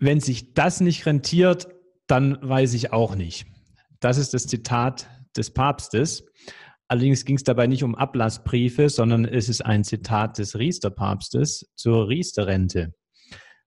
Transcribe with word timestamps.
Wenn 0.00 0.20
sich 0.20 0.54
das 0.54 0.80
nicht 0.80 1.06
rentiert, 1.06 1.68
dann 2.06 2.38
weiß 2.40 2.74
ich 2.74 2.92
auch 2.92 3.16
nicht. 3.16 3.46
Das 3.98 4.16
ist 4.16 4.32
das 4.32 4.46
Zitat 4.46 5.08
des 5.36 5.50
Papstes. 5.50 6.24
Allerdings 6.86 7.24
ging 7.24 7.36
es 7.36 7.42
dabei 7.42 7.66
nicht 7.66 7.82
um 7.82 7.96
Ablassbriefe, 7.96 8.90
sondern 8.90 9.24
es 9.24 9.48
ist 9.48 9.60
ein 9.60 9.82
Zitat 9.82 10.38
des 10.38 10.56
Riester-Papstes 10.56 11.72
zur 11.74 12.08
Riester-Rente. 12.08 12.94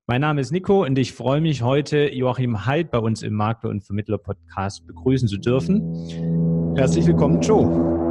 Mein 0.07 0.21
Name 0.21 0.39
ist 0.39 0.51
Nico 0.51 0.85
und 0.85 0.97
ich 0.97 1.11
freue 1.11 1.41
mich 1.41 1.63
heute, 1.63 2.09
Joachim 2.13 2.65
Heid 2.65 2.91
bei 2.91 2.99
uns 2.99 3.23
im 3.23 3.33
Makler- 3.33 3.69
und 3.69 3.85
Vermittler-Podcast 3.85 4.87
begrüßen 4.87 5.27
zu 5.27 5.37
dürfen. 5.37 6.75
Herzlich 6.77 7.05
willkommen, 7.05 7.41
Joe. 7.41 8.10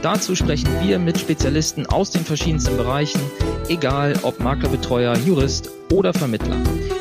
Dazu 0.00 0.36
sprechen 0.36 0.70
wir 0.80 1.00
mit 1.00 1.18
Spezialisten 1.18 1.84
aus 1.86 2.12
den 2.12 2.22
verschiedensten 2.22 2.76
Bereichen, 2.76 3.20
egal 3.68 4.14
ob 4.22 4.38
Maklerbetreuer, 4.38 5.16
Jurist 5.26 5.70
oder 5.92 6.14
Vermittler. 6.14 6.56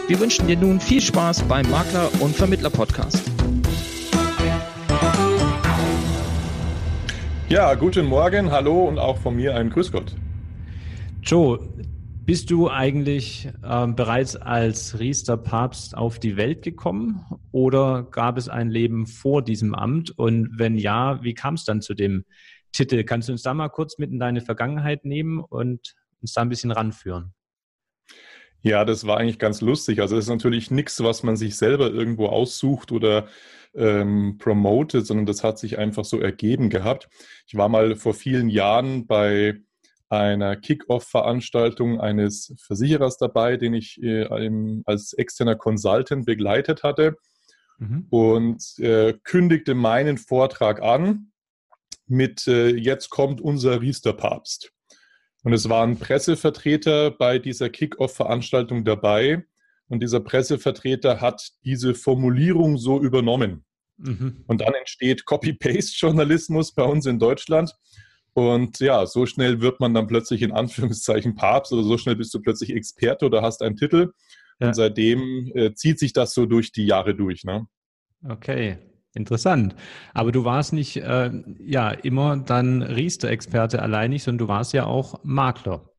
Wir 0.07 0.19
wünschen 0.19 0.47
dir 0.47 0.57
nun 0.57 0.79
viel 0.79 0.99
Spaß 0.99 1.43
beim 1.43 1.69
Makler- 1.69 2.09
und 2.21 2.35
Vermittler-Podcast. 2.35 3.21
Ja, 7.49 7.75
guten 7.75 8.07
Morgen, 8.07 8.49
hallo 8.49 8.87
und 8.87 8.97
auch 8.97 9.19
von 9.19 9.35
mir 9.35 9.55
ein 9.55 9.69
Grüß 9.69 9.91
Gott. 9.91 10.15
Joe, 11.21 11.59
bist 12.25 12.49
du 12.49 12.67
eigentlich 12.67 13.47
äh, 13.61 13.87
bereits 13.87 14.35
als 14.35 14.99
Riester 14.99 15.37
Papst 15.37 15.95
auf 15.95 16.17
die 16.17 16.35
Welt 16.35 16.63
gekommen 16.63 17.23
oder 17.51 18.07
gab 18.09 18.37
es 18.37 18.49
ein 18.49 18.69
Leben 18.69 19.05
vor 19.05 19.43
diesem 19.43 19.75
Amt? 19.75 20.17
Und 20.17 20.49
wenn 20.57 20.79
ja, 20.79 21.23
wie 21.23 21.35
kam 21.35 21.53
es 21.53 21.63
dann 21.63 21.81
zu 21.81 21.93
dem 21.93 22.25
Titel. 22.71 23.03
Kannst 23.03 23.27
du 23.27 23.33
uns 23.33 23.41
da 23.41 23.53
mal 23.53 23.69
kurz 23.69 23.97
mit 23.97 24.11
in 24.11 24.19
deine 24.19 24.41
Vergangenheit 24.41 25.05
nehmen 25.05 25.39
und 25.39 25.95
uns 26.21 26.33
da 26.33 26.41
ein 26.41 26.49
bisschen 26.49 26.71
ranführen? 26.71 27.33
Ja, 28.61 28.85
das 28.85 29.05
war 29.05 29.17
eigentlich 29.17 29.39
ganz 29.39 29.61
lustig. 29.61 30.01
Also 30.01 30.17
es 30.17 30.25
ist 30.25 30.29
natürlich 30.29 30.71
nichts, 30.71 31.01
was 31.03 31.23
man 31.23 31.37
sich 31.37 31.55
selber 31.55 31.91
irgendwo 31.91 32.27
aussucht 32.27 32.91
oder 32.91 33.27
ähm, 33.75 34.37
promotet, 34.39 35.05
sondern 35.05 35.25
das 35.25 35.43
hat 35.43 35.59
sich 35.59 35.77
einfach 35.77 36.05
so 36.05 36.19
ergeben 36.19 36.69
gehabt. 36.69 37.07
Ich 37.47 37.55
war 37.55 37.69
mal 37.69 37.95
vor 37.95 38.13
vielen 38.13 38.49
Jahren 38.49 39.05
bei 39.05 39.61
einer 40.09 40.55
Kick-Off-Veranstaltung 40.55 41.99
eines 41.99 42.53
Versicherers 42.65 43.17
dabei, 43.17 43.57
den 43.57 43.73
ich 43.73 44.01
äh, 44.01 44.27
als 44.85 45.13
externer 45.13 45.55
Consultant 45.55 46.25
begleitet 46.25 46.83
hatte 46.83 47.17
mhm. 47.77 48.07
und 48.09 48.79
äh, 48.79 49.13
kündigte 49.23 49.75
meinen 49.75 50.17
Vortrag 50.17 50.81
an 50.81 51.31
mit 52.07 52.47
äh, 52.47 52.75
Jetzt 52.75 53.09
kommt 53.09 53.41
unser 53.41 53.81
Riester-Papst. 53.81 54.71
Und 55.43 55.53
es 55.53 55.69
waren 55.69 55.97
Pressevertreter 55.97 57.11
bei 57.11 57.39
dieser 57.39 57.69
Kick-Off-Veranstaltung 57.69 58.83
dabei. 58.83 59.45
Und 59.87 60.01
dieser 60.01 60.19
Pressevertreter 60.19 61.21
hat 61.21 61.51
diese 61.63 61.95
Formulierung 61.95 62.77
so 62.77 62.99
übernommen. 62.99 63.63
Mhm. 63.97 64.43
Und 64.47 64.61
dann 64.61 64.73
entsteht 64.73 65.25
Copy-Paste-Journalismus 65.25 66.73
bei 66.73 66.83
uns 66.83 67.05
in 67.05 67.19
Deutschland. 67.19 67.73
Und 68.33 68.79
ja, 68.79 69.05
so 69.05 69.25
schnell 69.25 69.61
wird 69.61 69.79
man 69.79 69.93
dann 69.93 70.07
plötzlich 70.07 70.41
in 70.41 70.51
Anführungszeichen 70.51 71.35
Papst 71.35 71.73
oder 71.73 71.83
so 71.83 71.97
schnell 71.97 72.15
bist 72.15 72.33
du 72.33 72.41
plötzlich 72.41 72.71
Experte 72.71 73.25
oder 73.25 73.41
hast 73.41 73.61
einen 73.61 73.77
Titel. 73.77 74.11
Ja. 74.59 74.67
Und 74.67 74.73
seitdem 74.75 75.51
äh, 75.55 75.73
zieht 75.73 75.97
sich 75.99 76.13
das 76.13 76.33
so 76.33 76.45
durch 76.45 76.71
die 76.71 76.85
Jahre 76.85 77.15
durch. 77.15 77.43
Ne? 77.43 77.67
Okay. 78.27 78.77
Interessant. 79.17 79.75
Aber 80.13 80.31
du 80.31 80.45
warst 80.45 80.73
nicht 80.73 80.97
äh, 80.97 81.31
ja 81.59 81.89
immer 81.89 82.37
dann 82.37 82.83
Riester-Experte 82.83 83.81
alleinig, 83.81 84.23
sondern 84.23 84.47
du 84.47 84.47
warst 84.47 84.73
ja 84.73 84.85
auch 84.85 85.19
Makler. 85.23 85.89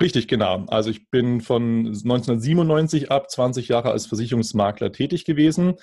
Richtig, 0.00 0.26
genau. 0.26 0.64
Also 0.66 0.90
ich 0.90 1.10
bin 1.10 1.40
von 1.40 1.86
1997 1.86 3.10
ab 3.10 3.30
20 3.30 3.68
Jahre 3.68 3.90
als 3.90 4.06
Versicherungsmakler 4.06 4.92
tätig 4.92 5.24
gewesen 5.24 5.74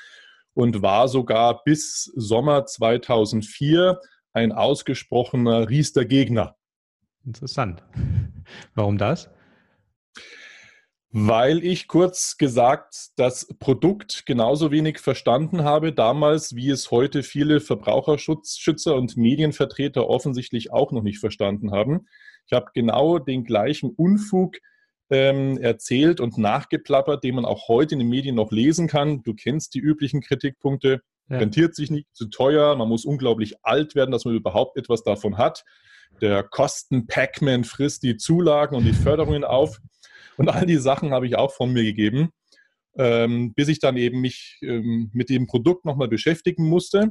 und 0.53 0.81
war 0.81 1.07
sogar 1.07 1.63
bis 1.63 2.11
Sommer 2.15 2.65
2004 2.65 3.99
ein 4.33 4.51
ausgesprochener 4.51 5.69
Riester-Gegner. 5.69 6.55
Interessant. 7.25 7.83
Warum 8.75 8.97
das? 8.97 9.29
Weil 11.15 11.63
ich 11.63 11.87
kurz 11.87 12.37
gesagt 12.37 13.09
das 13.17 13.47
Produkt 13.59 14.25
genauso 14.25 14.71
wenig 14.71 14.97
verstanden 14.97 15.63
habe 15.63 15.93
damals, 15.93 16.55
wie 16.55 16.71
es 16.71 16.89
heute 16.89 17.21
viele 17.21 17.59
Verbraucherschutzschützer 17.59 18.95
und 18.95 19.15
Medienvertreter 19.15 20.09
offensichtlich 20.09 20.73
auch 20.73 20.91
noch 20.91 21.03
nicht 21.03 21.19
verstanden 21.19 21.71
haben. 21.71 22.07
Ich 22.47 22.53
habe 22.53 22.71
genau 22.73 23.19
den 23.19 23.43
gleichen 23.43 23.91
Unfug 23.91 24.57
ähm, 25.11 25.59
erzählt 25.59 26.19
und 26.19 26.39
nachgeplappert, 26.39 27.23
den 27.23 27.35
man 27.35 27.45
auch 27.45 27.67
heute 27.67 27.93
in 27.93 27.99
den 27.99 28.09
Medien 28.09 28.33
noch 28.33 28.51
lesen 28.51 28.87
kann. 28.87 29.21
Du 29.21 29.35
kennst 29.35 29.75
die 29.75 29.79
üblichen 29.79 30.21
Kritikpunkte. 30.21 31.01
Ja. 31.29 31.37
Rentiert 31.37 31.75
sich 31.75 31.91
nicht 31.91 32.07
zu 32.13 32.25
teuer, 32.25 32.75
man 32.75 32.89
muss 32.89 33.05
unglaublich 33.05 33.53
alt 33.61 33.93
werden, 33.93 34.09
dass 34.09 34.25
man 34.25 34.33
überhaupt 34.33 34.77
etwas 34.77 35.03
davon 35.03 35.37
hat. 35.37 35.63
Der 36.21 36.41
Kosten-Pac-Man 36.41 37.65
frisst 37.65 38.01
die 38.01 38.17
Zulagen 38.17 38.75
und 38.75 38.85
die 38.85 38.93
Förderungen 38.93 39.43
auf. 39.43 39.79
Und 40.37 40.49
all 40.49 40.65
die 40.65 40.77
Sachen 40.77 41.11
habe 41.11 41.27
ich 41.27 41.35
auch 41.35 41.53
von 41.53 41.71
mir 41.71 41.83
gegeben, 41.83 42.29
ähm, 42.97 43.53
bis 43.53 43.67
ich 43.67 43.79
dann 43.79 43.97
eben 43.97 44.21
mich 44.21 44.59
ähm, 44.61 45.09
mit 45.13 45.29
dem 45.29 45.47
Produkt 45.47 45.85
nochmal 45.85 46.07
beschäftigen 46.07 46.67
musste, 46.67 47.09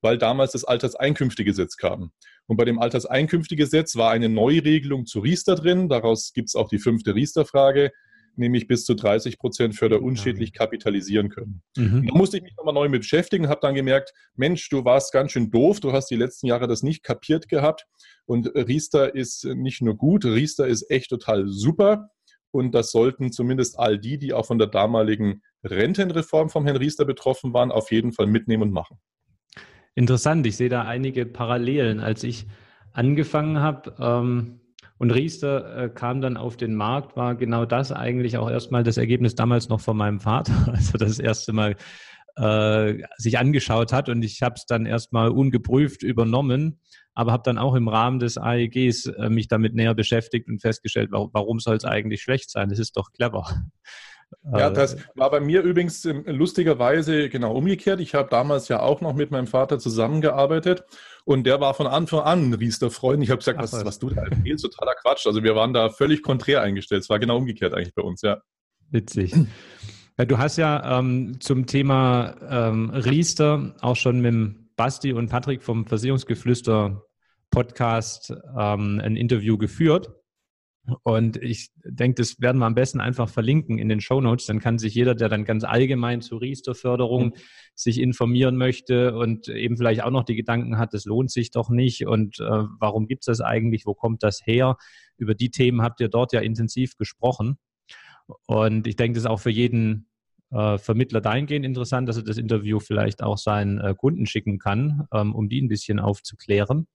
weil 0.00 0.18
damals 0.18 0.52
das 0.52 0.64
Alterseinkünftegesetz 0.64 1.76
kam. 1.76 2.12
Und 2.46 2.56
bei 2.56 2.64
dem 2.64 2.78
Alterseinkünftegesetz 2.78 3.96
war 3.96 4.10
eine 4.10 4.28
Neuregelung 4.28 5.06
zu 5.06 5.20
Riester 5.20 5.56
drin. 5.56 5.88
Daraus 5.88 6.32
gibt 6.32 6.48
es 6.48 6.54
auch 6.54 6.68
die 6.68 6.78
fünfte 6.78 7.14
Riester-Frage, 7.14 7.90
nämlich 8.36 8.68
bis 8.68 8.84
zu 8.84 8.94
30 8.94 9.38
Prozent 9.38 9.74
förderunschädlich 9.74 10.52
kapitalisieren 10.52 11.28
können. 11.28 11.62
Mhm. 11.76 12.06
Da 12.06 12.14
musste 12.14 12.36
ich 12.36 12.42
mich 12.42 12.56
nochmal 12.56 12.74
neu 12.74 12.88
mit 12.88 13.00
beschäftigen, 13.00 13.48
habe 13.48 13.60
dann 13.62 13.74
gemerkt, 13.74 14.12
Mensch, 14.36 14.68
du 14.68 14.84
warst 14.84 15.12
ganz 15.12 15.32
schön 15.32 15.50
doof, 15.50 15.80
du 15.80 15.92
hast 15.92 16.10
die 16.10 16.16
letzten 16.16 16.46
Jahre 16.46 16.68
das 16.68 16.82
nicht 16.82 17.02
kapiert 17.02 17.48
gehabt. 17.48 17.86
Und 18.26 18.46
Riester 18.54 19.14
ist 19.14 19.44
nicht 19.44 19.82
nur 19.82 19.96
gut, 19.96 20.24
Riester 20.24 20.66
ist 20.66 20.90
echt 20.90 21.10
total 21.10 21.48
super. 21.48 22.10
Und 22.56 22.74
das 22.74 22.90
sollten 22.90 23.32
zumindest 23.32 23.78
all 23.78 23.98
die, 23.98 24.18
die 24.18 24.32
auch 24.32 24.46
von 24.46 24.58
der 24.58 24.68
damaligen 24.68 25.42
Rentenreform 25.64 26.48
vom 26.48 26.64
Herrn 26.64 26.76
Riester 26.76 27.04
betroffen 27.04 27.52
waren, 27.52 27.70
auf 27.70 27.90
jeden 27.90 28.12
Fall 28.12 28.26
mitnehmen 28.26 28.64
und 28.64 28.72
machen. 28.72 28.98
Interessant, 29.94 30.46
ich 30.46 30.56
sehe 30.56 30.68
da 30.68 30.82
einige 30.82 31.24
Parallelen. 31.24 32.00
Als 32.00 32.22
ich 32.22 32.46
angefangen 32.92 33.60
habe 33.60 33.94
ähm, 33.98 34.60
und 34.98 35.10
Riester 35.10 35.84
äh, 35.84 35.88
kam 35.88 36.20
dann 36.20 36.36
auf 36.36 36.56
den 36.56 36.74
Markt, 36.74 37.16
war 37.16 37.34
genau 37.34 37.64
das 37.64 37.92
eigentlich 37.92 38.36
auch 38.36 38.50
erstmal 38.50 38.82
das 38.82 38.96
Ergebnis 38.96 39.34
damals 39.34 39.68
noch 39.68 39.80
von 39.80 39.96
meinem 39.96 40.20
Vater, 40.20 40.52
also 40.72 40.98
das 40.98 41.18
erste 41.18 41.52
Mal 41.52 41.76
äh, 42.36 43.02
sich 43.16 43.38
angeschaut 43.38 43.92
hat 43.92 44.08
und 44.08 44.22
ich 44.22 44.42
habe 44.42 44.54
es 44.56 44.66
dann 44.66 44.86
erstmal 44.86 45.30
ungeprüft 45.30 46.02
übernommen 46.02 46.80
aber 47.16 47.32
habe 47.32 47.42
dann 47.42 47.58
auch 47.58 47.74
im 47.74 47.88
Rahmen 47.88 48.20
des 48.20 48.36
AEGs 48.36 49.06
äh, 49.06 49.30
mich 49.30 49.48
damit 49.48 49.74
näher 49.74 49.94
beschäftigt 49.94 50.48
und 50.48 50.60
festgestellt, 50.60 51.08
warum, 51.10 51.30
warum 51.32 51.60
soll 51.60 51.74
es 51.74 51.84
eigentlich 51.84 52.22
schlecht 52.22 52.50
sein? 52.50 52.68
Das 52.68 52.78
ist 52.78 52.96
doch 52.96 53.10
clever. 53.10 53.46
Ja, 54.52 54.70
das 54.70 54.96
war 55.14 55.30
bei 55.30 55.40
mir 55.40 55.62
übrigens 55.62 56.04
ähm, 56.04 56.24
lustigerweise 56.26 57.28
genau 57.28 57.54
umgekehrt. 57.54 58.00
Ich 58.00 58.14
habe 58.14 58.28
damals 58.28 58.68
ja 58.68 58.80
auch 58.80 59.00
noch 59.00 59.14
mit 59.14 59.30
meinem 59.30 59.46
Vater 59.46 59.78
zusammengearbeitet 59.78 60.84
und 61.24 61.44
der 61.44 61.60
war 61.60 61.74
von 61.74 61.86
Anfang 61.86 62.20
an 62.20 62.50
ein 62.50 62.54
Riester-Freund. 62.54 63.22
Ich 63.22 63.30
habe 63.30 63.38
gesagt, 63.38 63.58
Ach, 63.60 63.62
was, 63.62 63.84
was 63.84 63.98
du 63.98 64.10
da 64.10 64.22
erzählst, 64.22 64.64
totaler 64.64 64.94
Quatsch. 65.00 65.26
Also 65.26 65.42
wir 65.42 65.54
waren 65.54 65.72
da 65.72 65.90
völlig 65.90 66.22
konträr 66.22 66.60
eingestellt. 66.60 67.02
Es 67.04 67.08
war 67.08 67.18
genau 67.18 67.38
umgekehrt 67.38 67.72
eigentlich 67.72 67.94
bei 67.94 68.02
uns, 68.02 68.20
ja. 68.22 68.42
Witzig. 68.90 69.32
Ja, 70.18 70.24
du 70.24 70.38
hast 70.38 70.56
ja 70.56 70.98
ähm, 70.98 71.40
zum 71.40 71.66
Thema 71.66 72.36
ähm, 72.48 72.88
Riester 72.88 73.74
auch 73.82 73.96
schon 73.96 74.20
mit 74.20 74.74
Basti 74.74 75.12
und 75.12 75.28
Patrick 75.28 75.62
vom 75.62 75.86
Versicherungsgeflüster 75.86 77.02
Podcast 77.50 78.32
ähm, 78.58 78.98
ein 79.04 79.16
Interview 79.16 79.58
geführt. 79.58 80.10
Und 81.02 81.36
ich 81.42 81.70
denke, 81.84 82.22
das 82.22 82.40
werden 82.40 82.58
wir 82.58 82.64
am 82.66 82.74
besten 82.74 83.00
einfach 83.00 83.28
verlinken 83.28 83.78
in 83.78 83.90
den 83.90 84.00
Show 84.00 84.22
Notes. 84.22 84.46
Dann 84.46 84.60
kann 84.60 84.78
sich 84.78 84.94
jeder, 84.94 85.14
der 85.14 85.28
dann 85.28 85.44
ganz 85.44 85.64
allgemein 85.64 86.22
zur 86.22 86.40
Riester-Förderung 86.40 87.26
mhm. 87.26 87.34
sich 87.74 88.00
informieren 88.00 88.56
möchte 88.56 89.14
und 89.16 89.48
eben 89.48 89.76
vielleicht 89.76 90.02
auch 90.02 90.10
noch 90.10 90.24
die 90.24 90.36
Gedanken 90.36 90.78
hat, 90.78 90.94
das 90.94 91.04
lohnt 91.04 91.30
sich 91.30 91.50
doch 91.50 91.68
nicht 91.68 92.06
und 92.06 92.40
äh, 92.40 92.64
warum 92.78 93.06
gibt 93.06 93.22
es 93.22 93.26
das 93.26 93.40
eigentlich, 93.42 93.84
wo 93.84 93.92
kommt 93.92 94.22
das 94.22 94.40
her? 94.46 94.78
Über 95.18 95.34
die 95.34 95.50
Themen 95.50 95.82
habt 95.82 96.00
ihr 96.00 96.08
dort 96.08 96.32
ja 96.32 96.40
intensiv 96.40 96.96
gesprochen. 96.96 97.58
Und 98.46 98.86
ich 98.86 98.96
denke, 98.96 99.14
das 99.14 99.24
ist 99.24 99.30
auch 99.30 99.40
für 99.40 99.50
jeden 99.50 100.08
äh, 100.50 100.78
Vermittler 100.78 101.20
dahingehend 101.20 101.64
interessant, 101.64 102.08
dass 102.08 102.16
er 102.16 102.24
das 102.24 102.38
Interview 102.38 102.80
vielleicht 102.80 103.22
auch 103.22 103.38
seinen 103.38 103.78
äh, 103.78 103.94
Kunden 103.96 104.26
schicken 104.26 104.58
kann, 104.58 105.06
ähm, 105.12 105.34
um 105.34 105.48
die 105.48 105.60
ein 105.60 105.68
bisschen 105.68 105.98
aufzuklären. 105.98 106.86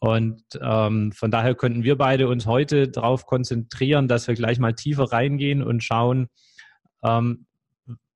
Und 0.00 0.42
ähm, 0.60 1.12
von 1.12 1.30
daher 1.30 1.54
könnten 1.54 1.84
wir 1.84 1.96
beide 1.96 2.28
uns 2.28 2.46
heute 2.46 2.88
darauf 2.88 3.26
konzentrieren, 3.26 4.08
dass 4.08 4.26
wir 4.26 4.34
gleich 4.34 4.58
mal 4.58 4.74
tiefer 4.74 5.12
reingehen 5.12 5.62
und 5.62 5.84
schauen, 5.84 6.28
ähm, 7.04 7.46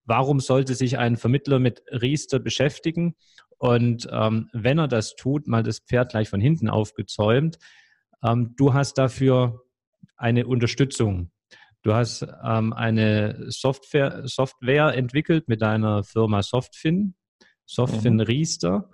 warum 0.05 0.41
sollte 0.41 0.75
sich 0.75 0.99
ein 0.99 1.17
Vermittler 1.17 1.59
mit 1.59 1.83
Riester 1.91 2.41
beschäftigen? 2.41 3.15
Und 3.59 4.09
ähm, 4.11 4.49
wenn 4.53 4.79
er 4.79 4.89
das 4.89 5.15
tut, 5.15 5.47
mal 5.47 5.63
das 5.63 5.79
Pferd 5.79 6.11
gleich 6.11 6.29
von 6.29 6.41
hinten 6.41 6.69
aufgezäumt, 6.69 7.59
ähm, 8.25 8.55
du 8.57 8.75
hast 8.75 8.99
dafür 8.99 9.63
eine 10.17 10.47
Unterstützung. 10.47 11.31
Du 11.83 11.95
hast 11.95 12.25
ähm, 12.45 12.73
eine 12.73 13.47
Software, 13.49 14.23
Software 14.27 14.95
entwickelt 14.95 15.49
mit 15.49 15.63
deiner 15.63 16.05
Firma 16.05 16.43
Softfin, 16.43 17.15
Softfin 17.67 18.15
mhm. 18.15 18.21
Riester. 18.21 18.91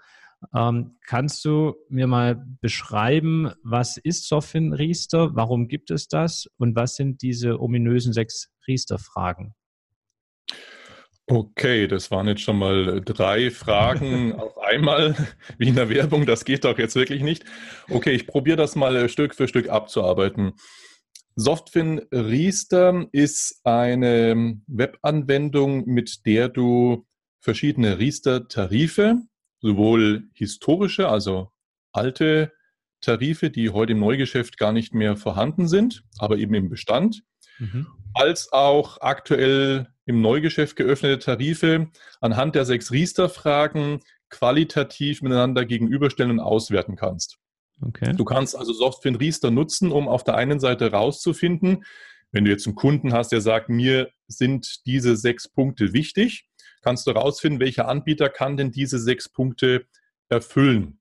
Ähm, 0.54 0.96
kannst 1.04 1.44
du 1.44 1.74
mir 1.90 2.06
mal 2.06 2.46
beschreiben, 2.60 3.52
was 3.62 3.98
ist 3.98 4.26
Softfin 4.26 4.72
Riester, 4.72 5.34
warum 5.34 5.68
gibt 5.68 5.90
es 5.90 6.08
das 6.08 6.46
und 6.56 6.76
was 6.76 6.94
sind 6.94 7.20
diese 7.20 7.60
ominösen 7.60 8.12
sechs 8.12 8.48
Riester-Fragen? 8.66 9.54
Okay, 11.26 11.88
das 11.88 12.10
waren 12.10 12.26
jetzt 12.26 12.40
schon 12.40 12.58
mal 12.58 13.02
drei 13.02 13.50
Fragen 13.50 14.32
auf 14.40 14.56
einmal, 14.56 15.14
wie 15.58 15.68
in 15.68 15.74
der 15.74 15.90
Werbung. 15.90 16.24
Das 16.24 16.46
geht 16.46 16.64
doch 16.64 16.78
jetzt 16.78 16.94
wirklich 16.94 17.22
nicht. 17.22 17.44
Okay, 17.90 18.12
ich 18.12 18.26
probiere 18.26 18.56
das 18.56 18.76
mal 18.76 19.10
Stück 19.10 19.34
für 19.34 19.46
Stück 19.46 19.68
abzuarbeiten. 19.68 20.54
Softfin 21.40 22.00
Riester 22.10 23.06
ist 23.12 23.60
eine 23.62 24.60
Webanwendung, 24.66 25.86
mit 25.86 26.26
der 26.26 26.48
du 26.48 27.06
verschiedene 27.38 28.00
Riester-Tarife, 28.00 29.22
sowohl 29.60 30.24
historische, 30.34 31.08
also 31.08 31.52
alte 31.92 32.52
Tarife, 33.00 33.50
die 33.50 33.70
heute 33.70 33.92
im 33.92 34.00
Neugeschäft 34.00 34.58
gar 34.58 34.72
nicht 34.72 34.94
mehr 34.94 35.16
vorhanden 35.16 35.68
sind, 35.68 36.02
aber 36.18 36.38
eben 36.38 36.54
im 36.54 36.68
Bestand, 36.68 37.22
mhm. 37.60 37.86
als 38.14 38.52
auch 38.52 39.00
aktuell 39.00 39.94
im 40.06 40.20
Neugeschäft 40.20 40.74
geöffnete 40.74 41.20
Tarife 41.20 41.86
anhand 42.20 42.56
der 42.56 42.64
sechs 42.64 42.90
Riester-Fragen 42.90 44.00
qualitativ 44.28 45.22
miteinander 45.22 45.64
gegenüberstellen 45.64 46.32
und 46.32 46.40
auswerten 46.40 46.96
kannst. 46.96 47.38
Okay. 47.80 48.14
Du 48.16 48.24
kannst 48.24 48.56
also 48.56 48.72
Softfin 48.72 49.14
Riester 49.14 49.50
nutzen, 49.50 49.92
um 49.92 50.08
auf 50.08 50.24
der 50.24 50.34
einen 50.34 50.60
Seite 50.60 50.90
rauszufinden, 50.90 51.84
wenn 52.32 52.44
du 52.44 52.50
jetzt 52.50 52.66
einen 52.66 52.76
Kunden 52.76 53.12
hast, 53.12 53.32
der 53.32 53.40
sagt, 53.40 53.68
mir 53.68 54.10
sind 54.26 54.84
diese 54.86 55.16
sechs 55.16 55.48
Punkte 55.48 55.92
wichtig, 55.92 56.46
kannst 56.82 57.06
du 57.06 57.12
rausfinden, 57.12 57.60
welcher 57.60 57.88
Anbieter 57.88 58.28
kann 58.28 58.56
denn 58.56 58.70
diese 58.70 58.98
sechs 58.98 59.28
Punkte 59.28 59.86
erfüllen. 60.28 61.00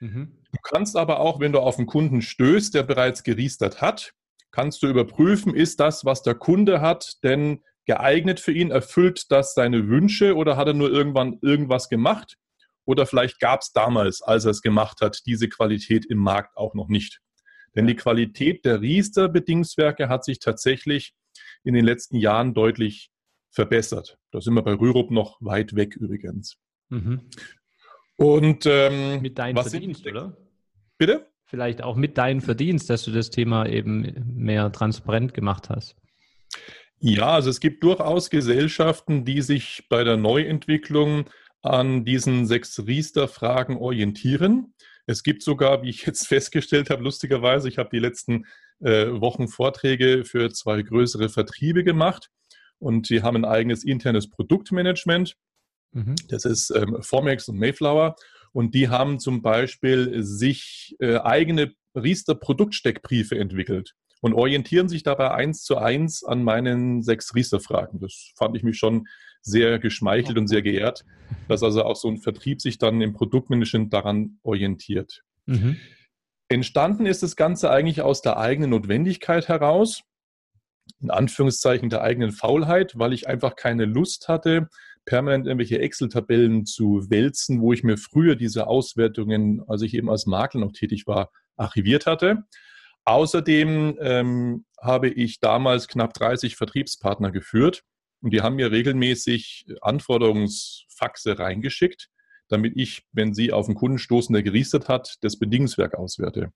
Mhm. 0.00 0.38
Du 0.52 0.58
kannst 0.62 0.96
aber 0.96 1.20
auch, 1.20 1.40
wenn 1.40 1.52
du 1.52 1.60
auf 1.60 1.78
einen 1.78 1.86
Kunden 1.86 2.22
stößt, 2.22 2.74
der 2.74 2.82
bereits 2.82 3.22
geriestert 3.22 3.80
hat, 3.80 4.14
kannst 4.50 4.82
du 4.82 4.86
überprüfen, 4.86 5.54
ist 5.54 5.80
das, 5.80 6.04
was 6.04 6.22
der 6.22 6.34
Kunde 6.34 6.80
hat, 6.80 7.22
denn 7.22 7.62
geeignet 7.84 8.40
für 8.40 8.52
ihn? 8.52 8.70
Erfüllt 8.70 9.30
das 9.30 9.54
seine 9.54 9.88
Wünsche 9.88 10.36
oder 10.36 10.56
hat 10.56 10.68
er 10.68 10.74
nur 10.74 10.90
irgendwann 10.90 11.38
irgendwas 11.42 11.88
gemacht? 11.88 12.36
Oder 12.88 13.04
vielleicht 13.04 13.38
gab 13.38 13.60
es 13.60 13.72
damals, 13.72 14.22
als 14.22 14.46
er 14.46 14.52
es 14.52 14.62
gemacht 14.62 15.02
hat, 15.02 15.20
diese 15.26 15.46
Qualität 15.50 16.06
im 16.06 16.16
Markt 16.16 16.56
auch 16.56 16.72
noch 16.72 16.88
nicht. 16.88 17.20
Denn 17.76 17.86
die 17.86 17.94
Qualität 17.94 18.64
der 18.64 18.80
Riester-Bedingungswerke 18.80 20.08
hat 20.08 20.24
sich 20.24 20.38
tatsächlich 20.38 21.12
in 21.64 21.74
den 21.74 21.84
letzten 21.84 22.16
Jahren 22.16 22.54
deutlich 22.54 23.10
verbessert. 23.50 24.16
Da 24.30 24.40
sind 24.40 24.54
wir 24.54 24.62
bei 24.62 24.72
Rürup 24.72 25.10
noch 25.10 25.36
weit 25.40 25.76
weg 25.76 25.96
übrigens. 25.96 26.56
Mhm. 26.88 27.28
Und 28.16 28.64
ähm, 28.64 29.20
mit 29.20 29.38
deinem 29.38 29.62
Verdienst, 29.62 30.04
sind, 30.04 30.16
oder? 30.16 30.38
Bitte? 30.96 31.26
Vielleicht 31.44 31.82
auch 31.82 31.94
mit 31.94 32.16
deinem 32.16 32.40
Verdienst, 32.40 32.88
dass 32.88 33.04
du 33.04 33.10
das 33.10 33.28
Thema 33.28 33.66
eben 33.66 34.34
mehr 34.34 34.72
transparent 34.72 35.34
gemacht 35.34 35.68
hast. 35.68 35.94
Ja, 37.00 37.32
also 37.32 37.50
es 37.50 37.60
gibt 37.60 37.84
durchaus 37.84 38.30
Gesellschaften, 38.30 39.26
die 39.26 39.42
sich 39.42 39.84
bei 39.90 40.04
der 40.04 40.16
Neuentwicklung 40.16 41.26
an 41.68 42.04
diesen 42.04 42.46
sechs 42.46 42.86
Riester-Fragen 42.86 43.76
orientieren. 43.76 44.74
Es 45.06 45.22
gibt 45.22 45.42
sogar, 45.42 45.82
wie 45.82 45.90
ich 45.90 46.06
jetzt 46.06 46.26
festgestellt 46.28 46.90
habe, 46.90 47.02
lustigerweise, 47.02 47.68
ich 47.68 47.78
habe 47.78 47.90
die 47.92 47.98
letzten 47.98 48.46
äh, 48.80 49.06
Wochen 49.20 49.48
Vorträge 49.48 50.24
für 50.24 50.50
zwei 50.50 50.82
größere 50.82 51.28
Vertriebe 51.28 51.84
gemacht 51.84 52.30
und 52.78 53.06
sie 53.06 53.22
haben 53.22 53.36
ein 53.36 53.44
eigenes 53.44 53.84
internes 53.84 54.30
Produktmanagement. 54.30 55.36
Mhm. 55.92 56.16
Das 56.28 56.44
ist 56.44 56.70
ähm, 56.70 56.98
Formex 57.00 57.48
und 57.48 57.58
Mayflower. 57.58 58.16
Und 58.52 58.74
die 58.74 58.88
haben 58.88 59.18
zum 59.18 59.42
Beispiel 59.42 60.22
sich 60.22 60.96
äh, 61.00 61.18
eigene 61.18 61.74
Riester-Produktsteckbriefe 61.94 63.38
entwickelt 63.38 63.94
und 64.20 64.34
orientieren 64.34 64.88
sich 64.88 65.02
dabei 65.02 65.32
eins 65.32 65.62
zu 65.64 65.76
eins 65.76 66.24
an 66.24 66.42
meinen 66.42 67.02
sechs 67.02 67.34
Riester-Fragen. 67.34 68.00
Das 68.00 68.32
fand 68.36 68.56
ich 68.56 68.62
mich 68.62 68.78
schon 68.78 69.06
sehr 69.42 69.78
geschmeichelt 69.78 70.38
und 70.38 70.48
sehr 70.48 70.62
geehrt, 70.62 71.04
dass 71.48 71.62
also 71.62 71.84
auch 71.84 71.96
so 71.96 72.08
ein 72.08 72.18
Vertrieb 72.18 72.60
sich 72.60 72.78
dann 72.78 73.00
im 73.00 73.12
Produktmanagement 73.12 73.92
daran 73.92 74.38
orientiert. 74.42 75.22
Mhm. 75.46 75.76
Entstanden 76.48 77.06
ist 77.06 77.22
das 77.22 77.36
Ganze 77.36 77.70
eigentlich 77.70 78.02
aus 78.02 78.22
der 78.22 78.38
eigenen 78.38 78.70
Notwendigkeit 78.70 79.48
heraus, 79.48 80.02
in 81.00 81.10
Anführungszeichen 81.10 81.90
der 81.90 82.02
eigenen 82.02 82.32
Faulheit, 82.32 82.98
weil 82.98 83.12
ich 83.12 83.28
einfach 83.28 83.54
keine 83.54 83.84
Lust 83.84 84.28
hatte, 84.28 84.68
permanent 85.04 85.46
irgendwelche 85.46 85.78
Excel-Tabellen 85.78 86.66
zu 86.66 87.10
wälzen, 87.10 87.60
wo 87.60 87.72
ich 87.72 87.82
mir 87.82 87.96
früher 87.96 88.36
diese 88.36 88.66
Auswertungen, 88.66 89.62
als 89.66 89.82
ich 89.82 89.94
eben 89.94 90.10
als 90.10 90.26
Makler 90.26 90.60
noch 90.60 90.72
tätig 90.72 91.06
war, 91.06 91.30
archiviert 91.56 92.06
hatte. 92.06 92.44
Außerdem 93.04 93.96
ähm, 94.00 94.64
habe 94.80 95.08
ich 95.08 95.40
damals 95.40 95.88
knapp 95.88 96.12
30 96.14 96.56
Vertriebspartner 96.56 97.30
geführt 97.30 97.84
und 98.20 98.32
die 98.32 98.42
haben 98.42 98.56
mir 98.56 98.72
regelmäßig 98.72 99.66
Anforderungsfaxe 99.80 101.38
reingeschickt, 101.38 102.08
damit 102.48 102.74
ich, 102.76 103.02
wenn 103.12 103.34
sie 103.34 103.52
auf 103.52 103.66
einen 103.66 103.74
Kunden 103.74 103.98
stoßen, 103.98 104.32
der 104.32 104.42
geriestet 104.42 104.88
hat, 104.88 105.16
das 105.20 105.38
Bedingungswerk 105.38 105.94
auswerte. 105.94 106.52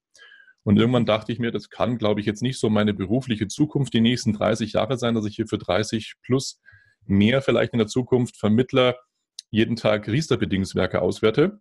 Und 0.64 0.78
irgendwann 0.78 1.06
dachte 1.06 1.32
ich 1.32 1.38
mir, 1.38 1.50
das 1.50 1.70
kann, 1.70 1.98
glaube 1.98 2.20
ich, 2.20 2.26
jetzt 2.26 2.42
nicht 2.42 2.58
so 2.58 2.70
meine 2.70 2.94
berufliche 2.94 3.48
Zukunft 3.48 3.92
die 3.94 4.00
nächsten 4.00 4.32
30 4.32 4.74
Jahre 4.74 4.96
sein, 4.96 5.14
dass 5.14 5.26
ich 5.26 5.36
hier 5.36 5.48
für 5.48 5.58
30 5.58 6.14
plus 6.22 6.60
mehr 7.04 7.42
vielleicht 7.42 7.72
in 7.72 7.78
der 7.78 7.88
Zukunft 7.88 8.36
Vermittler 8.36 8.96
jeden 9.50 9.76
Tag 9.76 10.08
Riester-Bedingungswerke 10.08 11.02
auswerte. 11.02 11.60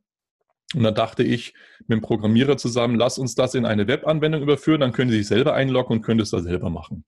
Und 0.76 0.84
dann 0.84 0.96
dachte 0.96 1.24
ich 1.24 1.54
mit 1.80 1.98
dem 1.98 2.02
Programmierer 2.02 2.58
zusammen, 2.58 2.96
lass 2.96 3.18
uns 3.18 3.36
das 3.36 3.56
in 3.56 3.66
eine 3.66 3.88
Webanwendung 3.88 4.42
überführen, 4.42 4.82
dann 4.82 4.94
können 4.94 5.12
Sie 5.12 5.18
sich 5.18 5.28
selber 5.28 5.54
einloggen 5.54 5.98
und 5.98 6.02
können 6.04 6.22
es 6.22 6.30
da 6.30 6.40
selber 6.40 6.70
machen. 6.70 7.04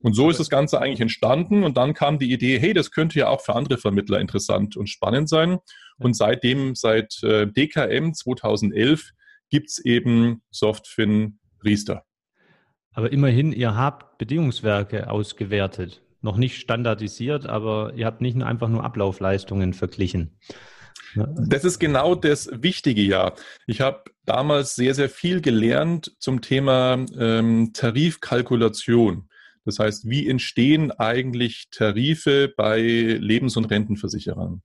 Und 0.00 0.14
so 0.14 0.30
ist 0.30 0.38
das 0.38 0.48
Ganze 0.50 0.80
eigentlich 0.80 1.00
entstanden. 1.00 1.64
Und 1.64 1.76
dann 1.76 1.94
kam 1.94 2.18
die 2.18 2.32
Idee, 2.32 2.58
hey, 2.58 2.72
das 2.72 2.90
könnte 2.90 3.18
ja 3.18 3.28
auch 3.28 3.40
für 3.40 3.54
andere 3.54 3.78
Vermittler 3.78 4.20
interessant 4.20 4.76
und 4.76 4.88
spannend 4.88 5.28
sein. 5.28 5.58
Und 5.98 6.16
seitdem, 6.16 6.74
seit 6.76 7.20
DKM 7.22 8.12
2011, 8.14 9.10
gibt 9.50 9.70
es 9.70 9.78
eben 9.84 10.42
Softfin 10.50 11.38
Riester. 11.64 12.04
Aber 12.92 13.12
immerhin, 13.12 13.52
ihr 13.52 13.74
habt 13.74 14.18
Bedingungswerke 14.18 15.10
ausgewertet. 15.10 16.02
Noch 16.20 16.36
nicht 16.36 16.58
standardisiert, 16.58 17.46
aber 17.46 17.92
ihr 17.94 18.06
habt 18.06 18.20
nicht 18.20 18.42
einfach 18.42 18.68
nur 18.68 18.82
Ablaufleistungen 18.82 19.72
verglichen. 19.72 20.36
Das 21.14 21.64
ist 21.64 21.78
genau 21.78 22.14
das 22.14 22.50
Wichtige 22.52 23.02
ja. 23.02 23.34
Ich 23.66 23.80
habe 23.80 24.02
damals 24.24 24.74
sehr, 24.74 24.94
sehr 24.94 25.08
viel 25.08 25.40
gelernt 25.40 26.12
zum 26.18 26.40
Thema 26.40 27.04
ähm, 27.16 27.70
Tarifkalkulation. 27.72 29.27
Das 29.68 29.78
heißt, 29.78 30.08
wie 30.08 30.26
entstehen 30.26 30.92
eigentlich 30.92 31.68
Tarife 31.70 32.50
bei 32.56 32.80
Lebens- 32.80 33.58
und 33.58 33.66
Rentenversicherern? 33.66 34.62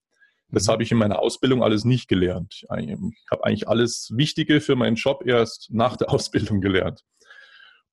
Das 0.48 0.68
mhm. 0.68 0.72
habe 0.72 0.84
ich 0.84 0.94
in 0.94 0.98
meiner 0.98 1.20
Ausbildung 1.20 1.62
alles 1.62 1.84
nicht 1.84 2.08
gelernt. 2.08 2.62
Ich 2.62 2.70
habe 3.30 3.44
eigentlich 3.44 3.68
alles 3.68 4.14
Wichtige 4.16 4.62
für 4.62 4.78
meinen 4.78 4.96
Job 4.96 5.26
erst 5.26 5.68
nach 5.72 5.98
der 5.98 6.10
Ausbildung 6.14 6.62
gelernt. 6.62 7.02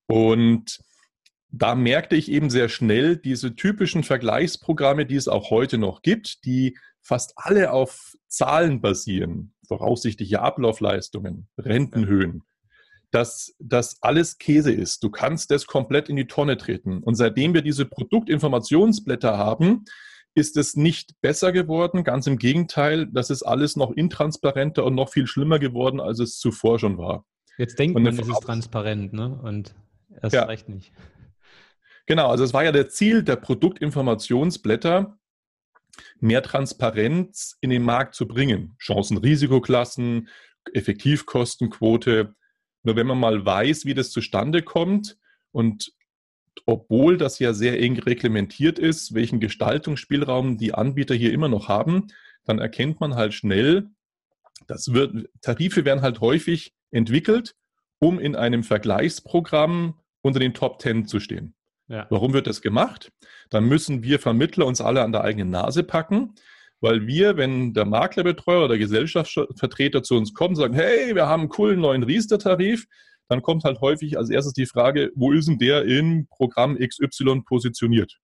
Und 0.07 0.79
da 1.49 1.75
merkte 1.75 2.15
ich 2.15 2.31
eben 2.31 2.49
sehr 2.49 2.69
schnell 2.69 3.17
diese 3.17 3.57
typischen 3.57 4.03
Vergleichsprogramme, 4.03 5.05
die 5.05 5.17
es 5.17 5.27
auch 5.27 5.49
heute 5.49 5.77
noch 5.77 6.03
gibt, 6.03 6.45
die 6.45 6.77
fast 7.01 7.33
alle 7.35 7.73
auf 7.73 8.13
Zahlen 8.29 8.79
basieren, 8.79 9.53
voraussichtliche 9.67 10.39
Ablaufleistungen, 10.39 11.49
Rentenhöhen, 11.57 12.43
dass 13.11 13.53
das 13.59 13.97
alles 14.01 14.37
Käse 14.37 14.71
ist. 14.71 15.03
Du 15.03 15.09
kannst 15.09 15.51
das 15.51 15.67
komplett 15.67 16.09
in 16.09 16.15
die 16.15 16.27
Tonne 16.27 16.57
treten. 16.57 17.03
Und 17.03 17.15
seitdem 17.15 17.53
wir 17.53 17.61
diese 17.61 17.85
Produktinformationsblätter 17.85 19.37
haben, 19.37 19.85
ist 20.33 20.55
es 20.57 20.75
nicht 20.75 21.19
besser 21.21 21.51
geworden. 21.51 22.03
Ganz 22.03 22.25
im 22.27 22.37
Gegenteil, 22.37 23.07
das 23.11 23.29
ist 23.29 23.43
alles 23.43 23.75
noch 23.75 23.91
intransparenter 23.91 24.85
und 24.85 24.95
noch 24.95 25.09
viel 25.09 25.27
schlimmer 25.27 25.59
geworden, 25.59 25.99
als 25.99 26.19
es 26.19 26.39
zuvor 26.39 26.79
schon 26.79 26.97
war. 26.97 27.25
Jetzt 27.57 27.77
denkt 27.77 27.93
man, 27.93 28.07
es 28.07 28.27
ist 28.27 28.41
transparent, 28.41 29.13
ne? 29.13 29.39
Und 29.43 29.75
erst 30.21 30.33
ja. 30.33 30.43
recht 30.45 30.69
nicht. 30.69 30.93
Genau, 32.05 32.29
also 32.29 32.43
es 32.43 32.53
war 32.53 32.63
ja 32.63 32.71
der 32.71 32.89
Ziel 32.89 33.23
der 33.23 33.35
Produktinformationsblätter, 33.35 35.17
mehr 36.19 36.41
Transparenz 36.41 37.57
in 37.61 37.69
den 37.69 37.83
Markt 37.83 38.15
zu 38.15 38.27
bringen. 38.27 38.75
Chancen-Risikoklassen, 38.79 40.29
Effektivkostenquote. 40.73 42.35
Nur 42.83 42.95
wenn 42.95 43.07
man 43.07 43.19
mal 43.19 43.45
weiß, 43.45 43.85
wie 43.85 43.93
das 43.93 44.11
zustande 44.11 44.61
kommt 44.61 45.17
und 45.51 45.93
obwohl 46.65 47.17
das 47.17 47.39
ja 47.39 47.53
sehr 47.53 47.79
eng 47.79 47.99
reglementiert 47.99 48.79
ist, 48.79 49.13
welchen 49.13 49.39
Gestaltungsspielraum 49.39 50.57
die 50.57 50.73
Anbieter 50.73 51.15
hier 51.15 51.33
immer 51.33 51.47
noch 51.47 51.67
haben, 51.67 52.07
dann 52.45 52.59
erkennt 52.59 52.99
man 52.99 53.15
halt 53.15 53.33
schnell, 53.33 53.89
das 54.67 54.93
wird, 54.93 55.29
Tarife 55.41 55.85
werden 55.85 56.01
halt 56.01 56.21
häufig 56.21 56.73
entwickelt, 56.91 57.55
um 57.99 58.19
in 58.19 58.35
einem 58.35 58.63
Vergleichsprogramm 58.63 59.99
unter 60.21 60.39
den 60.39 60.53
Top 60.53 60.81
10 60.81 61.07
zu 61.07 61.19
stehen. 61.19 61.55
Ja. 61.87 62.07
Warum 62.09 62.33
wird 62.33 62.47
das 62.47 62.61
gemacht? 62.61 63.11
Dann 63.49 63.65
müssen 63.65 64.03
wir 64.03 64.19
Vermittler 64.19 64.65
uns 64.65 64.81
alle 64.81 65.03
an 65.03 65.11
der 65.11 65.23
eigenen 65.23 65.49
Nase 65.49 65.83
packen, 65.83 66.35
weil 66.81 67.07
wir, 67.07 67.37
wenn 67.37 67.73
der 67.73 67.85
Maklerbetreuer 67.85 68.65
oder 68.65 68.77
Gesellschaftsvertreter 68.77 70.03
zu 70.03 70.15
uns 70.15 70.33
kommen, 70.33 70.55
sagen, 70.55 70.73
hey, 70.73 71.15
wir 71.15 71.27
haben 71.27 71.41
einen 71.41 71.49
coolen 71.49 71.79
neuen 71.79 72.03
Riester-Tarif, 72.03 72.85
dann 73.29 73.41
kommt 73.41 73.63
halt 73.63 73.79
häufig 73.79 74.17
als 74.17 74.29
erstes 74.29 74.53
die 74.53 74.65
Frage, 74.65 75.11
wo 75.15 75.31
ist 75.31 75.47
denn 75.47 75.59
der 75.59 75.85
in 75.85 76.27
Programm 76.27 76.77
XY 76.77 77.43
positioniert? 77.45 78.17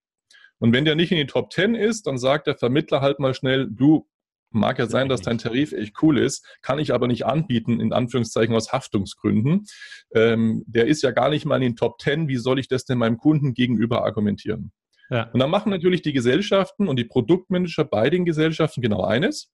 Und 0.60 0.74
wenn 0.74 0.86
der 0.86 0.96
nicht 0.96 1.12
in 1.12 1.18
den 1.18 1.28
Top 1.28 1.54
10 1.54 1.76
ist, 1.76 2.08
dann 2.08 2.18
sagt 2.18 2.48
der 2.48 2.58
Vermittler 2.58 3.00
halt 3.00 3.20
mal 3.20 3.34
schnell, 3.34 3.68
du, 3.70 4.08
Mag 4.50 4.80
ja 4.80 4.88
sein, 4.88 5.10
dass 5.10 5.22
dein 5.22 5.38
Tarif 5.38 5.74
echt 5.74 6.02
cool 6.02 6.18
ist, 6.18 6.46
kann 6.62 6.80
ich 6.80 6.94
aber 6.94 7.08
nicht 7.08 7.26
anbieten, 7.26 7.82
in 7.82 7.92
Anführungszeichen 7.92 8.56
aus 8.56 8.72
Haftungsgründen. 8.72 9.66
Ähm, 10.14 10.64
der 10.68 10.88
ist 10.88 11.04
ja 11.04 11.12
gar 11.12 11.30
nicht 11.30 11.46
mal 11.46 11.58
in 11.58 11.64
den 11.64 11.76
Top 11.76 12.00
10. 12.02 12.30
Wie 12.30 12.38
soll 12.38 12.58
ich 12.58 12.70
das 12.70 12.86
denn 12.86 12.98
meinem 12.98 13.18
Kunden 13.18 13.54
gegenüber 13.54 14.06
argumentieren? 14.06 14.72
Ja. 15.10 15.30
Und 15.32 15.40
dann 15.40 15.50
machen 15.50 15.70
natürlich 15.70 16.02
die 16.02 16.14
Gesellschaften 16.14 16.88
und 16.88 16.98
die 16.98 17.06
Produktmanager 17.06 17.86
bei 17.86 18.10
den 18.10 18.26
Gesellschaften 18.26 18.82
genau 18.82 19.04
eines. 19.04 19.54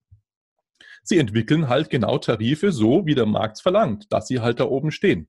Sie 1.04 1.18
entwickeln 1.18 1.70
halt 1.70 1.90
genau 1.90 2.18
Tarife 2.18 2.72
so, 2.72 3.06
wie 3.06 3.16
der 3.16 3.26
Markt 3.26 3.62
verlangt, 3.62 4.06
dass 4.12 4.28
sie 4.28 4.40
halt 4.40 4.60
da 4.60 4.66
oben 4.66 4.92
stehen. 4.92 5.28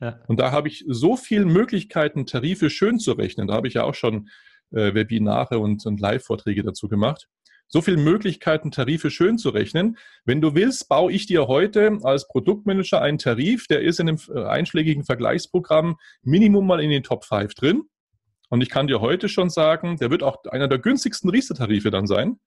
Ja. 0.00 0.20
Und 0.28 0.38
da 0.38 0.52
habe 0.52 0.68
ich 0.68 0.84
so 0.86 1.16
viele 1.16 1.46
Möglichkeiten, 1.46 2.26
Tarife 2.26 2.68
schön 2.68 2.98
zu 2.98 3.12
rechnen. 3.12 3.48
Da 3.48 3.54
habe 3.54 3.68
ich 3.68 3.74
ja 3.74 3.84
auch 3.84 3.94
schon 3.94 4.28
äh, 4.70 4.94
Webinare 4.94 5.58
und, 5.58 5.84
und 5.86 6.00
Live-Vorträge 6.00 6.62
dazu 6.62 6.88
gemacht 6.88 7.28
so 7.68 7.80
viele 7.80 7.96
Möglichkeiten, 7.96 8.70
Tarife 8.70 9.10
schön 9.10 9.38
zu 9.38 9.50
rechnen. 9.50 9.96
Wenn 10.24 10.40
du 10.40 10.54
willst, 10.54 10.88
baue 10.88 11.12
ich 11.12 11.26
dir 11.26 11.48
heute 11.48 11.98
als 12.02 12.28
Produktmanager 12.28 13.00
einen 13.00 13.18
Tarif, 13.18 13.66
der 13.66 13.82
ist 13.82 14.00
in 14.00 14.08
einem 14.08 14.18
äh, 14.32 14.44
einschlägigen 14.44 15.04
Vergleichsprogramm 15.04 15.96
Minimum 16.22 16.66
mal 16.66 16.80
in 16.80 16.90
den 16.90 17.02
Top 17.02 17.24
5 17.24 17.54
drin. 17.54 17.82
Und 18.50 18.60
ich 18.60 18.70
kann 18.70 18.86
dir 18.86 19.00
heute 19.00 19.28
schon 19.28 19.50
sagen, 19.50 19.96
der 19.96 20.10
wird 20.10 20.22
auch 20.22 20.44
einer 20.50 20.68
der 20.68 20.78
günstigsten 20.78 21.30
Riester-Tarife 21.30 21.90
dann 21.90 22.06
sein. 22.06 22.38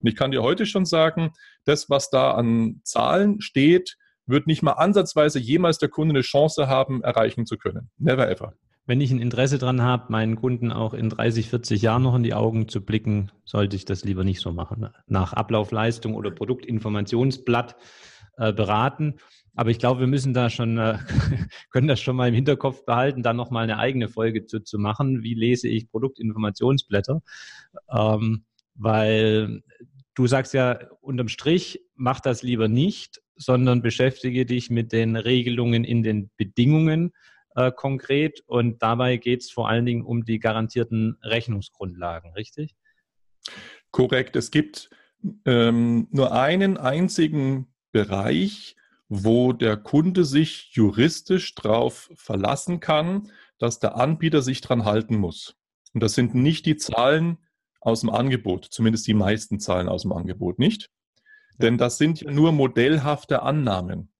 Und 0.00 0.08
ich 0.08 0.16
kann 0.16 0.30
dir 0.30 0.42
heute 0.42 0.66
schon 0.66 0.84
sagen, 0.84 1.32
das, 1.64 1.88
was 1.88 2.10
da 2.10 2.32
an 2.32 2.80
Zahlen 2.84 3.40
steht, 3.40 3.96
wird 4.26 4.46
nicht 4.46 4.62
mal 4.62 4.72
ansatzweise 4.72 5.38
jemals 5.38 5.78
der 5.78 5.88
Kunde 5.88 6.12
eine 6.12 6.22
Chance 6.22 6.68
haben, 6.68 7.02
erreichen 7.02 7.46
zu 7.46 7.56
können. 7.56 7.90
Never 7.98 8.28
ever 8.28 8.54
wenn 8.86 9.00
ich 9.00 9.10
ein 9.10 9.20
Interesse 9.20 9.58
daran 9.58 9.82
habe, 9.82 10.10
meinen 10.10 10.36
Kunden 10.36 10.70
auch 10.70 10.94
in 10.94 11.10
30, 11.10 11.50
40 11.50 11.82
Jahren 11.82 12.02
noch 12.02 12.14
in 12.14 12.22
die 12.22 12.34
Augen 12.34 12.68
zu 12.68 12.80
blicken, 12.80 13.30
sollte 13.44 13.76
ich 13.76 13.84
das 13.84 14.04
lieber 14.04 14.22
nicht 14.22 14.40
so 14.40 14.52
machen. 14.52 14.88
Nach 15.08 15.32
Ablaufleistung 15.32 16.14
oder 16.14 16.30
Produktinformationsblatt 16.30 17.76
äh, 18.38 18.52
beraten. 18.52 19.16
Aber 19.56 19.70
ich 19.70 19.78
glaube, 19.78 20.00
wir 20.00 20.06
müssen 20.06 20.34
da 20.34 20.50
schon, 20.50 20.78
äh, 20.78 20.98
können 21.70 21.88
das 21.88 22.00
schon 22.00 22.14
mal 22.14 22.28
im 22.28 22.34
Hinterkopf 22.34 22.84
behalten, 22.84 23.22
dann 23.22 23.36
nochmal 23.36 23.64
eine 23.64 23.78
eigene 23.78 24.08
Folge 24.08 24.44
zu, 24.44 24.60
zu 24.60 24.78
machen. 24.78 25.22
Wie 25.22 25.34
lese 25.34 25.66
ich 25.66 25.90
Produktinformationsblätter? 25.90 27.22
Ähm, 27.90 28.44
weil 28.74 29.62
du 30.14 30.26
sagst 30.26 30.52
ja 30.54 30.78
unterm 31.00 31.28
Strich, 31.28 31.80
mach 31.94 32.20
das 32.20 32.42
lieber 32.42 32.68
nicht, 32.68 33.22
sondern 33.34 33.82
beschäftige 33.82 34.44
dich 34.44 34.70
mit 34.70 34.92
den 34.92 35.16
Regelungen 35.16 35.84
in 35.84 36.02
den 36.02 36.30
Bedingungen 36.36 37.12
äh, 37.54 37.72
konkret. 37.72 38.42
Und 38.46 38.82
dabei 38.82 39.16
geht 39.16 39.42
es 39.42 39.50
vor 39.50 39.68
allen 39.68 39.86
Dingen 39.86 40.04
um 40.04 40.24
die 40.24 40.38
garantierten 40.38 41.16
Rechnungsgrundlagen, 41.22 42.32
richtig? 42.34 42.74
Korrekt. 43.90 44.36
Es 44.36 44.50
gibt 44.50 44.90
ähm, 45.46 46.08
nur 46.10 46.32
einen 46.32 46.76
einzigen 46.76 47.68
Bereich, 47.92 48.76
wo 49.08 49.52
der 49.52 49.76
Kunde 49.76 50.24
sich 50.24 50.70
juristisch 50.72 51.54
darauf 51.54 52.10
verlassen 52.14 52.80
kann, 52.80 53.30
dass 53.58 53.78
der 53.78 53.96
Anbieter 53.96 54.42
sich 54.42 54.60
dran 54.60 54.84
halten 54.84 55.16
muss. 55.16 55.56
Und 55.94 56.02
das 56.02 56.14
sind 56.14 56.34
nicht 56.34 56.66
die 56.66 56.76
Zahlen 56.76 57.38
aus 57.80 58.00
dem 58.00 58.10
Angebot, 58.10 58.66
zumindest 58.66 59.06
die 59.06 59.14
meisten 59.14 59.60
Zahlen 59.60 59.88
aus 59.88 60.02
dem 60.02 60.12
Angebot 60.12 60.58
nicht. 60.58 60.90
Denn 61.58 61.78
das 61.78 61.98
sind 61.98 62.20
ja 62.20 62.30
nur 62.30 62.52
modellhafte 62.52 63.42
Annahmen. 63.42 64.12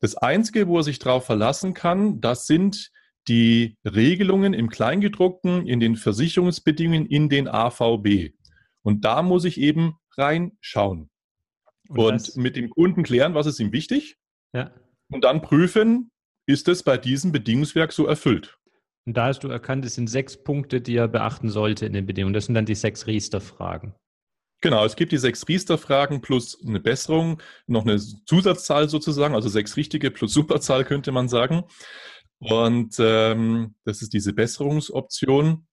Das 0.00 0.16
Einzige, 0.16 0.68
wo 0.68 0.78
er 0.78 0.82
sich 0.82 0.98
darauf 0.98 1.24
verlassen 1.24 1.74
kann, 1.74 2.20
das 2.20 2.46
sind 2.46 2.90
die 3.28 3.78
Regelungen 3.84 4.52
im 4.52 4.68
Kleingedruckten, 4.68 5.66
in 5.66 5.80
den 5.80 5.96
Versicherungsbedingungen, 5.96 7.06
in 7.06 7.28
den 7.28 7.48
AVB. 7.48 8.34
Und 8.82 9.04
da 9.04 9.22
muss 9.22 9.44
ich 9.44 9.58
eben 9.58 9.94
reinschauen 10.16 11.11
und, 11.88 11.98
und 11.98 12.36
mit 12.36 12.56
dem 12.56 12.70
Kunden 12.70 13.02
klären, 13.02 13.34
was 13.34 13.46
ist 13.46 13.60
ihm 13.60 13.72
wichtig. 13.72 14.16
Ja. 14.54 14.72
Und 15.10 15.24
dann 15.24 15.42
prüfen, 15.42 16.10
ist 16.46 16.68
es 16.68 16.82
bei 16.82 16.96
diesem 16.96 17.32
Bedingungswerk 17.32 17.92
so 17.92 18.06
erfüllt. 18.06 18.58
Und 19.06 19.16
da 19.16 19.26
hast 19.26 19.40
du 19.40 19.48
erkannt, 19.48 19.84
es 19.84 19.94
sind 19.94 20.08
sechs 20.08 20.42
Punkte, 20.42 20.80
die 20.80 20.96
er 20.96 21.08
beachten 21.08 21.48
sollte 21.48 21.86
in 21.86 21.92
den 21.92 22.06
Bedingungen. 22.06 22.34
Das 22.34 22.46
sind 22.46 22.54
dann 22.54 22.66
die 22.66 22.74
sechs 22.74 23.06
Riester-Fragen. 23.06 23.94
Genau, 24.60 24.84
es 24.84 24.94
gibt 24.94 25.10
die 25.10 25.18
sechs 25.18 25.48
Riester-Fragen 25.48 26.20
plus 26.20 26.64
eine 26.64 26.78
Besserung, 26.78 27.42
noch 27.66 27.82
eine 27.82 27.98
Zusatzzahl 27.98 28.88
sozusagen, 28.88 29.34
also 29.34 29.48
sechs 29.48 29.76
richtige 29.76 30.12
plus 30.12 30.32
Superzahl 30.32 30.84
könnte 30.84 31.10
man 31.10 31.28
sagen. 31.28 31.64
Und 32.38 32.94
ähm, 33.00 33.74
das 33.84 34.02
ist 34.02 34.12
diese 34.12 34.32
Besserungsoption. 34.32 35.66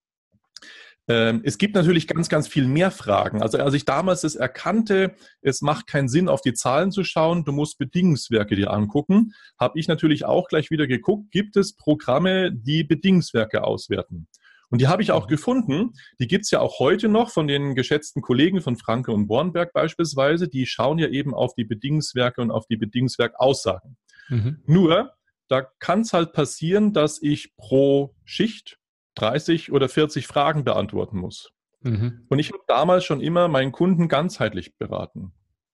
Ähm, 1.08 1.40
es 1.44 1.58
gibt 1.58 1.74
natürlich 1.74 2.06
ganz, 2.06 2.28
ganz 2.28 2.46
viel 2.46 2.66
mehr 2.66 2.90
Fragen. 2.90 3.42
Also 3.42 3.58
als 3.58 3.74
ich 3.74 3.84
damals 3.84 4.20
das 4.20 4.36
erkannte, 4.36 5.14
es 5.42 5.60
macht 5.60 5.86
keinen 5.86 6.08
Sinn, 6.08 6.28
auf 6.28 6.40
die 6.40 6.52
Zahlen 6.52 6.92
zu 6.92 7.04
schauen, 7.04 7.44
du 7.44 7.52
musst 7.52 7.78
Bedingungswerke 7.78 8.54
dir 8.56 8.70
angucken, 8.70 9.32
habe 9.58 9.78
ich 9.78 9.88
natürlich 9.88 10.24
auch 10.24 10.48
gleich 10.48 10.70
wieder 10.70 10.86
geguckt, 10.86 11.30
gibt 11.30 11.56
es 11.56 11.74
Programme, 11.74 12.52
die 12.52 12.84
Bedingungswerke 12.84 13.64
auswerten. 13.64 14.28
Und 14.70 14.80
die 14.80 14.86
habe 14.86 15.02
ich 15.02 15.10
auch 15.10 15.26
gefunden. 15.26 15.94
Die 16.20 16.28
gibt 16.28 16.44
es 16.44 16.52
ja 16.52 16.60
auch 16.60 16.78
heute 16.78 17.08
noch 17.08 17.30
von 17.30 17.48
den 17.48 17.74
geschätzten 17.74 18.22
Kollegen 18.22 18.60
von 18.60 18.76
Franke 18.76 19.10
und 19.10 19.26
Bornberg 19.26 19.72
beispielsweise. 19.72 20.48
Die 20.48 20.64
schauen 20.64 20.98
ja 20.98 21.08
eben 21.08 21.34
auf 21.34 21.54
die 21.54 21.64
Bedingungswerke 21.64 22.40
und 22.40 22.52
auf 22.52 22.66
die 22.66 22.76
Bedingungswerkaussagen. 22.76 23.96
Mhm. 24.28 24.62
Nur, 24.66 25.12
da 25.48 25.62
kann 25.80 26.02
es 26.02 26.12
halt 26.12 26.32
passieren, 26.32 26.92
dass 26.92 27.20
ich 27.20 27.56
pro 27.56 28.14
Schicht 28.24 28.78
30 29.16 29.72
oder 29.72 29.88
40 29.88 30.26
Fragen 30.26 30.64
beantworten 30.64 31.18
muss. 31.18 31.50
Mhm. 31.82 32.26
Und 32.28 32.38
ich 32.38 32.50
habe 32.50 32.62
damals 32.66 33.04
schon 33.04 33.20
immer 33.20 33.48
meinen 33.48 33.72
Kunden 33.72 34.08
ganzheitlich 34.08 34.76
beraten. 34.76 35.32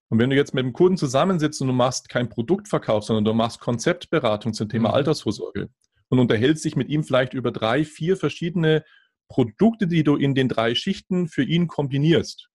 Und 0.09 0.19
wenn 0.21 0.31
du 0.31 0.37
jetzt 0.37 0.55
mit 0.55 0.65
dem 0.65 0.73
Kunden 0.73 0.97
zusammensitzt 0.97 1.61
und 1.61 1.69
du 1.69 1.75
machst 1.75 2.09
kein 2.09 2.29
Produktverkauf, 2.29 3.05
sondern 3.05 3.25
du 3.25 3.35
machst 3.35 3.61
Konzeptberatung 3.61 4.55
zum 4.55 4.69
Thema 4.69 4.91
mhm. 4.91 4.95
Altersvorsorge, 4.95 5.69
und 6.09 6.19
unterhältst 6.19 6.65
dich 6.65 6.77
mit 6.77 6.89
ihm 6.89 7.05
vielleicht 7.05 7.35
über 7.35 7.51
drei, 7.51 7.85
vier 7.85 8.17
verschiedene 8.17 8.85
Produkte, 9.29 9.87
die 9.87 10.05
du 10.05 10.17
in 10.17 10.35
den 10.35 10.49
drei 10.49 10.75
Schichten 10.75 11.29
für 11.29 11.43
ihn 11.43 11.67
kombinierst. 11.67 12.49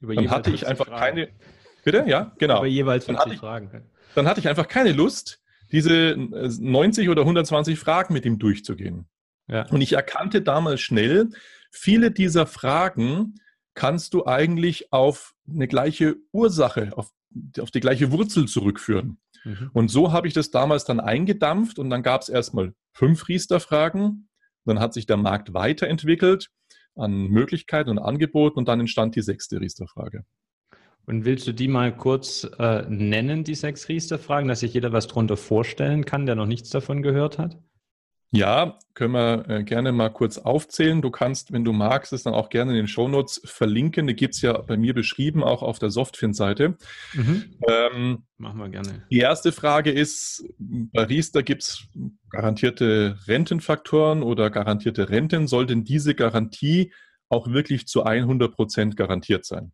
Über 0.00 0.14
dann 0.14 0.30
hatte 0.30 0.50
ich 0.50 0.66
einfach 0.66 0.86
Fragen. 0.86 1.16
keine. 1.16 1.28
Bitte? 1.84 2.04
Ja, 2.06 2.32
genau. 2.38 2.58
Über 2.58 2.66
jeweils 2.66 3.04
50 3.04 3.32
ich, 3.32 3.38
Fragen. 3.38 3.84
Dann 4.14 4.26
hatte 4.26 4.40
ich 4.40 4.48
einfach 4.48 4.68
keine 4.68 4.92
Lust, 4.92 5.42
diese 5.72 6.14
90 6.16 7.08
oder 7.08 7.22
120 7.22 7.78
Fragen 7.78 8.14
mit 8.14 8.24
ihm 8.24 8.38
durchzugehen. 8.38 9.06
Ja. 9.48 9.66
Und 9.70 9.80
ich 9.80 9.94
erkannte 9.94 10.42
damals 10.42 10.80
schnell, 10.80 11.30
viele 11.70 12.10
dieser 12.10 12.46
Fragen 12.46 13.34
kannst 13.74 14.14
du 14.14 14.26
eigentlich 14.26 14.92
auf 14.92 15.34
eine 15.48 15.68
gleiche 15.68 16.16
Ursache, 16.32 16.90
auf, 16.96 17.10
auf 17.58 17.70
die 17.70 17.80
gleiche 17.80 18.12
Wurzel 18.12 18.46
zurückführen. 18.46 19.18
Mhm. 19.44 19.70
Und 19.72 19.88
so 19.90 20.12
habe 20.12 20.28
ich 20.28 20.34
das 20.34 20.50
damals 20.50 20.84
dann 20.84 21.00
eingedampft 21.00 21.78
und 21.78 21.90
dann 21.90 22.02
gab 22.02 22.22
es 22.22 22.28
erstmal 22.28 22.74
fünf 22.92 23.28
Riester-Fragen. 23.28 24.28
Dann 24.66 24.80
hat 24.80 24.92
sich 24.92 25.06
der 25.06 25.16
Markt 25.16 25.54
weiterentwickelt 25.54 26.50
an 26.94 27.28
Möglichkeiten 27.28 27.90
und 27.90 27.98
Angeboten 27.98 28.58
und 28.58 28.68
dann 28.68 28.80
entstand 28.80 29.16
die 29.16 29.22
sechste 29.22 29.60
Riester-Frage. 29.60 30.24
Und 31.06 31.24
willst 31.24 31.46
du 31.46 31.52
die 31.52 31.68
mal 31.68 31.96
kurz 31.96 32.48
äh, 32.58 32.84
nennen, 32.88 33.42
die 33.42 33.54
sechs 33.54 33.88
Riester-Fragen, 33.88 34.48
dass 34.48 34.60
sich 34.60 34.74
jeder 34.74 34.92
was 34.92 35.08
darunter 35.08 35.36
vorstellen 35.36 36.04
kann, 36.04 36.26
der 36.26 36.36
noch 36.36 36.46
nichts 36.46 36.70
davon 36.70 37.02
gehört 37.02 37.38
hat? 37.38 37.58
Ja, 38.32 38.78
können 38.94 39.14
wir 39.14 39.48
äh, 39.48 39.64
gerne 39.64 39.90
mal 39.90 40.08
kurz 40.10 40.38
aufzählen. 40.38 41.02
Du 41.02 41.10
kannst, 41.10 41.52
wenn 41.52 41.64
du 41.64 41.72
magst, 41.72 42.12
es 42.12 42.22
dann 42.22 42.34
auch 42.34 42.48
gerne 42.48 42.70
in 42.72 42.76
den 42.76 42.86
Shownotes 42.86 43.42
verlinken. 43.44 44.06
Die 44.06 44.14
gibt 44.14 44.36
es 44.36 44.42
ja 44.42 44.56
bei 44.58 44.76
mir 44.76 44.94
beschrieben, 44.94 45.42
auch 45.42 45.62
auf 45.62 45.80
der 45.80 45.90
Softfin-Seite. 45.90 46.76
Mhm. 47.14 47.56
Ähm, 47.68 48.22
Machen 48.36 48.58
wir 48.58 48.68
gerne. 48.68 49.04
Die 49.10 49.18
erste 49.18 49.50
Frage 49.50 49.90
ist, 49.90 50.44
bei 50.58 51.02
Riester 51.02 51.42
gibt 51.42 51.62
es 51.62 51.88
garantierte 52.30 53.18
Rentenfaktoren 53.26 54.22
oder 54.22 54.48
garantierte 54.50 55.08
Renten. 55.08 55.48
Soll 55.48 55.66
denn 55.66 55.82
diese 55.82 56.14
Garantie 56.14 56.92
auch 57.28 57.48
wirklich 57.48 57.88
zu 57.88 58.04
100 58.04 58.54
Prozent 58.54 58.96
garantiert 58.96 59.44
sein? 59.44 59.72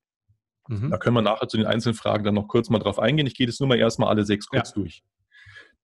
Mhm. 0.68 0.90
Da 0.90 0.96
können 0.96 1.14
wir 1.14 1.22
nachher 1.22 1.48
zu 1.48 1.58
den 1.58 1.66
einzelnen 1.66 1.94
Fragen 1.94 2.25
dann 2.25 2.34
noch 2.34 2.48
kurz 2.48 2.70
mal 2.70 2.78
drauf 2.78 2.98
eingehen. 2.98 3.26
Ich 3.26 3.34
gehe 3.34 3.46
das 3.46 3.60
nur 3.60 3.68
mal 3.68 3.78
erstmal 3.78 4.08
alle 4.08 4.25
sechs 4.25 4.46
kurz 4.46 4.70
ja. 4.70 4.75
durch. 4.75 5.02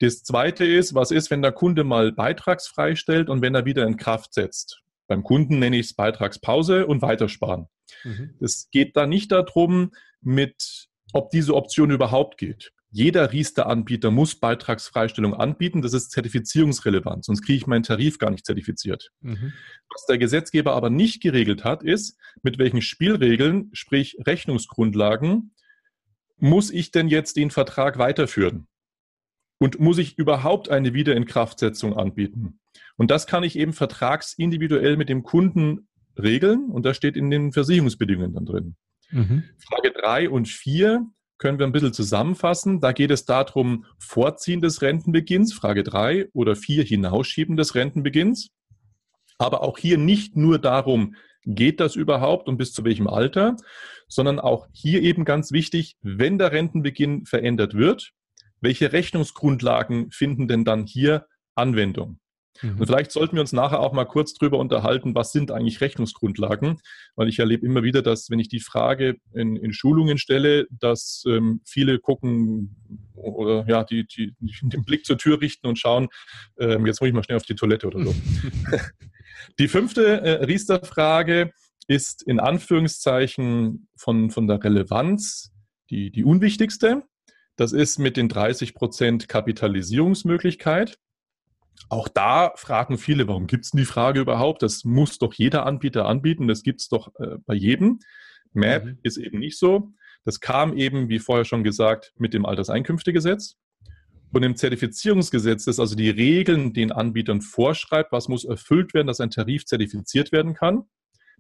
Das 0.01 0.23
zweite 0.23 0.65
ist, 0.65 0.95
was 0.95 1.11
ist, 1.11 1.31
wenn 1.31 1.43
der 1.43 1.53
Kunde 1.53 1.85
mal 1.85 2.13
beitragsfrei 2.13 2.97
stellt 2.97 3.29
und 3.29 3.41
wenn 3.41 3.55
er 3.55 3.65
wieder 3.65 3.87
in 3.87 3.97
Kraft 3.97 4.35
setzt? 4.35 4.83
Beim 5.07 5.23
Kunden 5.23 5.59
nenne 5.59 5.77
ich 5.77 5.87
es 5.87 5.95
Beitragspause 5.95 6.87
und 6.87 7.03
Weitersparen. 7.03 7.69
Mhm. 8.05 8.35
Es 8.41 8.69
geht 8.71 8.97
da 8.97 9.07
nicht 9.07 9.31
darum, 9.33 9.93
mit, 10.21 10.89
ob 11.13 11.31
diese 11.31 11.55
Option 11.55 11.91
überhaupt 11.91 12.39
geht. 12.39 12.73
Jeder 12.91 13.33
Riester-Anbieter 13.33 14.11
muss 14.11 14.39
Beitragsfreistellung 14.39 15.35
anbieten. 15.35 15.81
Das 15.81 15.95
ist 15.95 16.11
zertifizierungsrelevant, 16.11 17.25
sonst 17.25 17.43
kriege 17.43 17.57
ich 17.57 17.67
meinen 17.67 17.85
Tarif 17.85 18.19
gar 18.19 18.31
nicht 18.31 18.45
zertifiziert. 18.45 19.11
Mhm. 19.21 19.55
Was 19.89 20.07
der 20.07 20.19
Gesetzgeber 20.19 20.75
aber 20.75 20.91
nicht 20.91 21.23
geregelt 21.23 21.65
hat, 21.65 21.83
ist, 21.83 22.19
mit 22.43 22.59
welchen 22.59 22.83
Spielregeln, 22.83 23.71
sprich 23.73 24.19
Rechnungsgrundlagen, 24.27 25.55
muss 26.37 26.71
ich 26.71 26.91
denn 26.91 27.09
jetzt 27.09 27.37
den 27.37 27.51
Vertrag 27.51 27.99
weiterführen? 27.99 28.67
Und 29.62 29.78
muss 29.78 29.99
ich 29.99 30.19
überhaupt 30.19 30.71
eine 30.71 30.92
Wiederinkraftsetzung 30.92 31.97
anbieten? 31.97 32.59
Und 32.97 33.12
das 33.12 33.28
kann 33.28 33.45
ich 33.45 33.57
eben 33.57 33.73
vertragsindividuell 33.73 34.97
mit 34.97 35.09
dem 35.09 35.23
Kunden 35.23 35.87
regeln 36.19 36.69
und 36.69 36.85
das 36.85 36.97
steht 36.97 37.16
in 37.16 37.31
den 37.31 37.52
Versicherungsbedingungen 37.52 38.35
dann 38.35 38.45
drin. 38.45 38.75
Mhm. 39.12 39.45
Frage 39.64 39.92
drei 39.92 40.28
und 40.28 40.49
vier 40.49 41.07
können 41.38 41.61
wir 41.61 41.66
ein 41.66 41.71
bisschen 41.71 41.92
zusammenfassen. 41.92 42.81
Da 42.81 42.90
geht 42.90 43.12
es 43.12 43.25
darum, 43.25 43.85
Vorziehen 44.00 44.61
des 44.61 44.83
Rentenbeginns, 44.83 45.52
Frage 45.52 45.85
3 45.85 46.31
oder 46.33 46.57
4 46.57 46.83
Hinausschieben 46.83 47.57
des 47.57 47.76
Rentenbeginns. 47.76 48.50
Aber 49.38 49.62
auch 49.62 49.78
hier 49.78 49.97
nicht 49.97 50.37
nur 50.37 50.59
darum, 50.59 51.14
geht 51.45 51.78
das 51.78 51.95
überhaupt 51.95 52.49
und 52.49 52.57
bis 52.57 52.73
zu 52.73 52.85
welchem 52.85 53.07
Alter, 53.07 53.57
sondern 54.09 54.40
auch 54.40 54.66
hier 54.73 55.02
eben 55.02 55.25
ganz 55.25 55.52
wichtig, 55.52 55.97
wenn 56.02 56.38
der 56.38 56.50
Rentenbeginn 56.50 57.26
verändert 57.26 57.75
wird, 57.75 58.12
welche 58.62 58.92
Rechnungsgrundlagen 58.92 60.11
finden 60.11 60.49
denn 60.49 60.64
dann 60.64 60.87
hier 60.87 61.26
Anwendung? 61.54 62.19
Mhm. 62.61 62.81
Und 62.81 62.87
vielleicht 62.87 63.12
sollten 63.12 63.37
wir 63.37 63.40
uns 63.40 63.52
nachher 63.52 63.81
auch 63.81 63.92
mal 63.92 64.04
kurz 64.04 64.35
drüber 64.35 64.59
unterhalten, 64.59 65.14
was 65.14 65.33
sind 65.33 65.50
eigentlich 65.50 65.81
Rechnungsgrundlagen? 65.81 66.81
Weil 67.16 67.28
ich 67.28 67.38
erlebe 67.38 67.66
immer 67.66 67.83
wieder, 67.83 68.02
dass 68.02 68.31
wenn 68.31 68.38
ich 68.38 68.49
die 68.49 68.61
Frage 68.61 69.16
in, 69.35 69.57
in 69.57 69.73
Schulungen 69.73 70.19
stelle, 70.19 70.66
dass 70.71 71.25
ähm, 71.26 71.61
viele 71.64 71.99
gucken 71.99 72.76
oder 73.14 73.64
ja, 73.69 73.85
die, 73.85 74.07
die, 74.07 74.35
den 74.40 74.85
Blick 74.85 75.04
zur 75.04 75.19
Tür 75.19 75.40
richten 75.40 75.66
und 75.66 75.78
schauen, 75.78 76.09
ähm, 76.59 76.87
jetzt 76.87 77.00
muss 77.00 77.09
ich 77.09 77.14
mal 77.14 77.25
schnell 77.25 77.38
auf 77.38 77.47
die 77.47 77.54
Toilette 77.54 77.87
oder 77.87 78.04
so. 78.04 78.14
die 79.59 79.69
fünfte 79.69 80.21
äh, 80.21 80.45
Riester-Frage 80.45 81.52
ist 81.88 82.23
in 82.23 82.38
Anführungszeichen 82.38 83.88
von, 83.97 84.31
von 84.31 84.47
der 84.47 84.62
Relevanz 84.62 85.52
die, 85.90 86.11
die 86.11 86.25
unwichtigste. 86.25 87.02
Das 87.57 87.73
ist 87.73 87.99
mit 87.99 88.17
den 88.17 88.29
30 88.29 88.75
Prozent 88.75 89.29
Kapitalisierungsmöglichkeit. 89.29 90.99
Auch 91.89 92.09
da 92.09 92.53
fragen 92.57 92.99
viele, 92.99 93.29
warum 93.29 93.47
gibt 93.47 93.65
es 93.65 93.71
denn 93.73 93.79
die 93.79 93.87
Frage 93.87 94.21
überhaupt? 94.21 94.63
Das 94.63 94.85
muss 94.85 95.19
doch 95.19 95.35
jeder 95.35 95.67
Anbieter 95.67 96.07
anbieten, 96.07 96.49
das 96.49 96.63
gibt 96.63 96.81
es 96.81 96.89
doch 96.89 97.15
äh, 97.19 97.37
bei 97.45 97.55
jedem. 97.55 98.01
MAP 98.53 98.85
mhm. 98.85 98.99
ist 99.03 99.17
eben 99.17 99.39
nicht 99.39 99.59
so. 99.59 99.93
Das 100.25 100.41
kam 100.41 100.77
eben, 100.77 101.09
wie 101.09 101.19
vorher 101.19 101.45
schon 101.45 101.65
gesagt, 101.65 102.13
mit 102.17 102.33
dem 102.35 102.47
Alterseinkünftegesetz. 102.47 103.57
Und 104.33 104.43
im 104.45 104.57
Zertifizierungsgesetz 104.57 105.67
ist 105.67 105.79
also 105.79 105.95
die 105.95 106.09
Regeln 106.09 106.73
den 106.73 106.93
Anbietern 106.93 107.43
vorschreibt, 107.43 108.13
was 108.13 108.29
muss 108.29 108.45
erfüllt 108.45 108.95
werden, 108.95 109.07
dass 109.07 109.21
ein 109.21 109.31
Tarif 109.31 109.67
zertifiziert 109.67 110.33
werden 110.33 110.55
kann. 110.55 110.85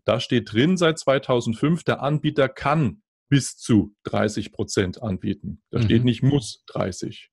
Da 0.04 0.20
steht 0.20 0.52
drin 0.52 0.76
seit 0.76 0.98
2005, 0.98 1.84
der 1.84 2.02
Anbieter 2.02 2.48
kann 2.48 3.01
bis 3.32 3.56
zu 3.56 3.94
30 4.04 4.52
Prozent 4.52 5.02
anbieten. 5.02 5.62
Da 5.70 5.78
mhm. 5.78 5.84
steht 5.84 6.04
nicht 6.04 6.22
muss 6.22 6.64
30. 6.66 7.30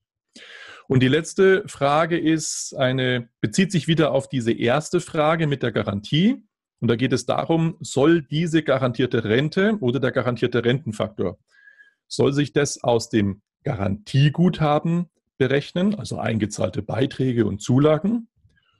Und 0.88 1.04
die 1.04 1.10
letzte 1.10 1.68
Frage 1.68 2.18
ist 2.18 2.74
eine, 2.74 3.28
bezieht 3.42 3.74
sich 3.74 3.90
wieder 3.90 4.14
auf 4.14 4.30
diese 4.30 4.54
erste 4.54 5.02
Frage 5.02 5.46
mit 5.46 5.62
der 5.62 5.74
Garantie. 5.74 6.42
Und 6.80 6.88
da 6.88 6.96
geht 6.96 7.12
es 7.12 7.26
darum, 7.26 7.76
soll 7.82 8.22
diese 8.22 8.64
garantierte 8.64 9.26
Rente 9.26 9.76
oder 9.82 10.00
der 10.00 10.14
garantierte 10.14 10.64
Rentenfaktor, 10.64 11.38
soll 12.08 12.32
sich 12.32 12.54
das 12.54 12.82
aus 12.82 13.10
dem 13.10 13.42
Garantieguthaben 13.66 15.10
berechnen, 15.38 15.96
also 15.96 16.18
eingezahlte 16.18 16.82
Beiträge 16.82 17.46
und 17.46 17.62
Zulagen, 17.62 18.30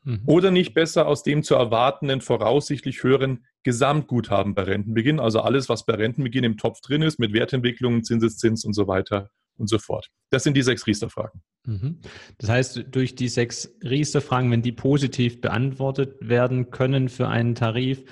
mhm. 0.04 0.22
oder 0.26 0.52
nicht 0.52 0.74
besser 0.74 1.08
aus 1.08 1.24
dem 1.24 1.44
zu 1.44 1.56
erwartenden 1.56 2.22
voraussichtlich 2.22 3.04
höheren 3.04 3.46
Gesamtguthaben 3.64 4.56
bei 4.56 4.64
Rentenbeginn, 4.64 5.20
also 5.20 5.42
alles, 5.42 5.70
was 5.70 5.86
bei 5.86 5.96
Rentenbeginn 5.96 6.44
im 6.44 6.58
Topf 6.58 6.82
drin 6.82 7.02
ist, 7.02 7.20
mit 7.20 7.34
Wertentwicklungen, 7.34 8.04
Zinseszins 8.04 8.66
und 8.66 8.74
so 8.74 8.88
weiter 8.88 9.30
und 9.58 9.68
so 9.68 9.78
fort. 9.78 10.10
Das 10.30 10.44
sind 10.44 10.56
die 10.56 10.62
sechs 10.62 10.88
Riester-Fragen. 10.88 11.42
Mhm. 11.66 12.00
Das 12.38 12.50
heißt, 12.50 12.86
durch 12.92 13.16
die 13.16 13.28
sechs 13.28 13.76
Riester-Fragen, 13.84 14.50
wenn 14.52 14.62
die 14.62 14.72
positiv 14.72 15.42
beantwortet 15.42 16.16
werden 16.22 16.72
können 16.72 17.10
für 17.10 17.28
einen 17.28 17.56
Tarif, 17.56 18.04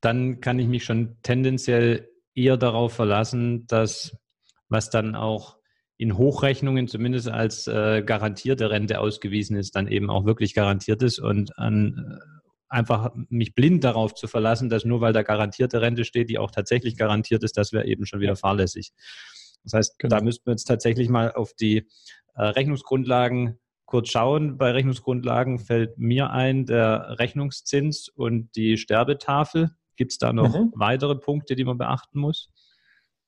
dann 0.00 0.40
kann 0.40 0.58
ich 0.58 0.66
mich 0.66 0.84
schon 0.84 1.16
tendenziell 1.22 2.08
eher 2.34 2.56
darauf 2.56 2.94
verlassen, 2.94 3.66
dass 3.66 4.16
was 4.68 4.90
dann 4.90 5.14
auch 5.14 5.58
in 5.96 6.18
Hochrechnungen 6.18 6.88
zumindest 6.88 7.28
als 7.28 7.66
äh, 7.66 8.02
garantierte 8.04 8.70
Rente 8.70 9.00
ausgewiesen 9.00 9.56
ist, 9.56 9.76
dann 9.76 9.86
eben 9.86 10.10
auch 10.10 10.24
wirklich 10.24 10.54
garantiert 10.54 11.02
ist 11.02 11.18
und 11.18 11.56
an, 11.58 12.18
äh, 12.20 12.34
einfach 12.68 13.12
mich 13.28 13.54
blind 13.54 13.84
darauf 13.84 14.14
zu 14.14 14.26
verlassen, 14.26 14.68
dass 14.68 14.84
nur 14.84 15.00
weil 15.00 15.12
da 15.12 15.22
garantierte 15.22 15.80
Rente 15.80 16.04
steht, 16.04 16.28
die 16.28 16.38
auch 16.38 16.50
tatsächlich 16.50 16.96
garantiert 16.96 17.44
ist, 17.44 17.56
das 17.56 17.72
wäre 17.72 17.86
eben 17.86 18.06
schon 18.06 18.20
wieder 18.20 18.34
fahrlässig. 18.34 18.92
Das 19.62 19.72
heißt, 19.72 19.98
genau. 19.98 20.16
da 20.16 20.22
müssten 20.22 20.46
wir 20.46 20.52
jetzt 20.52 20.64
tatsächlich 20.64 21.08
mal 21.08 21.32
auf 21.32 21.54
die 21.54 21.88
äh, 22.34 22.42
Rechnungsgrundlagen 22.42 23.58
kurz 23.86 24.08
schauen. 24.08 24.58
Bei 24.58 24.72
Rechnungsgrundlagen 24.72 25.58
fällt 25.58 25.98
mir 25.98 26.30
ein 26.30 26.66
der 26.66 27.16
Rechnungszins 27.18 28.08
und 28.08 28.54
die 28.56 28.76
Sterbetafel. 28.76 29.70
Gibt 29.96 30.12
es 30.12 30.18
da 30.18 30.32
noch 30.32 30.58
mhm. 30.58 30.72
weitere 30.74 31.14
Punkte, 31.14 31.54
die 31.54 31.64
man 31.64 31.78
beachten 31.78 32.18
muss? 32.18 32.50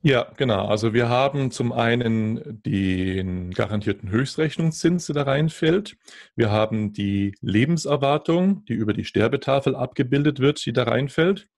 Ja, 0.07 0.33
genau. 0.37 0.69
Also 0.69 0.95
wir 0.95 1.09
haben 1.09 1.51
zum 1.51 1.73
einen 1.73 2.63
den 2.63 3.51
garantierten 3.51 4.09
Höchstrechnungszins, 4.09 5.07
der 5.07 5.17
da 5.17 5.23
reinfällt. 5.23 5.97
Wir 6.37 6.53
haben 6.53 6.93
die 6.93 7.35
Lebenserwartung, 7.41 8.65
die 8.67 8.75
über 8.75 8.93
die 8.93 9.05
Sterbetafel 9.05 9.75
abgebildet 9.75 10.39
wird, 10.39 10.65
die 10.65 10.73
da 10.73 10.85
reinfällt. 10.85 11.49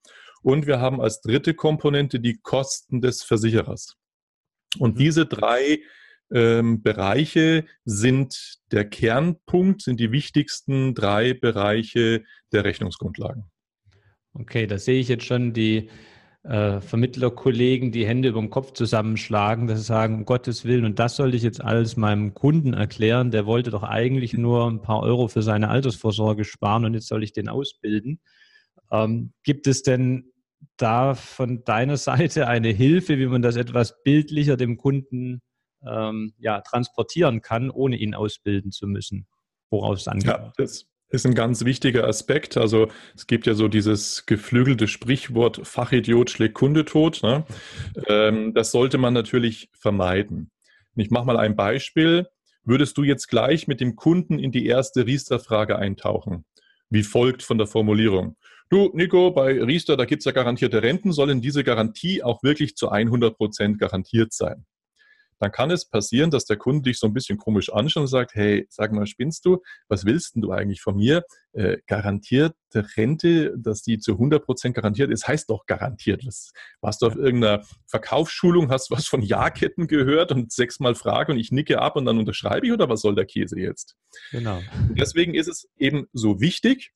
Und 0.40 0.66
wir 0.66 0.80
haben 0.80 0.98
als 0.98 1.20
dritte 1.20 1.52
Komponente 1.52 2.20
die 2.20 2.38
Kosten 2.38 3.02
des 3.02 3.22
Versicherers. 3.22 3.98
Und 4.78 4.94
mhm. 4.94 4.98
diese 4.98 5.26
drei 5.26 5.80
ähm, 6.32 6.80
Bereiche 6.80 7.66
sind 7.84 8.60
der 8.72 8.86
Kernpunkt, 8.86 9.82
sind 9.82 10.00
die 10.00 10.10
wichtigsten 10.10 10.94
drei 10.94 11.34
Bereiche 11.34 12.24
der 12.50 12.64
Rechnungsgrundlagen. 12.64 13.50
Okay, 14.32 14.66
da 14.66 14.78
sehe 14.78 15.00
ich 15.00 15.08
jetzt 15.08 15.26
schon 15.26 15.52
die 15.52 15.90
äh, 16.48 16.80
Vermittlerkollegen 16.80 17.92
die 17.92 18.06
Hände 18.06 18.30
über 18.30 18.40
den 18.40 18.48
Kopf 18.48 18.72
zusammenschlagen, 18.72 19.66
dass 19.66 19.80
sie 19.80 19.84
sagen, 19.84 20.14
um 20.14 20.24
Gottes 20.24 20.64
Willen, 20.64 20.86
und 20.86 20.98
das 20.98 21.16
sollte 21.16 21.36
ich 21.36 21.42
jetzt 21.42 21.62
alles 21.62 21.98
meinem 21.98 22.32
Kunden 22.32 22.72
erklären, 22.72 23.30
der 23.30 23.44
wollte 23.44 23.70
doch 23.70 23.82
eigentlich 23.82 24.32
nur 24.32 24.66
ein 24.66 24.80
paar 24.80 25.02
Euro 25.02 25.28
für 25.28 25.42
seine 25.42 25.68
Altersvorsorge 25.68 26.44
sparen 26.44 26.86
und 26.86 26.94
jetzt 26.94 27.08
soll 27.08 27.22
ich 27.22 27.34
den 27.34 27.50
ausbilden. 27.50 28.20
Ähm, 28.90 29.34
gibt 29.42 29.66
es 29.66 29.82
denn 29.82 30.32
da 30.78 31.14
von 31.14 31.64
deiner 31.64 31.96
Seite 31.98 32.48
eine 32.48 32.70
Hilfe, 32.70 33.18
wie 33.18 33.26
man 33.26 33.42
das 33.42 33.56
etwas 33.56 34.02
bildlicher 34.02 34.56
dem 34.56 34.78
Kunden 34.78 35.42
ähm, 35.86 36.32
ja, 36.38 36.62
transportieren 36.62 37.42
kann, 37.42 37.68
ohne 37.68 37.96
ihn 37.96 38.14
ausbilden 38.14 38.72
zu 38.72 38.86
müssen, 38.86 39.26
woraus 39.68 40.00
es 40.00 40.08
angeht? 40.08 40.28
Ja, 40.28 40.52
das 40.56 40.86
ist 41.10 41.26
ein 41.26 41.34
ganz 41.34 41.64
wichtiger 41.64 42.06
Aspekt. 42.06 42.56
Also 42.56 42.88
es 43.16 43.26
gibt 43.26 43.46
ja 43.46 43.54
so 43.54 43.68
dieses 43.68 44.26
geflügelte 44.26 44.88
Sprichwort, 44.88 45.60
Fachidiot 45.66 46.30
schlägt 46.30 46.54
Kunde 46.54 46.84
tot. 46.84 47.20
Ne? 47.22 47.44
Ähm, 48.06 48.54
das 48.54 48.70
sollte 48.70 48.98
man 48.98 49.14
natürlich 49.14 49.70
vermeiden. 49.72 50.50
Ich 50.96 51.10
mache 51.10 51.26
mal 51.26 51.36
ein 51.36 51.56
Beispiel. 51.56 52.26
Würdest 52.64 52.98
du 52.98 53.04
jetzt 53.04 53.28
gleich 53.28 53.66
mit 53.66 53.80
dem 53.80 53.96
Kunden 53.96 54.38
in 54.38 54.52
die 54.52 54.66
erste 54.66 55.06
Riester-Frage 55.06 55.78
eintauchen? 55.78 56.44
Wie 56.90 57.02
folgt 57.02 57.42
von 57.42 57.58
der 57.58 57.66
Formulierung. 57.66 58.36
Du, 58.70 58.90
Nico, 58.92 59.30
bei 59.30 59.62
Riester, 59.62 59.96
da 59.96 60.04
gibt 60.04 60.20
es 60.20 60.26
ja 60.26 60.32
garantierte 60.32 60.82
Renten, 60.82 61.12
sollen 61.12 61.40
diese 61.40 61.64
Garantie 61.64 62.22
auch 62.22 62.42
wirklich 62.42 62.76
zu 62.76 62.90
100 62.90 63.36
Prozent 63.36 63.78
garantiert 63.78 64.34
sein? 64.34 64.66
Dann 65.38 65.52
kann 65.52 65.70
es 65.70 65.88
passieren, 65.88 66.30
dass 66.30 66.44
der 66.44 66.56
Kunde 66.56 66.82
dich 66.82 66.98
so 66.98 67.06
ein 67.06 67.12
bisschen 67.12 67.38
komisch 67.38 67.72
anschaut 67.72 68.02
und 68.02 68.06
sagt, 68.08 68.34
hey, 68.34 68.66
sag 68.70 68.92
mal, 68.92 69.06
spinnst 69.06 69.44
du? 69.44 69.62
Was 69.88 70.04
willst 70.04 70.34
denn 70.34 70.42
du 70.42 70.52
eigentlich 70.52 70.80
von 70.80 70.96
mir? 70.96 71.24
Äh, 71.52 71.78
garantierte 71.86 72.86
Rente, 72.96 73.54
dass 73.56 73.82
die 73.82 73.98
zu 73.98 74.12
100 74.12 74.44
Prozent 74.44 74.74
garantiert 74.74 75.10
ist, 75.10 75.26
heißt 75.26 75.48
doch 75.48 75.66
garantiert. 75.66 76.26
Was, 76.26 76.52
warst 76.80 77.02
du 77.02 77.06
auf 77.06 77.16
irgendeiner 77.16 77.64
Verkaufsschulung, 77.86 78.70
hast 78.70 78.90
was 78.90 79.06
von 79.06 79.22
Jahrketten 79.22 79.86
gehört 79.86 80.32
und 80.32 80.52
sechsmal 80.52 80.94
frage 80.94 81.32
und 81.32 81.38
ich 81.38 81.52
nicke 81.52 81.80
ab 81.80 81.96
und 81.96 82.04
dann 82.04 82.18
unterschreibe 82.18 82.66
ich 82.66 82.72
oder 82.72 82.88
was 82.88 83.00
soll 83.00 83.14
der 83.14 83.26
Käse 83.26 83.58
jetzt? 83.58 83.96
Genau. 84.30 84.60
Deswegen 84.90 85.34
ist 85.34 85.48
es 85.48 85.68
eben 85.78 86.06
so 86.12 86.40
wichtig, 86.40 86.92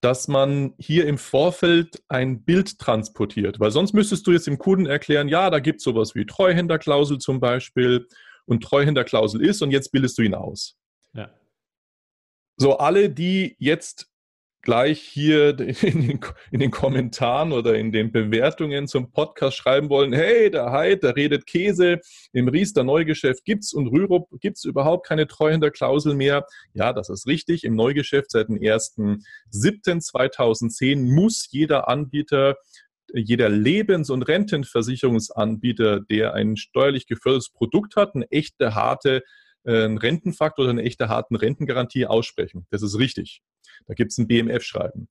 dass 0.00 0.28
man 0.28 0.74
hier 0.78 1.06
im 1.06 1.18
Vorfeld 1.18 2.02
ein 2.08 2.44
Bild 2.44 2.78
transportiert. 2.78 3.58
Weil 3.58 3.70
sonst 3.70 3.94
müsstest 3.94 4.26
du 4.26 4.32
jetzt 4.32 4.46
dem 4.46 4.58
Kunden 4.58 4.86
erklären, 4.86 5.28
ja, 5.28 5.50
da 5.50 5.58
gibt 5.58 5.78
es 5.78 5.84
sowas 5.84 6.14
wie 6.14 6.24
Treuhänderklausel 6.24 7.18
zum 7.18 7.40
Beispiel 7.40 8.06
und 8.46 8.62
Treuhänderklausel 8.62 9.44
ist 9.44 9.60
und 9.62 9.70
jetzt 9.70 9.90
bildest 9.90 10.16
du 10.18 10.22
ihn 10.22 10.34
aus. 10.34 10.76
Ja. 11.14 11.30
So, 12.56 12.78
alle, 12.78 13.10
die 13.10 13.56
jetzt 13.58 14.08
gleich 14.68 15.00
hier 15.00 15.58
in 15.82 16.06
den, 16.06 16.20
in 16.50 16.60
den, 16.60 16.70
Kommentaren 16.70 17.52
oder 17.52 17.76
in 17.76 17.90
den 17.90 18.12
Bewertungen 18.12 18.86
zum 18.86 19.10
Podcast 19.10 19.56
schreiben 19.56 19.88
wollen, 19.88 20.12
hey, 20.12 20.50
der 20.50 20.72
Heid, 20.72 21.02
der 21.02 21.16
redet 21.16 21.46
Käse, 21.46 22.00
im 22.34 22.48
Riester 22.48 22.84
Neugeschäft 22.84 23.46
gibt 23.46 23.64
es 23.64 23.72
und 23.72 23.86
Rürup 23.86 24.28
es 24.42 24.64
überhaupt 24.64 25.06
keine 25.06 25.26
Treuhänderklausel 25.26 26.14
mehr. 26.14 26.44
Ja, 26.74 26.92
das 26.92 27.08
ist 27.08 27.26
richtig. 27.26 27.64
Im 27.64 27.76
Neugeschäft 27.76 28.30
seit 28.30 28.50
dem 28.50 28.56
1.7.2010 28.56 31.14
muss 31.14 31.48
jeder 31.50 31.88
Anbieter 31.88 32.56
jeder 33.14 33.48
Lebens- 33.48 34.10
und 34.10 34.24
Rentenversicherungsanbieter, 34.24 36.00
der 36.00 36.34
ein 36.34 36.58
steuerlich 36.58 37.06
gefördertes 37.06 37.48
Produkt 37.48 37.96
hat, 37.96 38.14
eine 38.14 38.30
echte 38.30 38.74
harte 38.74 39.22
äh, 39.64 39.84
einen 39.84 39.96
Rentenfaktor 39.96 40.64
oder 40.64 40.72
eine 40.72 40.82
echte 40.82 41.08
harten 41.08 41.36
Rentengarantie 41.36 42.04
aussprechen. 42.04 42.66
Das 42.70 42.82
ist 42.82 42.98
richtig. 42.98 43.40
Da 43.86 43.94
gibt 43.94 44.12
es 44.12 44.18
ein 44.18 44.28
BMF-Schreiben. 44.28 45.08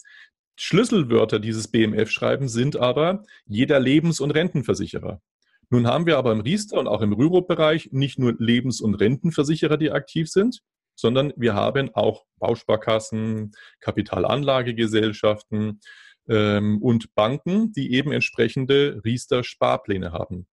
Schlüsselwörter 0.56 1.40
dieses 1.40 1.68
BMF-Schreiben 1.68 2.48
sind 2.48 2.78
aber 2.78 3.24
jeder 3.46 3.80
Lebens- 3.80 4.20
und 4.20 4.32
Rentenversicherer. 4.32 5.22
Nun 5.70 5.86
haben 5.86 6.06
wir 6.06 6.18
aber 6.18 6.32
im 6.32 6.40
Riester 6.40 6.80
und 6.80 6.88
auch 6.88 7.02
im 7.02 7.14
Rürup-Bereich 7.14 7.90
nicht 7.92 8.20
nur 8.20 8.36
Lebens- 8.40 8.82
und 8.82 8.96
Rentenversicherer, 8.96 9.78
die 9.78 9.92
aktiv 9.92 10.30
sind, 10.30 10.62
sondern 10.96 11.34
wir 11.36 11.54
haben 11.54 11.94
auch 11.94 12.26
Bausparkassen, 12.40 13.52
Kapitalanlagegesellschaften 13.82 15.82
ähm, 16.28 16.82
und 16.82 17.14
Banken, 17.16 17.72
die 17.74 17.94
eben 17.94 18.12
entsprechende 18.12 19.02
Riester-Sparpläne 19.04 20.12
haben. 20.12 20.48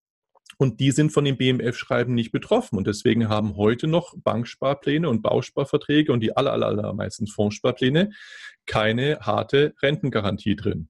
Und 0.58 0.80
die 0.80 0.92
sind 0.92 1.12
von 1.12 1.26
dem 1.26 1.38
BMF-Schreiben 1.38 2.14
nicht 2.14 2.32
betroffen. 2.32 2.78
Und 2.78 2.88
deswegen 2.88 3.30
haben 3.30 3.56
heute 3.56 3.88
noch 3.88 4.14
Banksparpläne 4.18 5.10
und 5.10 5.22
Bausparverträge 5.22 6.12
und 6.12 6.20
die 6.20 6.36
aller, 6.36 6.54
aller, 6.54 6.68
allermeisten 6.68 7.28
Fondssparpläne 7.28 8.12
keine 8.66 9.20
harte 9.20 9.74
Rentengarantie 9.82 10.56
drin. 10.56 10.90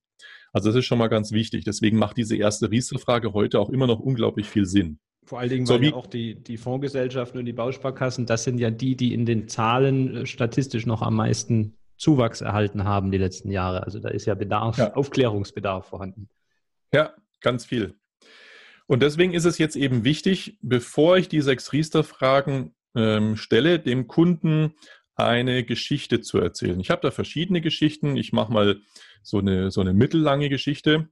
Also 0.52 0.70
das 0.70 0.78
ist 0.78 0.86
schon 0.86 1.00
mal 1.00 1.08
ganz 1.08 1.32
wichtig. 1.32 1.64
Deswegen 1.66 1.98
macht 1.98 2.18
diese 2.18 2.38
erste 2.38 2.70
Riester-Frage 2.70 3.34
heute 3.34 3.60
auch 3.60 3.70
immer 3.70 3.88
noch 3.88 4.00
unglaublich 4.00 4.48
viel 4.48 4.66
Sinn. 4.66 5.00
Vor 5.26 5.40
allen 5.40 5.50
Dingen, 5.50 5.66
so 5.66 5.76
weil 5.76 5.86
ja 5.86 5.94
auch 5.94 6.06
die, 6.06 6.36
die 6.36 6.58
Fondsgesellschaften 6.58 7.40
und 7.40 7.46
die 7.46 7.54
Bausparkassen, 7.54 8.26
das 8.26 8.44
sind 8.44 8.60
ja 8.60 8.70
die, 8.70 8.96
die 8.96 9.14
in 9.14 9.26
den 9.26 9.48
Zahlen 9.48 10.18
äh, 10.18 10.26
statistisch 10.26 10.86
noch 10.86 11.02
am 11.02 11.16
meisten 11.16 11.78
Zuwachs 11.98 12.42
erhalten 12.42 12.84
haben 12.84 13.12
die 13.12 13.18
letzten 13.18 13.50
Jahre. 13.50 13.84
Also 13.84 14.00
da 14.00 14.10
ist 14.10 14.26
ja 14.26 14.36
Bedarf, 14.36 14.78
ja. 14.78 14.94
Aufklärungsbedarf 14.94 15.88
vorhanden. 15.88 16.28
Ja, 16.94 17.14
ganz 17.40 17.66
viel. 17.66 17.96
Und 18.94 19.00
deswegen 19.00 19.34
ist 19.34 19.46
es 19.46 19.58
jetzt 19.58 19.76
eben 19.76 20.04
wichtig, 20.04 20.60
bevor 20.62 21.18
ich 21.18 21.28
die 21.28 21.42
sechs 21.42 21.74
Riester-Fragen 21.74 22.76
ähm, 22.94 23.38
stelle, 23.38 23.80
dem 23.80 24.06
Kunden 24.06 24.76
eine 25.16 25.64
Geschichte 25.64 26.22
zu 26.22 26.38
erzählen. 26.38 26.80
Ich 26.80 26.92
habe 26.92 27.02
da 27.02 27.10
verschiedene 27.10 27.60
Geschichten. 27.60 28.16
Ich 28.18 28.34
mache 28.34 28.54
mal 28.54 28.82
so 29.24 29.40
eine, 29.40 29.72
so 29.72 29.82
eine 29.82 29.96
mittellange 29.96 30.48
Geschichte. 30.48 31.10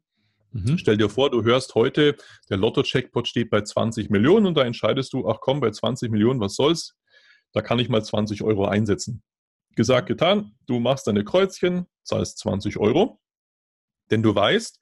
Mhm. 0.52 0.78
Stell 0.78 0.98
dir 0.98 1.10
vor, 1.10 1.32
du 1.32 1.44
hörst 1.44 1.74
heute, 1.74 2.18
der 2.52 2.58
Lotto-Checkpot 2.58 3.28
steht 3.28 3.50
bei 3.50 3.62
20 3.62 4.12
Millionen 4.12 4.46
und 4.46 4.58
da 4.58 4.64
entscheidest 4.64 5.12
du, 5.14 5.28
ach 5.28 5.40
komm, 5.42 5.60
bei 5.60 5.72
20 5.72 6.12
Millionen, 6.12 6.40
was 6.40 6.54
soll's? 6.54 6.96
Da 7.52 7.64
kann 7.64 7.80
ich 7.80 7.90
mal 7.90 8.06
20 8.06 8.44
Euro 8.44 8.68
einsetzen. 8.68 9.24
Gesagt, 9.76 10.08
getan, 10.08 10.52
du 10.68 10.80
machst 10.80 11.08
deine 11.08 11.24
Kreuzchen, 11.24 11.88
zahlst 12.04 12.38
20 12.38 12.78
Euro, 12.78 13.20
denn 14.12 14.22
du 14.22 14.36
weißt, 14.36 14.81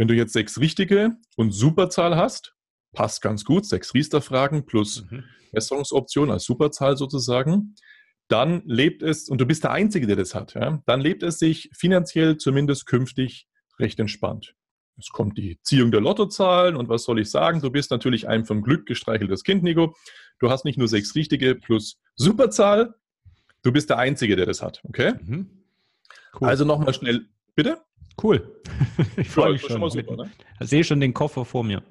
wenn 0.00 0.08
du 0.08 0.14
jetzt 0.14 0.32
sechs 0.32 0.58
richtige 0.58 1.18
und 1.36 1.50
Superzahl 1.50 2.16
hast, 2.16 2.54
passt 2.94 3.20
ganz 3.20 3.44
gut, 3.44 3.66
sechs 3.66 3.92
Riester-Fragen 3.92 4.64
plus 4.64 5.04
mhm. 5.10 5.24
Besserungsoption 5.52 6.30
als 6.30 6.44
Superzahl 6.44 6.96
sozusagen, 6.96 7.74
dann 8.26 8.62
lebt 8.64 9.02
es, 9.02 9.28
und 9.28 9.42
du 9.42 9.44
bist 9.44 9.62
der 9.62 9.72
Einzige, 9.72 10.06
der 10.06 10.16
das 10.16 10.34
hat, 10.34 10.54
ja, 10.54 10.82
dann 10.86 11.02
lebt 11.02 11.22
es 11.22 11.38
sich 11.38 11.68
finanziell 11.74 12.38
zumindest 12.38 12.86
künftig 12.86 13.46
recht 13.78 14.00
entspannt. 14.00 14.54
Es 14.96 15.10
kommt 15.10 15.36
die 15.36 15.60
Ziehung 15.64 15.90
der 15.90 16.00
Lottozahlen 16.00 16.76
und 16.76 16.88
was 16.88 17.04
soll 17.04 17.20
ich 17.20 17.30
sagen? 17.30 17.60
Du 17.60 17.68
bist 17.68 17.90
natürlich 17.90 18.26
ein 18.26 18.46
vom 18.46 18.62
Glück 18.62 18.86
gestreicheltes 18.86 19.44
Kind, 19.44 19.62
Nico. 19.62 19.94
Du 20.38 20.48
hast 20.48 20.64
nicht 20.64 20.78
nur 20.78 20.88
sechs 20.88 21.14
richtige 21.14 21.56
plus 21.56 22.00
Superzahl, 22.16 22.94
du 23.62 23.70
bist 23.70 23.90
der 23.90 23.98
Einzige, 23.98 24.34
der 24.34 24.46
das 24.46 24.62
hat, 24.62 24.80
okay? 24.84 25.12
Mhm. 25.20 25.66
Cool. 26.40 26.48
Also 26.48 26.64
nochmal 26.64 26.94
schnell, 26.94 27.28
bitte? 27.54 27.82
Cool. 28.22 28.56
Ich 29.16 29.28
freue 29.28 29.52
mich 29.52 29.62
schon. 29.62 29.78
schon 29.78 29.90
super, 29.90 30.16
ne? 30.16 30.30
Ich 30.60 30.68
sehe 30.68 30.84
schon 30.84 31.00
den 31.00 31.12
Koffer 31.12 31.44
vor 31.44 31.64
mir. 31.64 31.82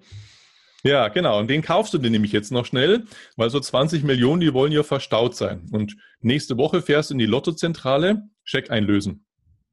Ja, 0.84 1.10
genau. 1.10 1.40
Und 1.40 1.50
den 1.50 1.62
kaufst 1.62 1.94
du 1.94 1.98
dir 1.98 2.10
nämlich 2.10 2.32
jetzt 2.32 2.52
noch 2.52 2.66
schnell, 2.66 3.06
weil 3.36 3.50
so 3.50 3.60
20 3.60 4.04
Millionen, 4.04 4.40
die 4.40 4.54
wollen 4.54 4.72
ja 4.72 4.84
verstaut 4.84 5.36
sein. 5.36 5.68
Und 5.72 5.98
nächste 6.22 6.58
Woche 6.58 6.82
fährst 6.82 7.10
du 7.10 7.16
in 7.16 7.20
die 7.20 7.26
Lottozentrale, 7.26 8.24
Scheck 8.44 8.72
einlösen. 8.72 9.26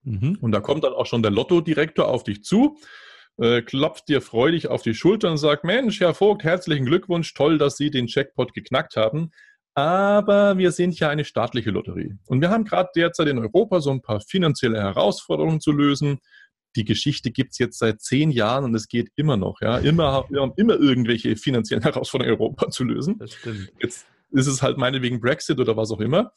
Mhm. 0.03 0.39
Und 0.41 0.53
da 0.53 0.61
kommt 0.61 0.85
dann 0.85 0.93
auch 0.93 1.07
schon 1.07 1.23
der 1.23 1.31
Lottodirektor 1.31 2.09
auf 2.09 2.25
dich 2.25 2.43
zu, 2.43 2.79
äh, 3.39 3.63
klopft 3.63 4.09
dir 4.09 4.21
freudig 4.21 4.69
auf 4.69 4.83
die 4.83 4.95
Schulter 4.95 5.31
und 5.31 5.39
sagt, 5.39 5.65
Mensch, 5.65 6.01
Herr 6.01 6.15
Vogt, 6.15 6.43
herzlichen 6.43 6.87
Glückwunsch, 6.87 7.35
toll, 7.35 7.59
dass 7.59 7.77
Sie 7.77 7.91
den 7.91 8.07
Checkpot 8.07 8.55
geknackt 8.55 8.97
haben. 8.97 9.31
Aber 9.75 10.57
wir 10.57 10.73
sind 10.73 10.99
ja 10.99 11.11
eine 11.11 11.25
staatliche 11.25 11.71
Lotterie. 11.71 12.17
Und 12.27 12.41
wir 12.41 12.49
haben 12.49 12.65
gerade 12.65 12.89
derzeit 12.97 13.29
in 13.29 13.39
Europa 13.39 13.81
so 13.81 13.91
ein 13.91 14.01
paar 14.01 14.21
finanzielle 14.21 14.81
Herausforderungen 14.81 15.61
zu 15.61 15.71
lösen 15.71 16.19
die 16.77 16.85
Geschichte 16.85 17.31
gibt 17.31 17.53
es 17.53 17.59
jetzt 17.59 17.79
seit 17.79 18.01
zehn 18.01 18.31
Jahren 18.31 18.65
und 18.65 18.75
es 18.75 18.89
geht 18.89 19.09
immer 19.17 19.37
noch. 19.37 19.61
Ja? 19.61 19.79
Immer, 19.79 20.27
wir 20.29 20.43
haben 20.43 20.53
immer 20.57 20.75
irgendwelche 20.75 21.37
finanziellen 21.37 21.83
Herausforderungen 21.83 22.37
in 22.37 22.41
Europa 22.41 22.71
zu 22.71 22.85
lösen. 22.85 23.19
Das 23.19 23.33
stimmt. 23.33 23.73
Jetzt 23.81 24.07
ist 24.31 24.47
es 24.47 24.63
halt 24.63 24.79
meinetwegen 24.79 25.21
Brexit 25.21 25.59
oder 25.59 25.77
was 25.77 25.91
auch 25.91 26.01
immer. 26.01 26.33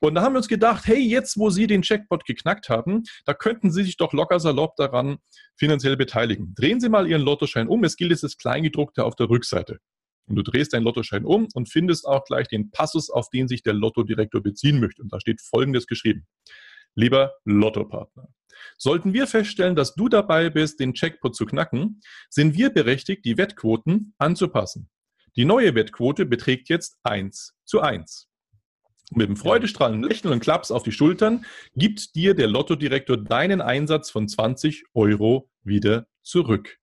Und 0.00 0.16
da 0.16 0.22
haben 0.22 0.34
wir 0.34 0.38
uns 0.38 0.48
gedacht, 0.48 0.86
hey, 0.86 0.98
jetzt 0.98 1.38
wo 1.38 1.50
Sie 1.50 1.66
den 1.66 1.82
Checkpot 1.82 2.24
geknackt 2.24 2.68
haben, 2.68 3.04
da 3.24 3.32
könnten 3.32 3.70
Sie 3.70 3.84
sich 3.84 3.96
doch 3.96 4.12
locker 4.12 4.40
salopp 4.40 4.76
daran 4.76 5.18
finanziell 5.56 5.96
beteiligen. 5.96 6.54
Drehen 6.54 6.80
Sie 6.80 6.88
mal 6.88 7.08
Ihren 7.08 7.22
Lottoschein 7.22 7.68
um. 7.68 7.84
Es 7.84 7.96
gilt 7.96 8.10
jetzt 8.10 8.24
das 8.24 8.36
Kleingedruckte 8.36 9.04
auf 9.04 9.14
der 9.14 9.30
Rückseite. 9.30 9.78
Und 10.26 10.36
du 10.36 10.42
drehst 10.42 10.72
deinen 10.72 10.84
Lottoschein 10.84 11.24
um 11.24 11.48
und 11.54 11.70
findest 11.70 12.06
auch 12.06 12.24
gleich 12.24 12.48
den 12.48 12.70
Passus, 12.70 13.10
auf 13.10 13.28
den 13.30 13.46
sich 13.46 13.62
der 13.62 13.74
Lottodirektor 13.74 14.42
beziehen 14.42 14.80
möchte. 14.80 15.02
Und 15.02 15.12
da 15.12 15.20
steht 15.20 15.40
Folgendes 15.40 15.86
geschrieben. 15.86 16.26
Lieber 16.94 17.32
Lottopartner, 17.44 18.28
Sollten 18.78 19.12
wir 19.12 19.26
feststellen, 19.26 19.76
dass 19.76 19.94
du 19.94 20.08
dabei 20.08 20.50
bist, 20.50 20.80
den 20.80 20.94
Checkpot 20.94 21.34
zu 21.34 21.46
knacken, 21.46 22.00
sind 22.28 22.56
wir 22.56 22.70
berechtigt, 22.70 23.24
die 23.24 23.36
Wettquoten 23.36 24.14
anzupassen. 24.18 24.88
Die 25.36 25.44
neue 25.44 25.74
Wettquote 25.74 26.26
beträgt 26.26 26.68
jetzt 26.68 26.98
1 27.02 27.54
zu 27.64 27.80
1. 27.80 28.28
Mit 29.10 29.28
dem 29.28 29.36
freudestrahlenden 29.36 30.08
Lächeln 30.08 30.32
und 30.32 30.40
Klaps 30.40 30.70
auf 30.70 30.82
die 30.82 30.92
Schultern 30.92 31.44
gibt 31.76 32.14
dir 32.14 32.34
der 32.34 32.46
Lottodirektor 32.46 33.16
deinen 33.16 33.60
Einsatz 33.60 34.10
von 34.10 34.28
20 34.28 34.84
Euro 34.94 35.50
wieder 35.62 36.06
zurück. 36.22 36.78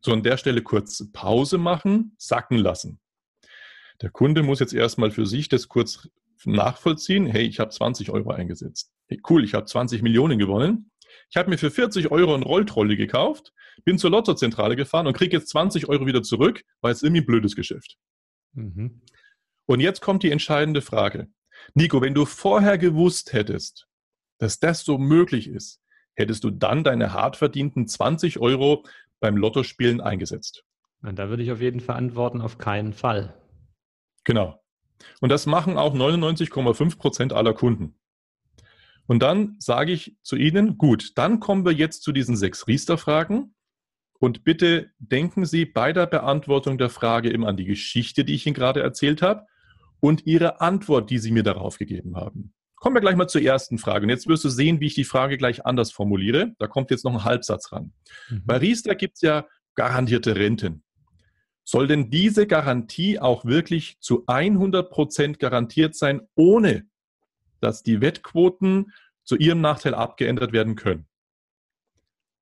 So 0.00 0.12
an 0.12 0.22
der 0.22 0.36
Stelle 0.36 0.62
kurz 0.62 1.10
Pause 1.12 1.58
machen, 1.58 2.14
sacken 2.18 2.58
lassen. 2.58 3.00
Der 4.00 4.10
Kunde 4.10 4.42
muss 4.42 4.60
jetzt 4.60 4.74
erstmal 4.74 5.12
für 5.12 5.26
sich 5.26 5.48
das 5.48 5.68
kurz 5.68 6.08
nachvollziehen. 6.44 7.26
Hey, 7.26 7.46
ich 7.46 7.60
habe 7.60 7.70
20 7.70 8.10
Euro 8.10 8.30
eingesetzt. 8.30 8.92
Hey, 9.08 9.20
cool, 9.28 9.44
ich 9.44 9.54
habe 9.54 9.66
20 9.66 10.02
Millionen 10.02 10.38
gewonnen. 10.38 10.90
Ich 11.30 11.36
habe 11.36 11.50
mir 11.50 11.58
für 11.58 11.70
40 11.70 12.10
Euro 12.10 12.34
einen 12.34 12.42
Rolltrolley 12.42 12.96
gekauft, 12.96 13.52
bin 13.84 13.98
zur 13.98 14.10
Lottozentrale 14.10 14.76
gefahren 14.76 15.06
und 15.06 15.16
kriege 15.16 15.36
jetzt 15.36 15.48
20 15.48 15.88
Euro 15.88 16.06
wieder 16.06 16.22
zurück, 16.22 16.62
weil 16.80 16.92
es 16.92 17.02
irgendwie 17.02 17.22
ein 17.22 17.26
blödes 17.26 17.56
Geschäft. 17.56 17.96
Mhm. 18.54 19.02
Und 19.66 19.80
jetzt 19.80 20.00
kommt 20.00 20.22
die 20.22 20.30
entscheidende 20.30 20.82
Frage. 20.82 21.28
Nico, 21.74 22.00
wenn 22.00 22.14
du 22.14 22.24
vorher 22.24 22.78
gewusst 22.78 23.32
hättest, 23.32 23.86
dass 24.38 24.58
das 24.58 24.84
so 24.84 24.98
möglich 24.98 25.48
ist, 25.48 25.80
hättest 26.14 26.44
du 26.44 26.50
dann 26.50 26.84
deine 26.84 27.12
hart 27.12 27.36
verdienten 27.36 27.86
20 27.86 28.38
Euro 28.38 28.84
beim 29.20 29.36
Lottospielen 29.36 30.00
eingesetzt? 30.00 30.64
Und 31.02 31.18
da 31.18 31.28
würde 31.28 31.42
ich 31.42 31.52
auf 31.52 31.60
jeden 31.60 31.80
Fall 31.80 31.96
antworten, 31.96 32.40
auf 32.40 32.58
keinen 32.58 32.92
Fall. 32.92 33.34
Genau. 34.24 34.61
Und 35.20 35.30
das 35.30 35.46
machen 35.46 35.76
auch 35.76 35.94
99,5 35.94 36.98
Prozent 36.98 37.32
aller 37.32 37.54
Kunden. 37.54 37.96
Und 39.06 39.22
dann 39.22 39.56
sage 39.58 39.92
ich 39.92 40.16
zu 40.22 40.36
Ihnen, 40.36 40.78
gut, 40.78 41.12
dann 41.16 41.40
kommen 41.40 41.64
wir 41.64 41.72
jetzt 41.72 42.02
zu 42.02 42.12
diesen 42.12 42.36
sechs 42.36 42.66
Riester-Fragen. 42.66 43.54
Und 44.18 44.44
bitte 44.44 44.90
denken 44.98 45.44
Sie 45.44 45.66
bei 45.66 45.92
der 45.92 46.06
Beantwortung 46.06 46.78
der 46.78 46.90
Frage 46.90 47.28
immer 47.28 47.48
an 47.48 47.56
die 47.56 47.64
Geschichte, 47.64 48.24
die 48.24 48.34
ich 48.34 48.46
Ihnen 48.46 48.54
gerade 48.54 48.80
erzählt 48.80 49.20
habe 49.20 49.46
und 50.00 50.26
Ihre 50.26 50.60
Antwort, 50.60 51.10
die 51.10 51.18
Sie 51.18 51.32
mir 51.32 51.42
darauf 51.42 51.78
gegeben 51.78 52.16
haben. 52.16 52.54
Kommen 52.76 52.96
wir 52.96 53.00
gleich 53.00 53.16
mal 53.16 53.28
zur 53.28 53.42
ersten 53.42 53.78
Frage. 53.78 54.04
Und 54.04 54.10
jetzt 54.10 54.28
wirst 54.28 54.44
du 54.44 54.48
sehen, 54.48 54.80
wie 54.80 54.86
ich 54.86 54.94
die 54.94 55.04
Frage 55.04 55.38
gleich 55.38 55.66
anders 55.66 55.92
formuliere. 55.92 56.52
Da 56.58 56.66
kommt 56.66 56.90
jetzt 56.90 57.04
noch 57.04 57.12
ein 57.12 57.24
Halbsatz 57.24 57.70
ran. 57.72 57.92
Mhm. 58.28 58.42
Bei 58.44 58.56
Riester 58.56 58.94
gibt 58.94 59.14
es 59.16 59.22
ja 59.22 59.46
garantierte 59.74 60.36
Renten. 60.36 60.84
Soll 61.64 61.86
denn 61.86 62.10
diese 62.10 62.46
Garantie 62.46 63.18
auch 63.18 63.44
wirklich 63.44 63.98
zu 64.00 64.24
100 64.26 64.90
Prozent 64.90 65.38
garantiert 65.38 65.94
sein, 65.94 66.22
ohne 66.34 66.86
dass 67.60 67.82
die 67.82 68.00
Wettquoten 68.00 68.92
zu 69.24 69.36
ihrem 69.36 69.60
Nachteil 69.60 69.94
abgeändert 69.94 70.52
werden 70.52 70.74
können. 70.74 71.06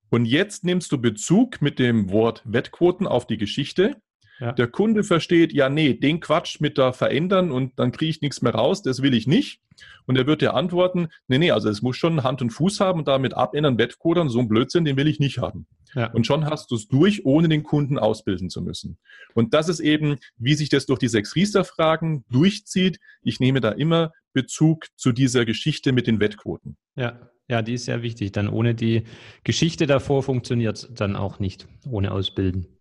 Und 0.08 0.24
jetzt 0.24 0.64
nimmst 0.64 0.90
du 0.90 0.98
Bezug 0.98 1.62
mit 1.62 1.78
dem 1.78 2.10
Wort 2.10 2.42
Wettquoten 2.44 3.06
auf 3.06 3.26
die 3.26 3.36
Geschichte. 3.36 4.00
Ja. 4.40 4.52
Der 4.52 4.68
Kunde 4.68 5.04
versteht, 5.04 5.52
ja, 5.52 5.68
nee, 5.68 5.94
den 5.94 6.20
Quatsch 6.20 6.60
mit 6.60 6.78
da 6.78 6.92
verändern 6.92 7.52
und 7.52 7.78
dann 7.78 7.92
kriege 7.92 8.10
ich 8.10 8.22
nichts 8.22 8.40
mehr 8.40 8.54
raus, 8.54 8.82
das 8.82 9.02
will 9.02 9.14
ich 9.14 9.26
nicht. 9.26 9.60
Und 10.06 10.16
er 10.16 10.26
wird 10.26 10.42
dir 10.42 10.54
antworten, 10.54 11.08
nee, 11.28 11.38
nee, 11.38 11.50
also 11.50 11.68
es 11.68 11.82
muss 11.82 11.96
schon 11.96 12.22
Hand 12.22 12.42
und 12.42 12.50
Fuß 12.50 12.80
haben 12.80 13.00
und 13.00 13.08
damit 13.08 13.34
abändern, 13.34 13.78
Wettquotern, 13.78 14.28
so 14.28 14.40
ein 14.40 14.48
Blödsinn, 14.48 14.84
den 14.84 14.96
will 14.96 15.06
ich 15.06 15.20
nicht 15.20 15.38
haben. 15.38 15.66
Ja. 15.94 16.10
Und 16.12 16.26
schon 16.26 16.46
hast 16.46 16.70
du 16.70 16.76
es 16.76 16.88
durch, 16.88 17.24
ohne 17.26 17.48
den 17.48 17.62
Kunden 17.62 17.98
ausbilden 17.98 18.50
zu 18.50 18.62
müssen. 18.62 18.98
Und 19.34 19.54
das 19.54 19.68
ist 19.68 19.80
eben, 19.80 20.16
wie 20.36 20.54
sich 20.54 20.68
das 20.68 20.86
durch 20.86 20.98
die 20.98 21.08
sechs 21.08 21.34
Riester-Fragen 21.34 22.24
durchzieht. 22.30 22.98
Ich 23.22 23.40
nehme 23.40 23.60
da 23.60 23.70
immer 23.70 24.12
Bezug 24.32 24.86
zu 24.96 25.12
dieser 25.12 25.44
Geschichte 25.44 25.92
mit 25.92 26.06
den 26.06 26.20
Wettquoten. 26.20 26.76
Ja, 26.96 27.30
ja, 27.48 27.62
die 27.62 27.74
ist 27.74 27.86
sehr 27.86 28.02
wichtig. 28.02 28.32
Dann 28.32 28.48
ohne 28.48 28.74
die 28.74 29.02
Geschichte 29.42 29.86
davor 29.86 30.22
funktioniert 30.22 30.76
es 30.76 30.88
dann 30.94 31.16
auch 31.16 31.40
nicht, 31.40 31.66
ohne 31.88 32.12
Ausbilden. 32.12 32.79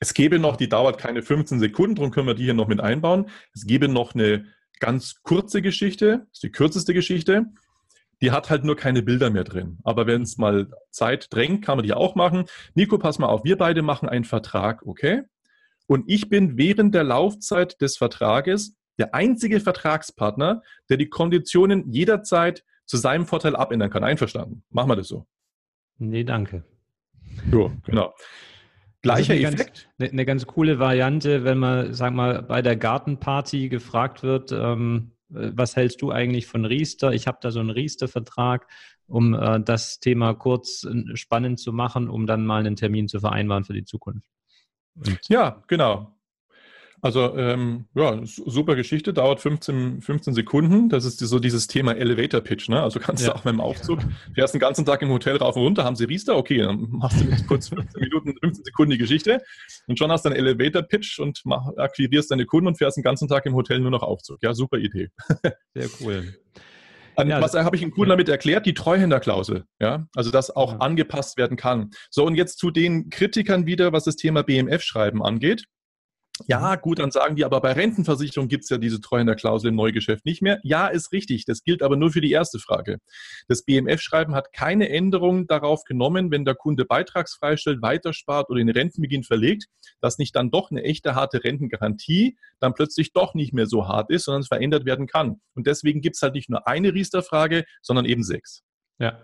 Es 0.00 0.14
gäbe 0.14 0.38
noch, 0.38 0.56
die 0.56 0.68
dauert 0.68 0.98
keine 0.98 1.22
15 1.22 1.60
Sekunden, 1.60 1.94
darum 1.96 2.10
können 2.10 2.26
wir 2.26 2.34
die 2.34 2.44
hier 2.44 2.54
noch 2.54 2.68
mit 2.68 2.80
einbauen. 2.80 3.30
Es 3.54 3.66
gäbe 3.66 3.88
noch 3.88 4.14
eine 4.14 4.46
ganz 4.80 5.22
kurze 5.22 5.62
Geschichte, 5.62 6.26
das 6.28 6.34
ist 6.34 6.42
die 6.42 6.52
kürzeste 6.52 6.94
Geschichte. 6.94 7.46
Die 8.20 8.30
hat 8.30 8.48
halt 8.48 8.64
nur 8.64 8.76
keine 8.76 9.02
Bilder 9.02 9.30
mehr 9.30 9.44
drin. 9.44 9.78
Aber 9.82 10.06
wenn 10.06 10.22
es 10.22 10.38
mal 10.38 10.70
Zeit 10.90 11.32
drängt, 11.32 11.64
kann 11.64 11.76
man 11.76 11.84
die 11.84 11.92
auch 11.92 12.14
machen. 12.14 12.44
Nico, 12.74 12.96
pass 12.96 13.18
mal 13.18 13.26
auf, 13.26 13.44
wir 13.44 13.58
beide 13.58 13.82
machen 13.82 14.08
einen 14.08 14.24
Vertrag, 14.24 14.86
okay? 14.86 15.22
Und 15.86 16.04
ich 16.08 16.28
bin 16.28 16.56
während 16.56 16.94
der 16.94 17.04
Laufzeit 17.04 17.80
des 17.80 17.96
Vertrages 17.96 18.76
der 18.98 19.14
einzige 19.14 19.60
Vertragspartner, 19.60 20.62
der 20.88 20.96
die 20.96 21.08
Konditionen 21.08 21.90
jederzeit 21.90 22.64
zu 22.86 22.96
seinem 22.96 23.26
Vorteil 23.26 23.56
abändern 23.56 23.90
kann. 23.90 24.04
Einverstanden? 24.04 24.62
Machen 24.70 24.90
wir 24.90 24.96
das 24.96 25.08
so. 25.08 25.26
Nee, 25.98 26.24
danke. 26.24 26.64
Ja, 27.52 27.70
genau. 27.84 28.14
Gleicher 29.04 29.34
eine 29.34 29.42
Effekt. 29.42 29.88
Ganz, 29.98 30.12
eine, 30.12 30.24
ganz 30.24 30.46
coole 30.46 30.78
Variante, 30.78 31.44
wenn 31.44 31.58
man, 31.58 31.92
sag 31.94 32.12
mal, 32.12 32.42
bei 32.42 32.62
der 32.62 32.76
Gartenparty 32.76 33.68
gefragt 33.68 34.22
wird, 34.22 34.50
ähm, 34.52 35.12
äh, 35.32 35.50
was 35.54 35.76
hältst 35.76 36.02
du 36.02 36.10
eigentlich 36.10 36.46
von 36.46 36.64
Riester? 36.64 37.12
Ich 37.12 37.26
habe 37.26 37.38
da 37.40 37.50
so 37.50 37.60
einen 37.60 37.70
Riester-Vertrag, 37.70 38.66
um 39.06 39.34
äh, 39.34 39.60
das 39.60 40.00
Thema 40.00 40.34
kurz 40.34 40.84
äh, 40.84 41.16
spannend 41.16 41.60
zu 41.60 41.72
machen, 41.72 42.08
um 42.08 42.26
dann 42.26 42.44
mal 42.46 42.60
einen 42.60 42.76
Termin 42.76 43.06
zu 43.06 43.20
vereinbaren 43.20 43.64
für 43.64 43.74
die 43.74 43.84
Zukunft. 43.84 44.28
Und 44.96 45.20
ja, 45.28 45.62
genau. 45.68 46.16
Also 47.04 47.36
ähm, 47.36 47.84
ja, 47.94 48.18
super 48.24 48.76
Geschichte, 48.76 49.12
dauert 49.12 49.38
15, 49.38 50.00
15 50.00 50.32
Sekunden. 50.32 50.88
Das 50.88 51.04
ist 51.04 51.18
so 51.18 51.38
dieses 51.38 51.66
Thema 51.66 51.92
Elevator 51.94 52.40
Pitch. 52.40 52.70
Ne? 52.70 52.82
Also 52.82 52.98
kannst 52.98 53.22
ja. 53.22 53.30
du 53.30 53.36
auch 53.36 53.44
mit 53.44 53.52
dem 53.52 53.60
Aufzug, 53.60 53.98
fährst 54.34 54.54
den 54.54 54.58
ganzen 54.58 54.86
Tag 54.86 55.02
im 55.02 55.10
Hotel 55.10 55.36
rauf 55.36 55.54
und 55.54 55.64
runter, 55.64 55.84
haben 55.84 55.96
sie 55.96 56.04
Riester, 56.04 56.34
okay, 56.34 56.62
dann 56.62 56.88
machst 56.92 57.20
du 57.20 57.26
mit 57.26 57.46
kurz 57.46 57.68
15 57.68 58.00
Minuten, 58.00 58.34
15 58.40 58.64
Sekunden 58.64 58.92
die 58.92 58.96
Geschichte 58.96 59.42
und 59.86 59.98
schon 59.98 60.10
hast 60.10 60.24
du 60.24 60.30
einen 60.30 60.38
Elevator 60.38 60.80
Pitch 60.80 61.18
und 61.18 61.42
mach, 61.44 61.66
akquirierst 61.76 62.30
deine 62.30 62.46
Kunden 62.46 62.68
und 62.68 62.78
fährst 62.78 62.96
den 62.96 63.04
ganzen 63.04 63.28
Tag 63.28 63.44
im 63.44 63.54
Hotel 63.54 63.80
nur 63.80 63.90
noch 63.90 64.02
Aufzug. 64.02 64.38
Ja, 64.40 64.54
super 64.54 64.78
Idee. 64.78 65.10
Sehr 65.74 65.88
cool. 66.00 66.34
An, 67.16 67.28
ja, 67.28 67.42
was 67.42 67.52
habe 67.52 67.76
ich 67.76 67.82
im 67.82 67.90
Kunden 67.90 68.08
damit 68.08 68.30
erklärt? 68.30 68.64
Die 68.64 68.72
Treuhänderklausel. 68.72 69.64
Ja, 69.78 70.06
also 70.16 70.30
dass 70.30 70.56
auch 70.56 70.72
ja. 70.72 70.78
angepasst 70.78 71.36
werden 71.36 71.58
kann. 71.58 71.90
So, 72.08 72.24
und 72.24 72.34
jetzt 72.34 72.58
zu 72.58 72.70
den 72.70 73.10
Kritikern 73.10 73.66
wieder, 73.66 73.92
was 73.92 74.04
das 74.04 74.16
Thema 74.16 74.42
BMF-Schreiben 74.42 75.22
angeht. 75.22 75.66
Ja, 76.48 76.74
mhm. 76.74 76.80
gut, 76.80 76.98
dann 76.98 77.12
sagen 77.12 77.36
die, 77.36 77.44
aber 77.44 77.60
bei 77.60 77.72
Rentenversicherung 77.72 78.48
gibt 78.48 78.64
es 78.64 78.70
ja 78.70 78.78
diese 78.78 79.00
Treuhänderklausel 79.00 79.68
im 79.68 79.76
Neugeschäft 79.76 80.24
nicht 80.24 80.42
mehr. 80.42 80.58
Ja, 80.64 80.88
ist 80.88 81.12
richtig. 81.12 81.44
Das 81.44 81.62
gilt 81.62 81.82
aber 81.82 81.96
nur 81.96 82.10
für 82.10 82.20
die 82.20 82.32
erste 82.32 82.58
Frage. 82.58 82.98
Das 83.46 83.64
BMF-Schreiben 83.64 84.34
hat 84.34 84.52
keine 84.52 84.88
Änderung 84.88 85.46
darauf 85.46 85.84
genommen, 85.84 86.32
wenn 86.32 86.44
der 86.44 86.56
Kunde 86.56 86.84
beitragsfrei 86.84 87.56
stellt, 87.56 87.82
weiterspart 87.82 88.50
oder 88.50 88.58
den 88.58 88.68
Rentenbeginn 88.68 89.22
verlegt, 89.22 89.66
dass 90.00 90.18
nicht 90.18 90.34
dann 90.34 90.50
doch 90.50 90.70
eine 90.70 90.82
echte 90.82 91.14
harte 91.14 91.44
Rentengarantie 91.44 92.36
dann 92.58 92.74
plötzlich 92.74 93.12
doch 93.12 93.34
nicht 93.34 93.52
mehr 93.52 93.66
so 93.66 93.86
hart 93.86 94.10
ist, 94.10 94.24
sondern 94.24 94.42
es 94.42 94.48
verändert 94.48 94.84
werden 94.84 95.06
kann. 95.06 95.40
Und 95.54 95.68
deswegen 95.68 96.00
gibt 96.00 96.16
es 96.16 96.22
halt 96.22 96.34
nicht 96.34 96.50
nur 96.50 96.66
eine 96.66 96.94
Riester-Frage, 96.94 97.64
sondern 97.80 98.06
eben 98.06 98.24
sechs. 98.24 98.64
Ja, 98.98 99.22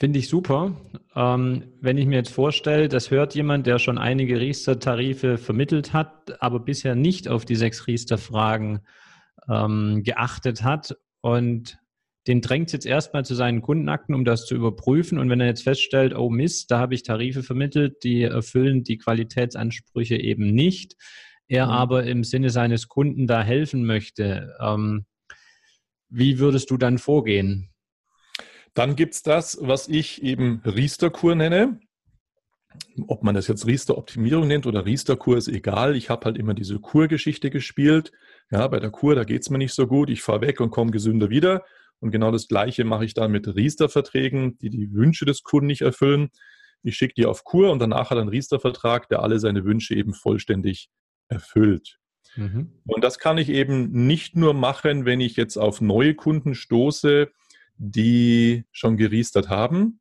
Finde 0.00 0.18
ich 0.18 0.30
super. 0.30 0.74
Ähm, 1.14 1.74
wenn 1.82 1.98
ich 1.98 2.06
mir 2.06 2.16
jetzt 2.16 2.32
vorstelle, 2.32 2.88
das 2.88 3.10
hört 3.10 3.34
jemand, 3.34 3.66
der 3.66 3.78
schon 3.78 3.98
einige 3.98 4.40
Riester-Tarife 4.40 5.36
vermittelt 5.36 5.92
hat, 5.92 6.42
aber 6.42 6.58
bisher 6.58 6.94
nicht 6.94 7.28
auf 7.28 7.44
die 7.44 7.54
sechs 7.54 7.86
Riester-Fragen 7.86 8.80
ähm, 9.46 10.02
geachtet 10.02 10.62
hat 10.62 10.96
und 11.20 11.78
den 12.26 12.40
drängt 12.40 12.72
jetzt 12.72 12.86
erstmal 12.86 13.26
zu 13.26 13.34
seinen 13.34 13.60
Kundenakten, 13.60 14.14
um 14.14 14.24
das 14.24 14.46
zu 14.46 14.54
überprüfen. 14.54 15.18
Und 15.18 15.28
wenn 15.28 15.40
er 15.40 15.48
jetzt 15.48 15.64
feststellt, 15.64 16.14
oh 16.16 16.30
Mist, 16.30 16.70
da 16.70 16.78
habe 16.78 16.94
ich 16.94 17.02
Tarife 17.02 17.42
vermittelt, 17.42 18.02
die 18.02 18.22
erfüllen 18.22 18.84
die 18.84 18.96
Qualitätsansprüche 18.96 20.16
eben 20.16 20.54
nicht, 20.54 20.96
er 21.46 21.66
mhm. 21.66 21.72
aber 21.72 22.04
im 22.04 22.24
Sinne 22.24 22.48
seines 22.48 22.88
Kunden 22.88 23.26
da 23.26 23.42
helfen 23.42 23.84
möchte, 23.84 24.56
ähm, 24.60 25.04
wie 26.08 26.38
würdest 26.38 26.70
du 26.70 26.78
dann 26.78 26.96
vorgehen? 26.96 27.69
Dann 28.74 28.96
gibt 28.96 29.14
es 29.14 29.22
das, 29.22 29.58
was 29.60 29.88
ich 29.88 30.22
eben 30.22 30.62
Riester-Kur 30.64 31.34
nenne. 31.34 31.80
Ob 33.08 33.24
man 33.24 33.34
das 33.34 33.48
jetzt 33.48 33.66
Riester-Optimierung 33.66 34.46
nennt 34.46 34.66
oder 34.66 34.86
Riester-Kur, 34.86 35.36
ist 35.36 35.48
egal. 35.48 35.96
Ich 35.96 36.08
habe 36.08 36.24
halt 36.26 36.38
immer 36.38 36.54
diese 36.54 36.78
Kurgeschichte 36.78 37.50
gespielt. 37.50 38.12
Ja, 38.50 38.66
bei 38.68 38.78
der 38.78 38.90
Kur, 38.90 39.14
da 39.14 39.24
geht 39.24 39.42
es 39.42 39.50
mir 39.50 39.58
nicht 39.58 39.74
so 39.74 39.86
gut. 39.86 40.08
Ich 40.08 40.22
fahre 40.22 40.40
weg 40.40 40.60
und 40.60 40.70
komme 40.70 40.92
gesünder 40.92 41.30
wieder. 41.30 41.64
Und 41.98 42.12
genau 42.12 42.30
das 42.30 42.48
Gleiche 42.48 42.84
mache 42.84 43.04
ich 43.04 43.14
dann 43.14 43.32
mit 43.32 43.46
Riester-Verträgen, 43.46 44.56
die 44.58 44.70
die 44.70 44.92
Wünsche 44.92 45.24
des 45.26 45.42
Kunden 45.42 45.66
nicht 45.66 45.82
erfüllen. 45.82 46.30
Ich 46.82 46.96
schicke 46.96 47.14
die 47.14 47.26
auf 47.26 47.44
Kur 47.44 47.70
und 47.70 47.78
danach 47.80 48.10
hat 48.10 48.16
er 48.16 48.22
einen 48.22 48.30
Riester-Vertrag, 48.30 49.08
der 49.08 49.22
alle 49.22 49.38
seine 49.38 49.64
Wünsche 49.64 49.94
eben 49.94 50.14
vollständig 50.14 50.88
erfüllt. 51.28 51.98
Mhm. 52.36 52.80
Und 52.86 53.04
das 53.04 53.18
kann 53.18 53.38
ich 53.38 53.48
eben 53.48 53.90
nicht 54.06 54.36
nur 54.36 54.54
machen, 54.54 55.04
wenn 55.04 55.20
ich 55.20 55.36
jetzt 55.36 55.56
auf 55.56 55.80
neue 55.80 56.14
Kunden 56.14 56.54
stoße, 56.54 57.30
die 57.82 58.66
schon 58.72 58.98
geriestert 58.98 59.48
haben, 59.48 60.00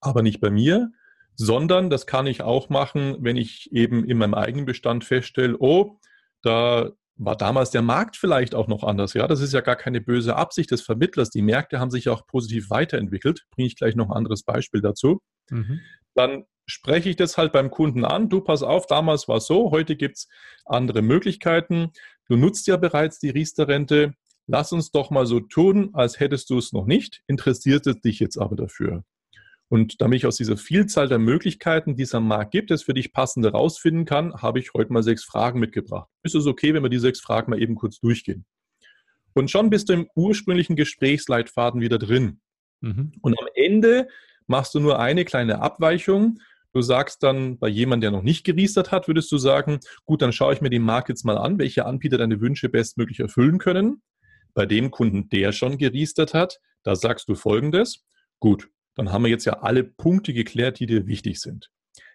aber 0.00 0.22
nicht 0.22 0.40
bei 0.40 0.50
mir, 0.50 0.90
sondern 1.36 1.90
das 1.90 2.06
kann 2.06 2.26
ich 2.26 2.42
auch 2.42 2.68
machen, 2.68 3.16
wenn 3.20 3.36
ich 3.36 3.70
eben 3.72 4.04
in 4.04 4.18
meinem 4.18 4.34
eigenen 4.34 4.66
Bestand 4.66 5.04
feststelle, 5.04 5.56
oh, 5.60 6.00
da 6.42 6.90
war 7.14 7.36
damals 7.36 7.70
der 7.70 7.82
Markt 7.82 8.16
vielleicht 8.16 8.54
auch 8.54 8.66
noch 8.66 8.82
anders. 8.82 9.14
Ja, 9.14 9.28
das 9.28 9.40
ist 9.40 9.52
ja 9.52 9.60
gar 9.60 9.76
keine 9.76 10.00
böse 10.00 10.34
Absicht 10.34 10.72
des 10.72 10.82
Vermittlers. 10.82 11.30
Die 11.30 11.42
Märkte 11.42 11.78
haben 11.78 11.90
sich 11.90 12.08
auch 12.08 12.26
positiv 12.26 12.70
weiterentwickelt. 12.70 13.46
Bringe 13.50 13.68
ich 13.68 13.76
gleich 13.76 13.94
noch 13.94 14.10
ein 14.10 14.16
anderes 14.16 14.42
Beispiel 14.42 14.80
dazu. 14.80 15.20
Mhm. 15.50 15.80
Dann 16.14 16.44
spreche 16.66 17.08
ich 17.10 17.16
das 17.16 17.38
halt 17.38 17.52
beim 17.52 17.70
Kunden 17.70 18.04
an. 18.04 18.28
Du 18.28 18.40
pass 18.40 18.62
auf, 18.62 18.86
damals 18.86 19.28
war 19.28 19.36
es 19.36 19.46
so, 19.46 19.70
heute 19.70 19.96
gibt 19.96 20.16
es 20.16 20.28
andere 20.64 21.02
Möglichkeiten. 21.02 21.92
Du 22.28 22.36
nutzt 22.36 22.66
ja 22.66 22.76
bereits 22.76 23.18
die 23.20 23.30
Riester-Rente. 23.30 24.14
Lass 24.50 24.72
uns 24.72 24.90
doch 24.90 25.10
mal 25.10 25.26
so 25.26 25.40
tun, 25.40 25.90
als 25.92 26.18
hättest 26.20 26.48
du 26.48 26.56
es 26.56 26.72
noch 26.72 26.86
nicht, 26.86 27.22
interessiert 27.26 27.86
es 27.86 28.00
dich 28.00 28.18
jetzt 28.18 28.38
aber 28.38 28.56
dafür. 28.56 29.04
Und 29.68 30.00
damit 30.00 30.16
ich 30.16 30.26
aus 30.26 30.38
dieser 30.38 30.56
Vielzahl 30.56 31.06
der 31.06 31.18
Möglichkeiten, 31.18 31.96
die 31.96 32.04
es 32.04 32.14
am 32.14 32.26
Markt 32.26 32.52
gibt, 32.52 32.70
es 32.70 32.82
für 32.82 32.94
dich 32.94 33.12
passende 33.12 33.52
rausfinden 33.52 34.06
kann, 34.06 34.32
habe 34.40 34.58
ich 34.58 34.72
heute 34.72 34.90
mal 34.90 35.02
sechs 35.02 35.22
Fragen 35.22 35.60
mitgebracht. 35.60 36.08
Ist 36.22 36.34
es 36.34 36.46
okay, 36.46 36.72
wenn 36.72 36.82
wir 36.82 36.88
die 36.88 36.98
sechs 36.98 37.20
Fragen 37.20 37.50
mal 37.50 37.60
eben 37.60 37.74
kurz 37.74 38.00
durchgehen? 38.00 38.46
Und 39.34 39.50
schon 39.50 39.68
bist 39.68 39.90
du 39.90 39.92
im 39.92 40.08
ursprünglichen 40.14 40.76
Gesprächsleitfaden 40.76 41.82
wieder 41.82 41.98
drin. 41.98 42.40
Mhm. 42.80 43.12
Und 43.20 43.38
am 43.38 43.46
Ende 43.54 44.08
machst 44.46 44.74
du 44.74 44.80
nur 44.80 44.98
eine 44.98 45.26
kleine 45.26 45.60
Abweichung. 45.60 46.38
Du 46.72 46.80
sagst 46.80 47.22
dann 47.22 47.58
bei 47.58 47.68
jemandem, 47.68 48.12
der 48.12 48.18
noch 48.18 48.24
nicht 48.24 48.44
geriestert 48.44 48.92
hat, 48.92 49.08
würdest 49.08 49.30
du 49.30 49.36
sagen, 49.36 49.80
gut, 50.06 50.22
dann 50.22 50.32
schaue 50.32 50.54
ich 50.54 50.62
mir 50.62 50.70
den 50.70 50.82
Markt 50.82 51.10
jetzt 51.10 51.26
mal 51.26 51.36
an, 51.36 51.58
welche 51.58 51.84
Anbieter 51.84 52.16
deine 52.16 52.40
Wünsche 52.40 52.70
bestmöglich 52.70 53.20
erfüllen 53.20 53.58
können. 53.58 54.00
Bei 54.58 54.66
dem 54.66 54.90
Kunden, 54.90 55.28
der 55.28 55.52
schon 55.52 55.78
geriestert 55.78 56.34
hat, 56.34 56.58
da 56.82 56.96
sagst 56.96 57.28
du 57.28 57.36
folgendes. 57.36 58.04
Gut, 58.40 58.68
dann 58.96 59.12
haben 59.12 59.22
wir 59.22 59.30
jetzt 59.30 59.44
ja 59.44 59.60
alle 59.60 59.84
Punkte 59.84 60.32
geklärt, 60.32 60.80
die 60.80 60.86
dir 60.86 61.06
wichtig 61.06 61.38
sind. 61.38 61.70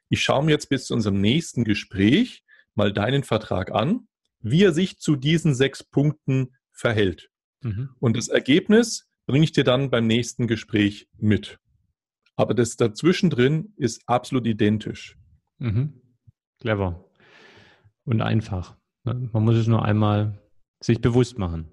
Ich 0.10 0.22
schaue 0.22 0.44
mir 0.44 0.52
jetzt 0.52 0.68
bis 0.68 0.88
zu 0.88 0.94
unserem 0.94 1.22
nächsten 1.22 1.64
Gespräch 1.64 2.44
mal 2.76 2.92
deinen 2.92 3.24
Vertrag 3.24 3.72
an, 3.72 4.10
wie 4.42 4.62
er 4.62 4.74
sich 4.74 5.00
zu 5.00 5.16
diesen 5.16 5.56
sechs 5.56 5.86
Punkten 5.86 6.54
verhält. 6.74 7.30
Mhm. 7.62 7.92
Und 8.02 8.18
das 8.18 8.28
Ergebnis 8.28 9.10
bringe 9.26 9.46
ich 9.46 9.54
dir 9.54 9.64
dann 9.64 9.90
beim 9.90 10.06
nächsten 10.06 10.46
Gespräch 10.46 11.08
mit. 11.16 11.60
Aber 12.36 12.54
das 12.54 12.76
dazwischen 12.76 13.30
drin 13.30 13.72
ist 13.78 14.02
absolut 14.06 14.46
identisch. 14.48 15.18
Mhm. 15.60 15.94
Clever. 16.60 17.10
Und 18.04 18.22
einfach. 18.22 18.76
Ne? 19.06 19.30
Man 19.32 19.46
muss 19.46 19.56
es 19.56 19.68
nur 19.68 19.86
einmal 19.86 20.44
sich 20.82 21.00
bewusst 21.00 21.38
machen. 21.38 21.70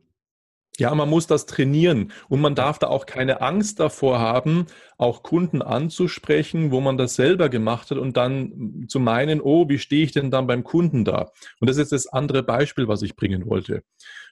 Ja, 0.81 0.95
man 0.95 1.11
muss 1.11 1.27
das 1.27 1.45
trainieren 1.45 2.11
und 2.31 2.41
man 2.41 2.55
darf 2.55 2.79
da 2.79 2.87
auch 2.87 3.05
keine 3.05 3.43
Angst 3.43 3.81
davor 3.81 4.19
haben, 4.19 4.65
auch 4.97 5.23
Kunden 5.23 5.61
anzusprechen, 5.61 6.73
wo 6.73 6.81
man 6.81 6.97
das 6.97 7.17
selber 7.17 7.51
gemacht 7.51 7.91
hat 7.91 7.99
und 7.99 8.17
dann 8.17 8.87
zu 8.89 8.99
meinen, 8.99 9.43
oh, 9.43 9.69
wie 9.69 9.79
stehe 9.79 10.03
ich 10.03 10.13
denn 10.13 10.31
dann 10.31 10.47
beim 10.47 10.65
Kunden 10.65 11.05
da? 11.05 11.31
Und 11.61 11.69
das 11.69 11.77
ist 11.77 11.93
das 11.93 12.07
andere 12.07 12.43
Beispiel, 12.43 12.89
was 12.89 13.03
ich 13.03 13.15
bringen 13.15 13.47
wollte. 13.47 13.83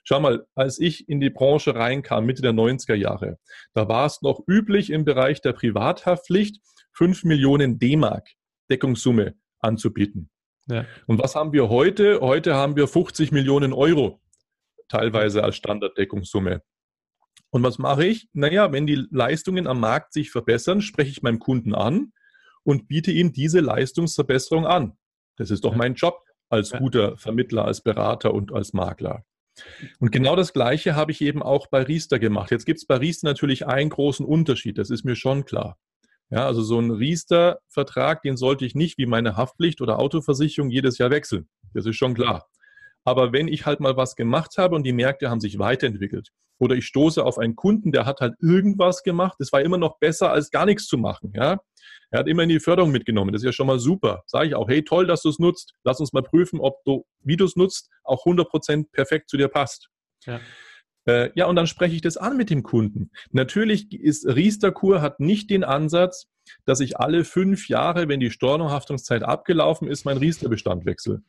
Schau 0.03 0.19
mal, 0.19 0.47
als 0.55 0.79
ich 0.79 1.07
in 1.07 1.19
die 1.19 1.29
Branche 1.29 1.75
reinkam, 1.75 2.25
Mitte 2.25 2.41
der 2.41 2.53
90er 2.53 2.95
Jahre, 2.95 3.37
da 3.75 3.87
war 3.87 4.07
es 4.07 4.23
noch 4.23 4.41
üblich 4.47 4.89
im 4.89 5.05
Bereich 5.05 5.41
der 5.41 5.53
Privathaftpflicht, 5.53 6.61
5 6.93 7.25
Millionen 7.25 7.77
D-Mark 7.77 8.27
Deckungssumme 8.71 9.35
anzubieten. 9.59 10.31
Ja. 10.67 10.85
Und 11.05 11.21
was 11.21 11.35
haben 11.35 11.53
wir 11.53 11.69
heute? 11.69 12.21
Heute 12.21 12.55
haben 12.55 12.75
wir 12.75 12.87
50 12.87 13.31
Millionen 13.31 13.71
Euro 13.71 14.19
teilweise 14.89 15.43
als 15.43 15.55
Standarddeckungssumme. 15.55 16.61
Und 17.51 17.63
was 17.63 17.79
mache 17.79 18.05
ich? 18.05 18.27
Naja, 18.33 18.71
wenn 18.71 18.85
die 18.85 19.07
Leistungen 19.09 19.65
am 19.65 19.79
Markt 19.79 20.13
sich 20.13 20.29
verbessern, 20.31 20.81
spreche 20.81 21.11
ich 21.11 21.23
meinem 21.23 21.39
Kunden 21.39 21.73
an 21.73 22.11
und 22.63 22.87
biete 22.87 23.11
ihm 23.11 23.31
diese 23.31 23.59
Leistungsverbesserung 23.59 24.67
an. 24.67 24.97
Das 25.37 25.49
ist 25.49 25.63
doch 25.63 25.75
mein 25.75 25.95
Job 25.95 26.21
als 26.49 26.71
guter 26.71 27.17
Vermittler, 27.17 27.65
als 27.65 27.81
Berater 27.81 28.33
und 28.33 28.53
als 28.53 28.73
Makler. 28.73 29.23
Und 29.99 30.11
genau 30.11 30.35
das 30.35 30.53
Gleiche 30.53 30.95
habe 30.95 31.11
ich 31.11 31.21
eben 31.21 31.43
auch 31.43 31.67
bei 31.67 31.83
Riester 31.83 32.19
gemacht. 32.19 32.51
Jetzt 32.51 32.65
gibt 32.65 32.79
es 32.79 32.85
bei 32.85 32.97
Riester 32.97 33.27
natürlich 33.27 33.67
einen 33.67 33.89
großen 33.89 34.25
Unterschied, 34.25 34.77
das 34.77 34.89
ist 34.89 35.03
mir 35.03 35.15
schon 35.15 35.45
klar. 35.45 35.77
Ja, 36.31 36.45
also 36.45 36.61
so 36.61 36.79
ein 36.79 36.91
Riester-Vertrag, 36.91 38.21
den 38.21 38.37
sollte 38.37 38.63
ich 38.63 38.75
nicht 38.75 38.99
wie 38.99 39.07
meine 39.07 39.35
Haftpflicht 39.35 39.81
oder 39.81 39.97
Autoversicherung 39.97 40.69
jedes 40.69 40.99
Jahr 40.99 41.09
wechseln. 41.09 41.49
Das 41.73 41.87
ist 41.87 41.95
schon 41.95 42.13
klar. 42.13 42.47
Aber 43.05 43.31
wenn 43.33 43.47
ich 43.47 43.65
halt 43.65 43.79
mal 43.79 43.97
was 43.97 44.15
gemacht 44.15 44.57
habe 44.57 44.75
und 44.75 44.83
die 44.83 44.93
Märkte 44.93 45.29
haben 45.29 45.39
sich 45.39 45.57
weiterentwickelt 45.59 46.29
oder 46.57 46.75
ich 46.75 46.85
stoße 46.85 47.23
auf 47.23 47.37
einen 47.37 47.55
Kunden, 47.55 47.91
der 47.91 48.05
hat 48.05 48.19
halt 48.19 48.35
irgendwas 48.41 49.03
gemacht, 49.03 49.37
das 49.39 49.51
war 49.51 49.61
immer 49.61 49.77
noch 49.77 49.99
besser 49.99 50.31
als 50.31 50.51
gar 50.51 50.65
nichts 50.65 50.87
zu 50.87 50.97
machen, 50.97 51.31
ja. 51.35 51.59
Er 52.11 52.19
hat 52.19 52.27
immer 52.27 52.43
in 52.43 52.49
die 52.49 52.59
Förderung 52.59 52.91
mitgenommen. 52.91 53.31
Das 53.31 53.41
ist 53.41 53.45
ja 53.45 53.51
schon 53.51 53.67
mal 53.67 53.77
super. 53.77 54.23
Sage 54.25 54.47
ich 54.47 54.55
auch, 54.55 54.67
hey, 54.67 54.83
toll, 54.83 55.05
dass 55.05 55.21
du 55.21 55.29
es 55.29 55.37
nutzt. 55.37 55.75
Lass 55.83 55.99
uns 55.99 56.11
mal 56.11 56.23
prüfen, 56.23 56.59
ob 56.59 56.83
du, 56.83 57.05
wie 57.19 57.37
du 57.37 57.45
es 57.45 57.55
nutzt, 57.55 57.89
auch 58.03 58.25
100% 58.25 58.87
perfekt 58.91 59.29
zu 59.29 59.37
dir 59.37 59.47
passt. 59.47 59.89
Ja. 60.25 60.39
Äh, 61.05 61.31
ja, 61.35 61.45
und 61.45 61.55
dann 61.55 61.67
spreche 61.67 61.95
ich 61.95 62.01
das 62.01 62.17
an 62.17 62.35
mit 62.35 62.49
dem 62.49 62.63
Kunden. 62.63 63.11
Natürlich 63.31 63.93
ist 63.93 64.25
Riester-Kur 64.25 65.01
hat 65.01 65.19
nicht 65.19 65.49
den 65.49 65.63
Ansatz, 65.63 66.27
dass 66.65 66.79
ich 66.79 66.97
alle 66.97 67.25
fünf 67.25 67.69
Jahre, 67.69 68.07
wenn 68.07 68.19
die 68.19 68.31
Stornohaftungszeit 68.31 69.23
abgelaufen 69.23 69.87
ist, 69.87 70.05
meinen 70.05 70.17
Riester-Bestand 70.17 70.85
wechsle. 70.85 71.21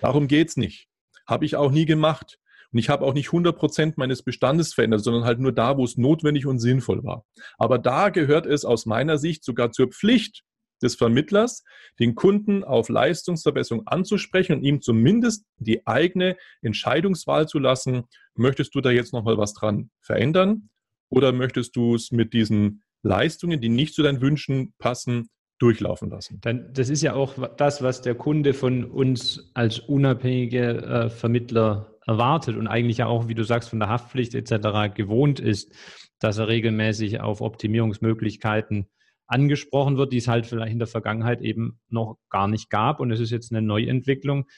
Darum 0.00 0.28
geht 0.28 0.48
es 0.48 0.56
nicht. 0.56 0.88
Habe 1.26 1.44
ich 1.44 1.56
auch 1.56 1.70
nie 1.70 1.86
gemacht. 1.86 2.38
Und 2.72 2.78
ich 2.78 2.88
habe 2.88 3.04
auch 3.04 3.14
nicht 3.14 3.28
100 3.28 3.56
Prozent 3.56 3.98
meines 3.98 4.22
Bestandes 4.22 4.72
verändert, 4.72 5.04
sondern 5.04 5.24
halt 5.24 5.38
nur 5.38 5.52
da, 5.52 5.76
wo 5.76 5.84
es 5.84 5.98
notwendig 5.98 6.46
und 6.46 6.58
sinnvoll 6.58 7.04
war. 7.04 7.24
Aber 7.58 7.78
da 7.78 8.08
gehört 8.08 8.46
es 8.46 8.64
aus 8.64 8.86
meiner 8.86 9.18
Sicht 9.18 9.44
sogar 9.44 9.72
zur 9.72 9.88
Pflicht 9.88 10.42
des 10.82 10.96
Vermittlers, 10.96 11.64
den 12.00 12.14
Kunden 12.14 12.64
auf 12.64 12.88
Leistungsverbesserung 12.88 13.86
anzusprechen 13.86 14.56
und 14.56 14.64
ihm 14.64 14.80
zumindest 14.80 15.44
die 15.56 15.86
eigene 15.86 16.36
Entscheidungswahl 16.60 17.46
zu 17.46 17.58
lassen. 17.58 18.04
Möchtest 18.34 18.74
du 18.74 18.80
da 18.80 18.90
jetzt 18.90 19.12
nochmal 19.12 19.38
was 19.38 19.54
dran 19.54 19.90
verändern 20.00 20.70
oder 21.08 21.32
möchtest 21.32 21.76
du 21.76 21.94
es 21.94 22.10
mit 22.10 22.32
diesen 22.32 22.82
Leistungen, 23.02 23.60
die 23.60 23.68
nicht 23.68 23.94
zu 23.94 24.02
deinen 24.02 24.20
Wünschen 24.20 24.74
passen, 24.78 25.28
durchlaufen 25.62 26.10
lassen. 26.10 26.40
Dann, 26.40 26.72
das 26.72 26.88
ist 26.88 27.02
ja 27.02 27.14
auch 27.14 27.34
das, 27.56 27.82
was 27.82 28.02
der 28.02 28.16
Kunde 28.16 28.52
von 28.52 28.84
uns 28.84 29.52
als 29.54 29.78
unabhängige 29.78 30.82
äh, 30.82 31.08
Vermittler 31.08 31.94
erwartet 32.04 32.56
und 32.56 32.66
eigentlich 32.66 32.98
ja 32.98 33.06
auch, 33.06 33.28
wie 33.28 33.34
du 33.34 33.44
sagst, 33.44 33.70
von 33.70 33.78
der 33.78 33.88
Haftpflicht 33.88 34.34
etc. 34.34 34.92
gewohnt 34.92 35.38
ist, 35.38 35.72
dass 36.18 36.38
er 36.38 36.48
regelmäßig 36.48 37.20
auf 37.20 37.40
Optimierungsmöglichkeiten 37.40 38.88
angesprochen 39.28 39.98
wird, 39.98 40.12
die 40.12 40.16
es 40.16 40.26
halt 40.26 40.46
vielleicht 40.46 40.72
in 40.72 40.80
der 40.80 40.88
Vergangenheit 40.88 41.40
eben 41.40 41.78
noch 41.88 42.18
gar 42.28 42.48
nicht 42.48 42.68
gab. 42.68 42.98
Und 42.98 43.12
es 43.12 43.20
ist 43.20 43.30
jetzt 43.30 43.52
eine 43.52 43.62
Neuentwicklung. 43.62 44.48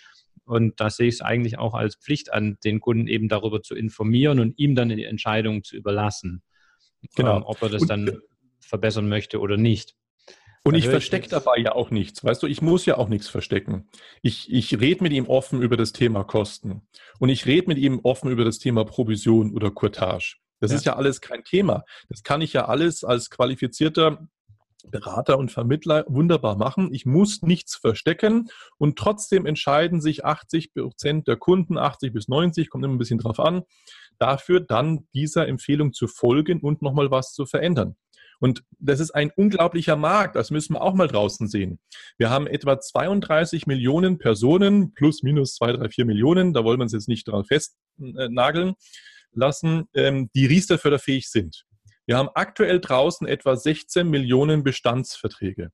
Und 0.47 0.81
da 0.81 0.89
sehe 0.89 1.09
ich 1.09 1.17
es 1.17 1.21
eigentlich 1.21 1.59
auch 1.59 1.75
als 1.75 1.97
Pflicht 1.97 2.33
an, 2.33 2.57
den 2.65 2.81
Kunden 2.81 3.09
eben 3.09 3.29
darüber 3.29 3.61
zu 3.61 3.75
informieren 3.75 4.41
und 4.41 4.59
ihm 4.59 4.75
dann 4.75 4.89
die 4.89 5.05
Entscheidung 5.05 5.65
zu 5.65 5.77
überlassen, 5.77 6.43
genau. 7.15 7.37
ähm, 7.37 7.43
ob 7.45 7.61
er 7.61 7.69
das 7.69 7.87
dann 7.87 8.11
verbessern 8.61 9.09
möchte 9.09 9.39
oder 9.39 9.59
nicht. 9.59 9.95
Und 10.67 10.75
ich 10.75 10.89
verstecke 10.89 11.29
dabei 11.29 11.59
ja 11.59 11.73
auch 11.73 11.91
nichts. 11.91 12.25
Weißt 12.25 12.43
du, 12.43 12.47
ich 12.47 12.63
muss 12.63 12.87
ja 12.87 12.97
auch 12.97 13.09
nichts 13.09 13.29
verstecken. 13.29 13.87
Ich, 14.23 14.51
ich 14.51 14.81
rede 14.81 15.03
mit 15.03 15.13
ihm 15.13 15.27
offen 15.27 15.61
über 15.61 15.77
das 15.77 15.93
Thema 15.93 16.25
Kosten. 16.25 16.89
Und 17.19 17.29
ich 17.29 17.45
rede 17.45 17.69
mit 17.69 17.77
ihm 17.77 18.01
offen 18.03 18.31
über 18.31 18.45
das 18.45 18.59
Thema 18.59 18.85
Provision 18.85 19.53
oder 19.55 19.71
Courtage. 19.71 20.37
Das 20.61 20.71
ja. 20.71 20.77
ist 20.79 20.87
ja 20.87 20.97
alles 20.97 21.21
kein 21.21 21.45
Thema. 21.45 21.85
Das 22.09 22.23
kann 22.23 22.41
ich 22.41 22.55
ja 22.55 22.65
alles 22.65 23.05
als 23.05 23.29
qualifizierter 23.29 24.27
Berater 24.91 25.39
und 25.39 25.53
Vermittler 25.53 26.05
wunderbar 26.09 26.57
machen. 26.57 26.93
Ich 26.93 27.05
muss 27.05 27.43
nichts 27.43 27.77
verstecken 27.77 28.49
und 28.79 28.99
trotzdem 28.99 29.47
entscheiden 29.47 30.01
sich 30.01 30.25
80 30.25 30.73
Prozent 30.73 31.29
der 31.29 31.37
Kunden, 31.37 31.79
80 31.79 32.13
bis 32.13 32.29
90, 32.29 32.71
kommt 32.71 32.85
immer 32.85 32.95
ein 32.95 32.99
bisschen 32.99 33.19
drauf 33.19 33.41
an, 33.41 33.63
dafür 34.19 34.61
dann 34.61 35.07
dieser 35.15 35.49
Empfehlung 35.49 35.93
zu 35.93 36.07
folgen 36.07 36.61
und 36.61 36.83
nochmal 36.83 37.11
was 37.11 37.33
zu 37.33 37.47
verändern. 37.47 37.97
Und 38.45 38.63
das 38.79 39.01
ist 39.01 39.13
ein 39.13 39.31
unglaublicher 39.35 39.97
Markt, 39.97 40.37
das 40.37 40.51
müssen 40.51 40.75
wir 40.75 40.83
auch 40.83 40.93
mal 40.93 41.09
draußen 41.09 41.49
sehen. 41.49 41.81
Wir 42.19 42.29
haben 42.29 42.47
etwa 42.47 42.79
32 42.79 43.67
Millionen 43.67 44.19
Personen, 44.19 44.93
plus 44.93 45.23
minus 45.23 45.55
2, 45.55 45.73
3, 45.73 45.89
4 45.89 46.05
Millionen, 46.05 46.53
da 46.53 46.63
wollen 46.63 46.79
wir 46.79 46.83
uns 46.83 46.93
jetzt 46.93 47.09
nicht 47.09 47.27
dran 47.27 47.47
festnageln 47.47 48.75
lassen, 49.33 49.89
ähm, 49.95 50.29
die 50.35 50.45
Riester-förderfähig 50.45 51.31
sind. 51.31 51.65
Wir 52.05 52.19
haben 52.19 52.29
aktuell 52.35 52.81
draußen 52.81 53.27
etwa 53.27 53.57
16 53.57 54.11
Millionen 54.11 54.63
Bestandsverträge. 54.63 55.71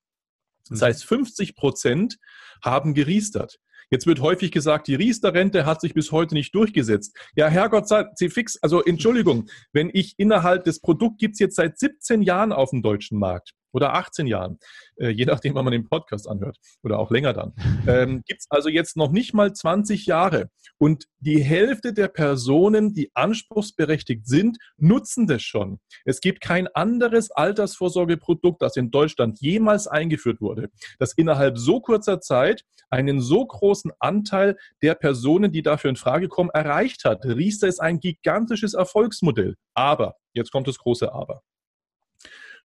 Das 0.68 0.80
heißt, 0.80 1.04
50 1.04 1.56
Prozent 1.56 2.18
haben 2.62 2.94
geriestert. 2.94 3.58
Jetzt 3.90 4.06
wird 4.06 4.20
häufig 4.20 4.52
gesagt, 4.52 4.86
die 4.86 4.94
Riester-Rente 4.94 5.66
hat 5.66 5.80
sich 5.80 5.94
bis 5.94 6.12
heute 6.12 6.34
nicht 6.34 6.54
durchgesetzt. 6.54 7.16
Ja, 7.34 7.48
Herrgott 7.48 7.88
sei 7.88 8.04
sie 8.14 8.30
fix. 8.30 8.56
Also 8.62 8.82
Entschuldigung, 8.82 9.48
wenn 9.72 9.90
ich 9.92 10.14
innerhalb 10.16 10.64
des 10.64 10.80
Produkt 10.80 11.18
gibt 11.18 11.34
es 11.34 11.40
jetzt 11.40 11.56
seit 11.56 11.78
17 11.78 12.22
Jahren 12.22 12.52
auf 12.52 12.70
dem 12.70 12.82
deutschen 12.82 13.18
Markt 13.18 13.52
oder 13.72 13.94
18 13.94 14.26
Jahren, 14.26 14.58
äh, 14.96 15.08
je 15.08 15.24
nachdem, 15.24 15.54
wann 15.54 15.64
man 15.64 15.72
den 15.72 15.88
Podcast 15.88 16.28
anhört 16.28 16.58
oder 16.82 16.98
auch 16.98 17.10
länger 17.10 17.32
dann, 17.32 17.52
ähm, 17.86 18.22
gibt 18.26 18.40
es 18.40 18.46
also 18.50 18.68
jetzt 18.68 18.96
noch 18.96 19.10
nicht 19.10 19.34
mal 19.34 19.52
20 19.52 20.06
Jahre. 20.06 20.50
Und 20.78 21.04
die 21.18 21.42
Hälfte 21.42 21.92
der 21.92 22.08
Personen, 22.08 22.94
die 22.94 23.10
anspruchsberechtigt 23.14 24.26
sind, 24.26 24.58
nutzen 24.76 25.26
das 25.26 25.42
schon. 25.42 25.78
Es 26.04 26.20
gibt 26.20 26.40
kein 26.40 26.68
anderes 26.68 27.30
Altersvorsorgeprodukt, 27.30 28.62
das 28.62 28.76
in 28.76 28.90
Deutschland 28.90 29.40
jemals 29.40 29.86
eingeführt 29.86 30.40
wurde, 30.40 30.70
das 30.98 31.12
innerhalb 31.12 31.58
so 31.58 31.80
kurzer 31.80 32.20
Zeit 32.20 32.64
einen 32.90 33.20
so 33.20 33.46
großen 33.46 33.92
Anteil 33.98 34.56
der 34.82 34.94
Personen, 34.94 35.52
die 35.52 35.62
dafür 35.62 35.90
in 35.90 35.96
Frage 35.96 36.28
kommen, 36.28 36.50
erreicht 36.50 37.04
hat. 37.04 37.24
Riester 37.24 37.68
ist 37.68 37.80
ein 37.80 38.00
gigantisches 38.00 38.74
Erfolgsmodell. 38.74 39.56
Aber, 39.74 40.16
jetzt 40.32 40.50
kommt 40.50 40.66
das 40.68 40.78
große 40.78 41.12
Aber. 41.12 41.42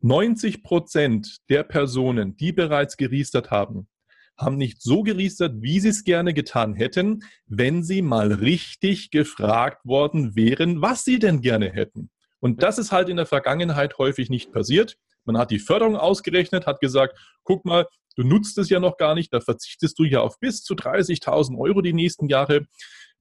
90 0.05 0.63
Prozent 0.63 1.39
der 1.49 1.63
Personen, 1.63 2.37
die 2.37 2.53
bereits 2.53 2.99
geriestert 2.99 3.51
haben, 3.51 3.89
haben 4.37 4.59
nicht 4.59 4.83
so 4.83 5.03
geriestert, 5.03 5.63
wie 5.63 5.81
sie 5.81 5.89
es 5.89 6.05
gerne 6.05 6.35
getan 6.35 6.75
hätten, 6.75 7.21
wenn 7.47 7.83
sie 7.83 8.03
mal 8.03 8.31
richtig 8.31 9.11
gefragt 9.11 9.87
worden 9.87 10.37
wären, 10.37 10.83
was 10.83 11.05
sie 11.05 11.19
denn 11.19 11.41
gerne 11.41 11.73
hätten. 11.73 12.11
Und 12.41 12.63
das 12.63 12.77
ist 12.77 12.93
halt 12.93 13.09
in 13.09 13.17
der 13.17 13.25
Vergangenheit 13.25 13.97
häufig 13.97 14.29
nicht 14.29 14.53
passiert. 14.53 14.99
Man 15.25 15.39
hat 15.39 15.51
die 15.51 15.59
Förderung 15.59 15.97
ausgerechnet, 15.97 16.67
hat 16.67 16.81
gesagt, 16.81 17.19
guck 17.43 17.65
mal, 17.65 17.87
du 18.15 18.25
nutzt 18.25 18.59
es 18.59 18.69
ja 18.69 18.81
noch 18.81 18.99
gar 18.99 19.15
nicht, 19.15 19.33
da 19.33 19.41
verzichtest 19.41 19.99
du 19.99 20.05
ja 20.05 20.21
auf 20.21 20.39
bis 20.39 20.63
zu 20.63 20.75
30.000 20.75 21.59
Euro 21.59 21.81
die 21.81 21.95
nächsten 21.95 22.29
Jahre. 22.29 22.67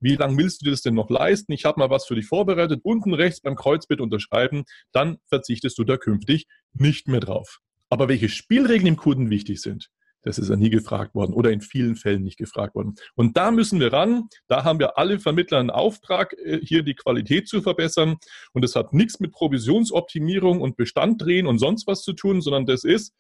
Wie 0.04 0.18
lange 0.18 0.38
willst 0.38 0.62
du 0.62 0.66
dir 0.66 0.72
das 0.72 0.82
denn 0.82 0.96
noch 0.96 1.10
leisten? 1.10 1.54
Ich 1.54 1.64
habe 1.64 1.80
mal 1.80 1.90
was 1.90 2.06
für 2.06 2.16
dich 2.16 2.26
vorbereitet. 2.26 2.82
Unten 2.84 3.14
rechts 3.14 3.40
beim 3.40 3.56
Kreuzbit 3.56 4.02
unterschreiben. 4.02 4.66
Dann 4.92 5.18
verzichtest 5.30 5.78
du 5.78 5.86
da 5.86 5.96
künftig 5.96 6.46
nicht 6.74 7.08
mehr 7.08 7.22
drauf. 7.22 7.60
Aber 7.90 8.10
welche 8.10 8.28
Spielregeln 8.28 8.88
im 8.88 8.98
Kunden 8.98 9.30
wichtig 9.30 9.62
sind, 9.62 9.90
das 10.22 10.38
ist 10.38 10.50
ja 10.50 10.58
nie 10.58 10.70
gefragt 10.70 11.16
worden 11.16 11.34
oder 11.34 11.52
in 11.52 11.62
vielen 11.62 11.96
Fällen 11.96 12.24
nicht 12.24 12.38
gefragt 12.38 12.76
worden. 12.76 12.96
Und 13.16 13.38
da 13.38 13.52
müssen 13.52 13.80
wir 13.80 13.94
ran. 13.94 14.28
Da 14.48 14.66
haben 14.66 14.80
wir 14.80 14.98
alle 14.98 15.20
Vermittler 15.20 15.60
einen 15.60 15.70
Auftrag, 15.70 16.34
äh, 16.34 16.60
hier 16.62 16.84
die 16.84 16.96
Qualität 16.96 17.48
zu 17.48 17.62
verbessern. 17.62 18.18
Und 18.52 18.62
das 18.64 18.76
hat 18.76 18.92
nichts 18.94 19.22
mit 19.22 19.32
Provisionsoptimierung 19.32 20.60
und 20.60 20.76
Bestand 20.76 21.22
drehen 21.22 21.48
und 21.48 21.60
sonst 21.60 21.88
was 21.88 22.02
zu 22.02 22.12
tun, 22.12 22.42
sondern 22.42 22.66
das 22.66 22.84
ist 22.84 23.14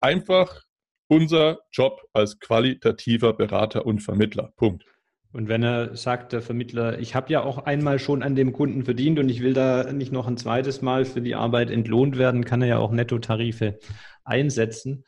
einfach 0.00 0.64
unser 1.08 1.60
Job 1.72 2.02
als 2.12 2.38
qualitativer 2.40 3.32
Berater 3.32 3.86
und 3.86 4.00
Vermittler. 4.00 4.52
Punkt. 4.56 4.84
Und 5.32 5.48
wenn 5.48 5.62
er 5.62 5.96
sagt, 5.96 6.32
der 6.32 6.42
Vermittler, 6.42 6.98
ich 6.98 7.14
habe 7.14 7.32
ja 7.32 7.42
auch 7.42 7.58
einmal 7.58 7.98
schon 7.98 8.22
an 8.22 8.34
dem 8.34 8.52
Kunden 8.52 8.84
verdient 8.84 9.18
und 9.18 9.28
ich 9.28 9.42
will 9.42 9.52
da 9.52 9.92
nicht 9.92 10.12
noch 10.12 10.26
ein 10.26 10.36
zweites 10.36 10.82
Mal 10.82 11.04
für 11.04 11.20
die 11.20 11.36
Arbeit 11.36 11.70
entlohnt 11.70 12.18
werden, 12.18 12.44
kann 12.44 12.62
er 12.62 12.68
ja 12.68 12.78
auch 12.78 12.90
Nettotarife 12.90 13.78
einsetzen. 14.24 15.04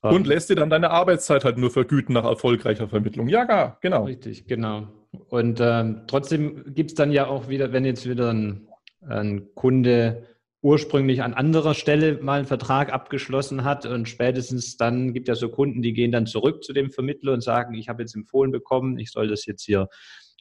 Und 0.00 0.26
lässt 0.26 0.50
dir 0.50 0.56
dann 0.56 0.68
deine 0.68 0.90
Arbeitszeit 0.90 1.44
halt 1.44 1.56
nur 1.56 1.70
vergüten 1.70 2.12
nach 2.12 2.24
erfolgreicher 2.24 2.88
Vermittlung. 2.88 3.28
Ja, 3.28 3.78
genau. 3.80 4.04
Richtig, 4.04 4.46
genau. 4.46 4.88
Und 5.28 5.60
ähm, 5.62 6.02
trotzdem 6.06 6.74
gibt 6.74 6.90
es 6.90 6.94
dann 6.94 7.10
ja 7.10 7.26
auch 7.26 7.48
wieder, 7.48 7.72
wenn 7.72 7.86
jetzt 7.86 8.06
wieder 8.06 8.30
ein 8.30 8.68
ein 9.08 9.54
Kunde 9.54 10.26
ursprünglich 10.64 11.22
an 11.22 11.34
anderer 11.34 11.74
Stelle 11.74 12.18
mal 12.22 12.38
einen 12.38 12.46
Vertrag 12.46 12.90
abgeschlossen 12.90 13.64
hat 13.64 13.84
und 13.84 14.08
spätestens 14.08 14.78
dann 14.78 15.12
gibt 15.12 15.28
ja 15.28 15.34
so 15.34 15.50
Kunden, 15.50 15.82
die 15.82 15.92
gehen 15.92 16.10
dann 16.10 16.26
zurück 16.26 16.64
zu 16.64 16.72
dem 16.72 16.90
Vermittler 16.90 17.34
und 17.34 17.42
sagen, 17.42 17.74
ich 17.74 17.90
habe 17.90 18.02
jetzt 18.02 18.14
empfohlen 18.14 18.50
bekommen, 18.50 18.98
ich 18.98 19.10
soll 19.10 19.28
das 19.28 19.44
jetzt 19.44 19.64
hier 19.64 19.88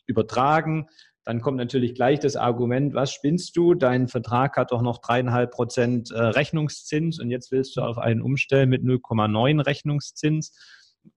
übertragen. 0.08 0.88
Dann 1.26 1.42
kommt 1.42 1.58
natürlich 1.58 1.94
gleich 1.94 2.20
das 2.20 2.38
Argument, 2.38 2.94
was 2.94 3.12
spinnst 3.12 3.58
du? 3.58 3.74
Dein 3.74 4.08
Vertrag 4.08 4.56
hat 4.56 4.72
doch 4.72 4.82
noch 4.82 5.00
dreieinhalb 5.00 5.52
Prozent 5.52 6.10
äh, 6.12 6.18
Rechnungszins 6.18 7.20
und 7.20 7.30
jetzt 7.30 7.52
willst 7.52 7.76
du 7.76 7.82
auf 7.82 7.98
einen 7.98 8.22
umstellen 8.22 8.70
mit 8.70 8.82
0,9 8.82 9.66
Rechnungszins. 9.66 10.58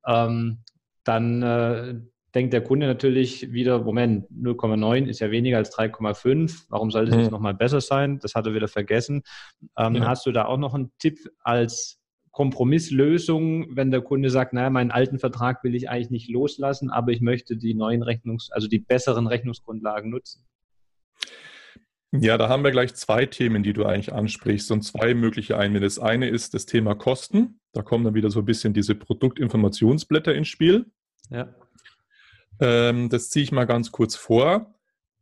Ähm, 0.05 0.65
dann 1.05 1.43
äh, 1.43 1.95
denkt 2.37 2.53
der 2.53 2.63
Kunde 2.63 2.87
natürlich 2.87 3.51
wieder, 3.51 3.83
Moment, 3.83 4.27
0,9 4.31 5.07
ist 5.07 5.21
ja 5.21 5.31
weniger 5.31 5.57
als 5.57 5.75
3,5. 5.75 6.67
Warum 6.69 6.91
sollte 6.91 7.17
es 7.17 7.25
mhm. 7.25 7.31
nochmal 7.31 7.55
besser 7.55 7.81
sein? 7.81 8.19
Das 8.19 8.35
hat 8.35 8.47
er 8.47 8.53
wieder 8.53 8.69
vergessen. 8.69 9.23
Ähm, 9.79 9.97
ja. 9.97 10.07
Hast 10.07 10.27
du 10.27 10.33
da 10.33 10.45
auch 10.45 10.59
noch 10.59 10.75
einen 10.75 10.93
Tipp 10.99 11.19
als 11.43 11.99
Kompromisslösung, 12.33 13.75
wenn 13.75 13.91
der 13.91 14.03
Kunde 14.03 14.29
sagt, 14.29 14.53
naja, 14.53 14.69
meinen 14.69 14.91
alten 14.91 15.19
Vertrag 15.19 15.65
will 15.65 15.75
ich 15.75 15.89
eigentlich 15.89 16.11
nicht 16.11 16.29
loslassen, 16.29 16.91
aber 16.91 17.11
ich 17.13 17.23
möchte 17.23 17.57
die 17.57 17.73
neuen 17.73 18.03
Rechnungs-, 18.03 18.51
also 18.53 18.69
die 18.69 18.81
besseren 18.81 19.27
Rechnungsgrundlagen 19.27 20.11
nutzen? 20.11 20.45
Ja, 22.13 22.37
da 22.37 22.51
haben 22.51 22.65
wir 22.65 22.71
gleich 22.71 22.95
zwei 22.95 23.25
Themen, 23.25 23.63
die 23.63 23.73
du 23.73 23.87
eigentlich 23.87 24.13
ansprichst 24.13 24.71
und 24.71 24.83
zwei 24.83 25.15
mögliche 25.15 25.57
Einwände. 25.57 25.87
Das 25.87 25.99
eine 25.99 26.29
ist 26.29 26.53
das 26.53 26.67
Thema 26.67 26.95
Kosten. 26.95 27.61
Da 27.73 27.81
kommen 27.81 28.05
dann 28.05 28.15
wieder 28.15 28.31
so 28.31 28.41
ein 28.41 28.45
bisschen 28.45 28.75
diese 28.75 28.95
Produktinformationsblätter 28.95 30.35
ins 30.35 30.49
Spiel. 30.49 30.85
Ja. 31.31 31.55
Ähm, 32.61 33.09
das 33.09 33.29
ziehe 33.29 33.43
ich 33.43 33.53
mal 33.53 33.65
ganz 33.65 33.93
kurz 33.93 34.17
vor. 34.17 34.73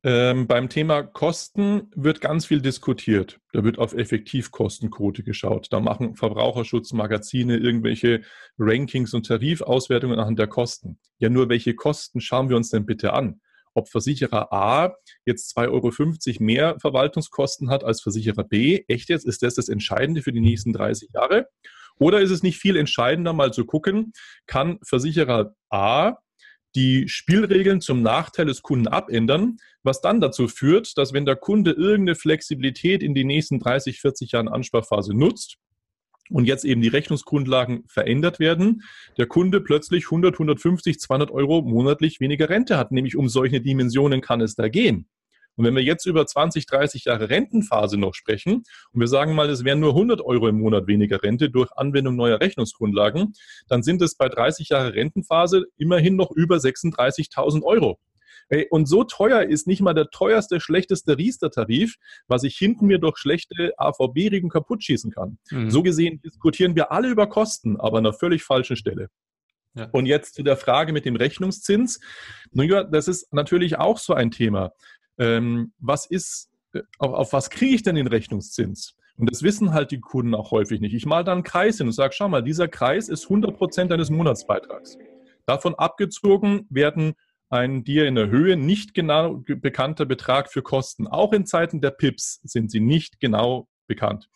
Ähm, 0.06 0.46
beim 0.46 0.68
Thema 0.68 1.02
Kosten 1.02 1.90
wird 1.96 2.20
ganz 2.20 2.44
viel 2.44 2.60
diskutiert. 2.60 3.40
Da 3.52 3.64
wird 3.64 3.78
auf 3.78 3.94
Effektivkostenquote 3.94 5.22
geschaut. 5.22 5.68
Da 5.70 5.80
machen 5.80 6.14
Verbraucherschutzmagazine 6.14 7.56
irgendwelche 7.56 8.20
Rankings 8.58 9.14
und 9.14 9.26
Tarifauswertungen 9.26 10.18
anhand 10.18 10.38
der 10.38 10.46
Kosten. 10.46 10.98
Ja, 11.18 11.30
nur 11.30 11.48
welche 11.48 11.74
Kosten 11.74 12.20
schauen 12.20 12.50
wir 12.50 12.56
uns 12.56 12.68
denn 12.68 12.84
bitte 12.84 13.14
an? 13.14 13.40
Ob 13.72 13.88
Versicherer 13.88 14.52
A 14.52 14.94
jetzt 15.24 15.56
2,50 15.56 15.70
Euro 15.70 16.44
mehr 16.44 16.76
Verwaltungskosten 16.80 17.70
hat 17.70 17.82
als 17.82 18.02
Versicherer 18.02 18.44
B, 18.44 18.84
echt 18.88 19.08
jetzt, 19.08 19.24
ist 19.24 19.42
das 19.42 19.54
das 19.54 19.70
Entscheidende 19.70 20.20
für 20.20 20.32
die 20.32 20.42
nächsten 20.42 20.74
30 20.74 21.12
Jahre? 21.14 21.48
Oder 21.98 22.20
ist 22.20 22.30
es 22.30 22.42
nicht 22.42 22.58
viel 22.58 22.76
entscheidender, 22.76 23.32
mal 23.32 23.54
zu 23.54 23.64
gucken, 23.64 24.12
kann 24.46 24.78
Versicherer 24.82 25.54
A 25.70 26.18
die 26.74 27.08
Spielregeln 27.08 27.80
zum 27.80 28.02
Nachteil 28.02 28.46
des 28.46 28.62
Kunden 28.62 28.88
abändern, 28.88 29.58
was 29.82 30.00
dann 30.00 30.20
dazu 30.20 30.48
führt, 30.48 30.96
dass 30.98 31.12
wenn 31.12 31.24
der 31.24 31.36
Kunde 31.36 31.72
irgendeine 31.72 32.16
Flexibilität 32.16 33.02
in 33.02 33.14
die 33.14 33.24
nächsten 33.24 33.60
30, 33.60 34.00
40 34.00 34.32
Jahren 34.32 34.48
Ansparphase 34.48 35.14
nutzt 35.14 35.56
und 36.30 36.46
jetzt 36.46 36.64
eben 36.64 36.80
die 36.80 36.88
Rechnungsgrundlagen 36.88 37.84
verändert 37.86 38.38
werden, 38.38 38.82
der 39.18 39.26
Kunde 39.26 39.60
plötzlich 39.60 40.06
100, 40.06 40.34
150, 40.34 40.98
200 40.98 41.30
Euro 41.30 41.62
monatlich 41.62 42.20
weniger 42.20 42.48
Rente 42.48 42.78
hat. 42.78 42.92
Nämlich 42.92 43.16
um 43.16 43.28
solche 43.28 43.60
Dimensionen 43.60 44.20
kann 44.20 44.40
es 44.40 44.54
da 44.54 44.68
gehen. 44.68 45.06
Und 45.56 45.64
wenn 45.64 45.74
wir 45.74 45.82
jetzt 45.82 46.06
über 46.06 46.26
20, 46.26 46.66
30 46.66 47.04
Jahre 47.04 47.30
Rentenphase 47.30 47.96
noch 47.96 48.14
sprechen 48.14 48.64
und 48.92 49.00
wir 49.00 49.08
sagen 49.08 49.34
mal, 49.34 49.48
es 49.50 49.64
wären 49.64 49.80
nur 49.80 49.90
100 49.90 50.20
Euro 50.20 50.48
im 50.48 50.60
Monat 50.60 50.86
weniger 50.86 51.22
Rente 51.22 51.50
durch 51.50 51.70
Anwendung 51.76 52.16
neuer 52.16 52.40
Rechnungsgrundlagen, 52.40 53.34
dann 53.68 53.82
sind 53.82 54.02
es 54.02 54.16
bei 54.16 54.28
30 54.28 54.70
Jahre 54.70 54.94
Rentenphase 54.94 55.66
immerhin 55.76 56.16
noch 56.16 56.30
über 56.32 56.56
36.000 56.56 57.62
Euro. 57.62 57.98
Und 58.70 58.86
so 58.86 59.04
teuer 59.04 59.42
ist 59.42 59.66
nicht 59.66 59.80
mal 59.80 59.94
der 59.94 60.10
teuerste, 60.10 60.60
schlechteste 60.60 61.16
Riester-Tarif, 61.16 61.96
was 62.28 62.42
ich 62.42 62.56
hinten 62.56 62.86
mir 62.86 62.98
durch 62.98 63.16
schlechte 63.16 63.72
AVB-Regeln 63.78 64.50
kaputt 64.50 64.84
schießen 64.84 65.12
kann. 65.12 65.38
Mhm. 65.50 65.70
So 65.70 65.82
gesehen 65.82 66.20
diskutieren 66.20 66.76
wir 66.76 66.92
alle 66.92 67.08
über 67.08 67.26
Kosten, 67.26 67.80
aber 67.80 67.98
an 67.98 68.06
einer 68.06 68.12
völlig 68.12 68.42
falschen 68.42 68.76
Stelle. 68.76 69.08
Ja. 69.74 69.88
Und 69.92 70.06
jetzt 70.06 70.34
zu 70.34 70.42
der 70.42 70.56
Frage 70.56 70.92
mit 70.92 71.04
dem 71.04 71.16
Rechnungszins. 71.16 72.00
Nun 72.52 72.68
das 72.68 73.08
ist 73.08 73.32
natürlich 73.32 73.78
auch 73.78 73.98
so 73.98 74.14
ein 74.14 74.30
Thema 74.30 74.72
ähm, 75.18 75.72
was 75.78 76.06
ist, 76.06 76.50
äh, 76.72 76.82
auf, 76.98 77.12
auf 77.12 77.32
was 77.32 77.50
kriege 77.50 77.74
ich 77.74 77.82
denn 77.82 77.94
den 77.94 78.06
Rechnungszins? 78.06 78.96
Und 79.16 79.30
das 79.30 79.42
wissen 79.42 79.72
halt 79.72 79.90
die 79.90 80.00
Kunden 80.00 80.34
auch 80.34 80.50
häufig 80.50 80.80
nicht. 80.80 80.94
Ich 80.94 81.06
mal 81.06 81.22
da 81.22 81.32
einen 81.32 81.44
Kreis 81.44 81.78
hin 81.78 81.86
und 81.86 81.92
sage, 81.92 82.14
schau 82.16 82.28
mal, 82.28 82.42
dieser 82.42 82.68
Kreis 82.68 83.08
ist 83.08 83.24
100 83.24 83.56
Prozent 83.56 83.90
deines 83.90 84.10
Monatsbeitrags. 84.10 84.98
Davon 85.46 85.74
abgezogen 85.74 86.66
werden 86.68 87.14
ein 87.48 87.84
dir 87.84 88.06
in 88.06 88.16
der 88.16 88.28
Höhe 88.28 88.56
nicht 88.56 88.94
genau 88.94 89.42
bekannter 89.46 90.06
Betrag 90.06 90.50
für 90.50 90.62
Kosten. 90.62 91.06
Auch 91.06 91.32
in 91.32 91.46
Zeiten 91.46 91.80
der 91.80 91.90
PIPs 91.90 92.40
sind 92.42 92.70
sie 92.70 92.80
nicht 92.80 93.20
genau 93.20 93.68
bekannt. 93.86 94.28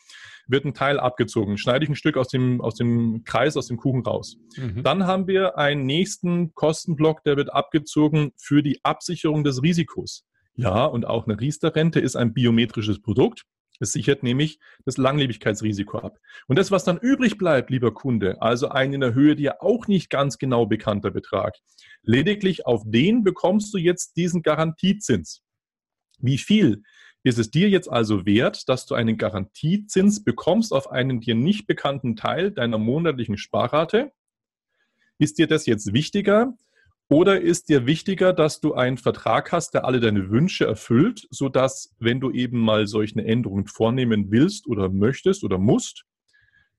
Wird 0.46 0.64
ein 0.64 0.74
Teil 0.74 1.00
abgezogen, 1.00 1.58
schneide 1.58 1.84
ich 1.84 1.90
ein 1.90 1.96
Stück 1.96 2.16
aus 2.16 2.28
dem, 2.28 2.60
aus 2.60 2.74
dem 2.76 3.24
Kreis, 3.24 3.56
aus 3.56 3.66
dem 3.66 3.76
Kuchen 3.76 4.02
raus. 4.02 4.36
Mhm. 4.56 4.82
Dann 4.82 5.06
haben 5.06 5.26
wir 5.26 5.58
einen 5.58 5.84
nächsten 5.84 6.54
Kostenblock, 6.54 7.24
der 7.24 7.36
wird 7.36 7.52
abgezogen 7.52 8.32
für 8.36 8.62
die 8.62 8.82
Absicherung 8.84 9.42
des 9.42 9.62
Risikos. 9.62 10.24
Ja, 10.58 10.86
und 10.86 11.06
auch 11.06 11.28
eine 11.28 11.40
Riester-Rente 11.40 12.00
ist 12.00 12.16
ein 12.16 12.34
biometrisches 12.34 13.00
Produkt. 13.00 13.44
Es 13.78 13.92
sichert 13.92 14.24
nämlich 14.24 14.58
das 14.84 14.96
Langlebigkeitsrisiko 14.96 15.98
ab. 15.98 16.18
Und 16.48 16.58
das, 16.58 16.72
was 16.72 16.82
dann 16.82 16.98
übrig 16.98 17.38
bleibt, 17.38 17.70
lieber 17.70 17.94
Kunde, 17.94 18.42
also 18.42 18.68
ein 18.68 18.92
in 18.92 19.00
der 19.00 19.14
Höhe 19.14 19.36
dir 19.36 19.62
auch 19.62 19.86
nicht 19.86 20.10
ganz 20.10 20.36
genau 20.36 20.66
bekannter 20.66 21.12
Betrag, 21.12 21.54
lediglich 22.02 22.66
auf 22.66 22.82
den 22.84 23.22
bekommst 23.22 23.72
du 23.72 23.78
jetzt 23.78 24.16
diesen 24.16 24.42
Garantiezins. 24.42 25.44
Wie 26.18 26.38
viel 26.38 26.82
ist 27.22 27.38
es 27.38 27.52
dir 27.52 27.68
jetzt 27.68 27.88
also 27.88 28.26
wert, 28.26 28.68
dass 28.68 28.84
du 28.84 28.96
einen 28.96 29.16
Garantiezins 29.16 30.24
bekommst 30.24 30.72
auf 30.72 30.90
einen 30.90 31.20
dir 31.20 31.36
nicht 31.36 31.68
bekannten 31.68 32.16
Teil 32.16 32.50
deiner 32.50 32.78
monatlichen 32.78 33.38
Sparrate? 33.38 34.10
Ist 35.18 35.38
dir 35.38 35.46
das 35.46 35.66
jetzt 35.66 35.92
wichtiger, 35.92 36.58
oder 37.10 37.40
ist 37.40 37.68
dir 37.70 37.86
wichtiger, 37.86 38.32
dass 38.32 38.60
du 38.60 38.74
einen 38.74 38.98
Vertrag 38.98 39.50
hast, 39.50 39.72
der 39.72 39.84
alle 39.84 40.00
deine 40.00 40.28
Wünsche 40.30 40.66
erfüllt, 40.66 41.26
sodass, 41.30 41.94
wenn 41.98 42.20
du 42.20 42.30
eben 42.30 42.58
mal 42.58 42.86
solche 42.86 43.24
Änderungen 43.24 43.66
vornehmen 43.66 44.30
willst 44.30 44.66
oder 44.66 44.90
möchtest 44.90 45.42
oder 45.42 45.58
musst, 45.58 46.04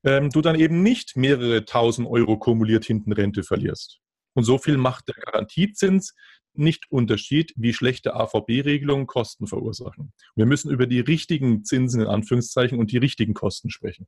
ähm, 0.04 0.30
du 0.30 0.40
dann 0.40 0.58
eben 0.58 0.82
nicht 0.82 1.16
mehrere 1.16 1.64
tausend 1.64 2.08
Euro 2.08 2.38
kumuliert 2.38 2.84
hinten 2.84 3.12
Rente 3.12 3.42
verlierst? 3.42 3.98
Und 4.34 4.44
so 4.44 4.58
viel 4.58 4.76
macht 4.76 5.08
der 5.08 5.16
Garantiezins 5.16 6.14
nicht 6.54 6.90
Unterschied, 6.90 7.52
wie 7.56 7.72
schlechte 7.72 8.14
AVB-Regelungen 8.14 9.06
Kosten 9.06 9.46
verursachen. 9.46 10.12
Wir 10.36 10.46
müssen 10.46 10.70
über 10.70 10.86
die 10.86 11.00
richtigen 11.00 11.64
Zinsen 11.64 12.02
in 12.02 12.06
Anführungszeichen 12.06 12.78
und 12.78 12.92
die 12.92 12.98
richtigen 12.98 13.34
Kosten 13.34 13.70
sprechen. 13.70 14.06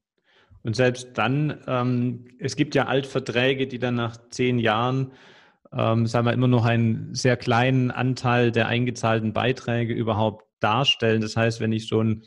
Und 0.63 0.77
selbst 0.77 1.11
dann, 1.15 1.63
ähm, 1.67 2.27
es 2.39 2.55
gibt 2.55 2.77
ja 2.77 2.87
Altverträge, 2.87 3.67
die 3.67 3.81
dann 3.81 3.97
nach 3.97 4.17
zehn 4.31 4.61
Jahren 4.61 5.13
ähm, 5.77 6.07
sagen 6.07 6.27
wir, 6.27 6.33
immer 6.33 6.49
noch 6.49 6.65
einen 6.65 7.15
sehr 7.15 7.37
kleinen 7.37 7.91
Anteil 7.91 8.53
der 8.53 8.69
eingezahlten 8.69 9.33
Beiträge 9.33 9.95
überhaupt 9.95 10.45
darstellen. 10.61 11.21
Das 11.21 11.37
heißt, 11.37 11.61
wenn 11.61 11.73
ich 11.73 11.89
so 11.89 12.01
einen 12.01 12.25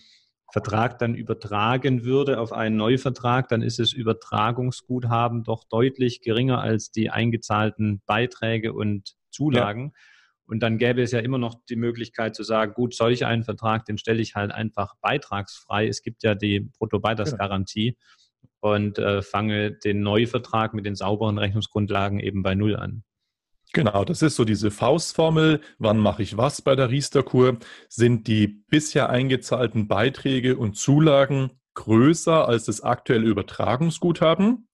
Vertrag 0.52 1.00
dann 1.00 1.16
übertragen 1.16 2.06
würde 2.06 2.40
auf 2.40 2.54
einen 2.54 2.78
Neuvertrag, 2.78 3.50
dann 3.50 3.62
ist 3.62 3.80
das 3.80 3.94
Übertragungsguthaben 3.94 5.44
doch 5.44 5.64
deutlich 5.66 6.22
geringer 6.22 6.62
als 6.62 6.92
die 6.92 7.10
eingezahlten 7.10 8.02
Beiträge 8.06 8.74
und 8.74 9.16
Zulagen. 9.32 9.92
Ja. 9.94 10.02
Und 10.48 10.62
dann 10.62 10.78
gäbe 10.78 11.02
es 11.02 11.12
ja 11.12 11.20
immer 11.20 11.40
noch 11.40 11.56
die 11.70 11.76
Möglichkeit 11.76 12.36
zu 12.36 12.44
sagen, 12.44 12.74
gut, 12.74 12.94
solch 12.94 13.26
einen 13.26 13.44
Vertrag, 13.44 13.86
den 13.86 13.98
stelle 13.98 14.22
ich 14.22 14.36
halt 14.36 14.52
einfach 14.52 14.94
beitragsfrei. 15.02 15.88
Es 15.88 16.04
gibt 16.04 16.24
ja 16.24 16.36
die 16.36 16.60
Bruttobeitragsgarantie 16.60 17.98
ja. 17.98 18.46
und 18.60 19.00
äh, 19.00 19.24
fange 19.24 19.72
den 19.72 20.02
Neuvertrag 20.02 20.74
mit 20.74 20.86
den 20.86 20.96
sauberen 20.96 21.40
Rechnungsgrundlagen 21.40 22.20
eben 22.20 22.44
bei 22.44 22.54
Null 22.54 22.76
an. 22.76 23.04
Genau, 23.76 24.06
das 24.06 24.22
ist 24.22 24.38
so 24.38 24.46
diese 24.46 24.72
Faustformel. 24.72 25.60
Wann 25.80 25.98
mache 25.98 26.24
ich 26.24 26.38
was 26.38 26.62
bei 26.62 26.78
der 26.78 26.90
Riester-Kur? 26.92 27.58
Sind 27.90 28.26
die 28.26 28.48
bisher 28.48 29.10
eingezahlten 29.10 29.90
Beiträge 29.90 30.56
und 30.56 30.78
Zulagen 30.78 31.60
größer 31.74 32.48
als 32.48 32.64
das 32.64 32.80
aktuelle 32.80 33.28
Übertragungsguthaben? 33.28 34.70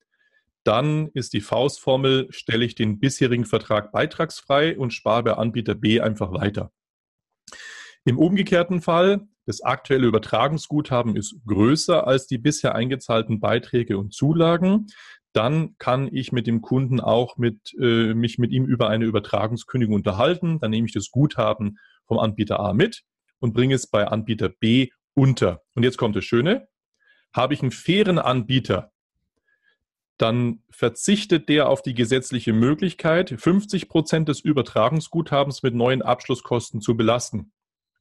Dann 0.64 1.08
ist 1.16 1.34
die 1.34 1.42
Faustformel, 1.42 2.28
stelle 2.30 2.64
ich 2.64 2.76
den 2.76 3.00
bisherigen 3.00 3.46
Vertrag 3.46 3.92
beitragsfrei 3.92 4.78
und 4.78 4.94
spare 4.94 5.24
bei 5.24 5.34
Anbieter 5.34 5.74
B 5.74 6.00
einfach 6.00 6.32
weiter. 6.32 6.72
Im 8.06 8.20
umgekehrten 8.20 8.84
Fall, 8.84 9.28
das 9.48 9.64
aktuelle 9.64 10.06
Übertragungsguthaben 10.06 11.16
ist 11.16 11.38
größer 11.48 12.06
als 12.06 12.28
die 12.28 12.38
bisher 12.38 12.76
eingezahlten 12.76 13.40
Beiträge 13.40 13.98
und 13.98 14.14
Zulagen, 14.14 14.86
dann 15.34 15.76
kann 15.78 16.10
ich 16.12 16.32
mit 16.32 16.48
dem 16.48 16.62
Kunden 16.62 17.00
auch 17.00 17.38
mit, 17.38 17.74
äh, 17.80 18.14
mich 18.14 18.38
mit 18.38 18.52
ihm 18.52 18.66
über 18.66 18.90
eine 18.90 19.06
Übertragungskündigung 19.06 19.96
unterhalten. 19.96 20.60
Dann 20.60 20.72
nehme 20.72 20.88
ich 20.88 20.94
das 20.94 21.12
Guthaben 21.12 21.78
vom 22.06 22.20
Anbieter 22.20 22.60
A 22.60 22.74
mit 22.74 23.04
und 23.40 23.54
bringe 23.54 23.76
es 23.76 23.88
bei 23.88 24.08
Anbieter 24.08 24.50
B 24.50 24.90
unter. 25.14 25.62
Und 25.76 25.84
jetzt 25.84 25.98
kommt 25.98 26.16
das 26.16 26.26
Schöne. 26.26 26.68
Habe 27.34 27.54
ich 27.54 27.62
einen 27.62 27.72
fairen 27.72 28.20
Anbieter, 28.20 28.92
dann 30.22 30.62
verzichtet 30.70 31.50
der 31.50 31.68
auf 31.68 31.82
die 31.82 31.96
gesetzliche 31.96 32.54
Möglichkeit, 32.54 33.34
50 33.36 33.90
Prozent 33.90 34.30
des 34.30 34.40
Übertragungsguthabens 34.40 35.64
mit 35.64 35.74
neuen 35.74 36.04
Abschlusskosten 36.04 36.80
zu 36.80 36.96
belasten. 36.96 37.52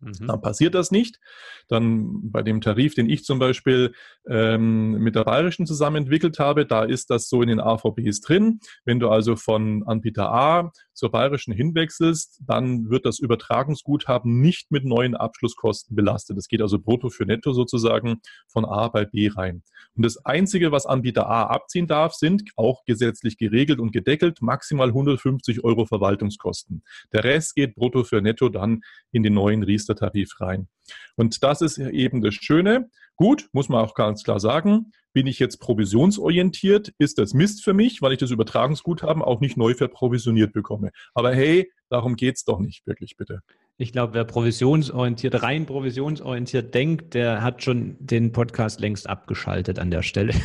Mhm. 0.01 0.27
Dann 0.27 0.41
passiert 0.41 0.75
das 0.75 0.91
nicht. 0.91 1.21
Dann 1.69 2.31
bei 2.31 2.43
dem 2.43 2.61
Tarif, 2.61 2.95
den 2.95 3.09
ich 3.09 3.25
zum 3.25 3.39
Beispiel 3.39 3.93
ähm, 4.29 4.93
mit 4.93 5.15
der 5.15 5.25
Bayerischen 5.25 5.67
zusammen 5.67 5.97
entwickelt 5.97 6.39
habe, 6.39 6.67
da 6.67 6.85
ist 6.85 7.11
das 7.11 7.29
so 7.29 7.43
in 7.43 7.49
den 7.49 7.61
AVBs 7.61 8.21
drin. 8.21 8.61
Wenn 8.85 8.99
du 8.99 9.09
also 9.09 9.37
von 9.37 9.83
Anbieter 9.87 10.31
A 10.33 10.73
zur 10.95 11.11
Bayerischen 11.11 11.53
hinwechselst, 11.53 12.43
dann 12.47 12.91
wird 12.91 13.07
das 13.07 13.19
Übertragungsguthaben 13.19 14.41
nicht 14.41 14.71
mit 14.71 14.85
neuen 14.85 15.15
Abschlusskosten 15.15 15.97
belastet. 15.97 16.37
Das 16.37 16.49
geht 16.49 16.63
also 16.63 16.79
brutto 16.79 17.09
für 17.09 17.25
netto 17.25 17.53
sozusagen 17.53 18.21
von 18.49 18.65
A 18.65 18.89
bei 18.89 19.05
B 19.05 19.29
rein. 19.29 19.63
Und 19.97 20.05
das 20.05 20.25
Einzige, 20.25 20.73
was 20.73 20.87
Anbieter 20.87 21.29
A 21.29 21.45
abziehen 21.45 21.87
darf, 21.87 22.15
sind 22.15 22.51
auch 22.57 22.85
gesetzlich 22.85 23.39
geregelt 23.39 23.81
und 23.81 23.93
gedeckelt 23.93 24.43
maximal 24.43 24.89
150 24.89 25.65
Euro 25.65 25.87
Verwaltungskosten. 25.87 26.83
Der 27.13 27.25
Rest 27.25 27.55
geht 27.55 27.75
brutto 27.75 28.05
für 28.05 28.21
netto 28.21 28.49
dann 28.49 28.83
in 29.11 29.23
den 29.23 29.35
neuen 29.35 29.63
Riester-Tarif 29.91 30.41
rein. 30.41 30.69
Und 31.17 31.43
das 31.43 31.61
ist 31.61 31.79
eben 31.79 32.21
das 32.23 32.35
Schöne. 32.35 32.91
Gut, 33.17 33.49
muss 33.53 33.69
man 33.69 33.85
auch 33.85 33.95
ganz 33.95 34.23
klar 34.23 34.41
sagen, 34.41 34.93
bin 35.13 35.27
ich 35.27 35.39
jetzt 35.39 35.59
provisionsorientiert, 35.61 36.95
ist 36.99 37.19
das 37.19 37.35
Mist 37.35 37.65
für 37.65 37.75
mich, 37.75 38.01
weil 38.01 38.13
ich 38.13 38.19
das 38.19 38.31
Übertragungsguthaben 38.31 39.23
auch 39.23 39.41
nicht 39.41 39.57
neu 39.57 39.75
verprovisioniert 39.75 40.53
bekomme. 40.53 40.91
Aber 41.15 41.35
hey, 41.35 41.71
darum 41.89 42.17
geht 42.17 42.37
es 42.37 42.45
doch 42.45 42.61
nicht 42.61 42.87
wirklich, 42.87 43.17
bitte. 43.17 43.41
Ich 43.77 43.93
glaube, 43.93 44.15
wer 44.15 44.25
provisionsorientiert, 44.25 45.43
rein 45.43 45.67
provisionsorientiert 45.67 46.75
denkt, 46.75 47.15
der 47.15 47.43
hat 47.43 47.63
schon 47.63 47.97
den 47.99 48.33
Podcast 48.33 48.81
längst 48.81 49.09
abgeschaltet 49.09 49.79
an 49.79 49.91
der 49.91 50.03
Stelle. 50.03 50.35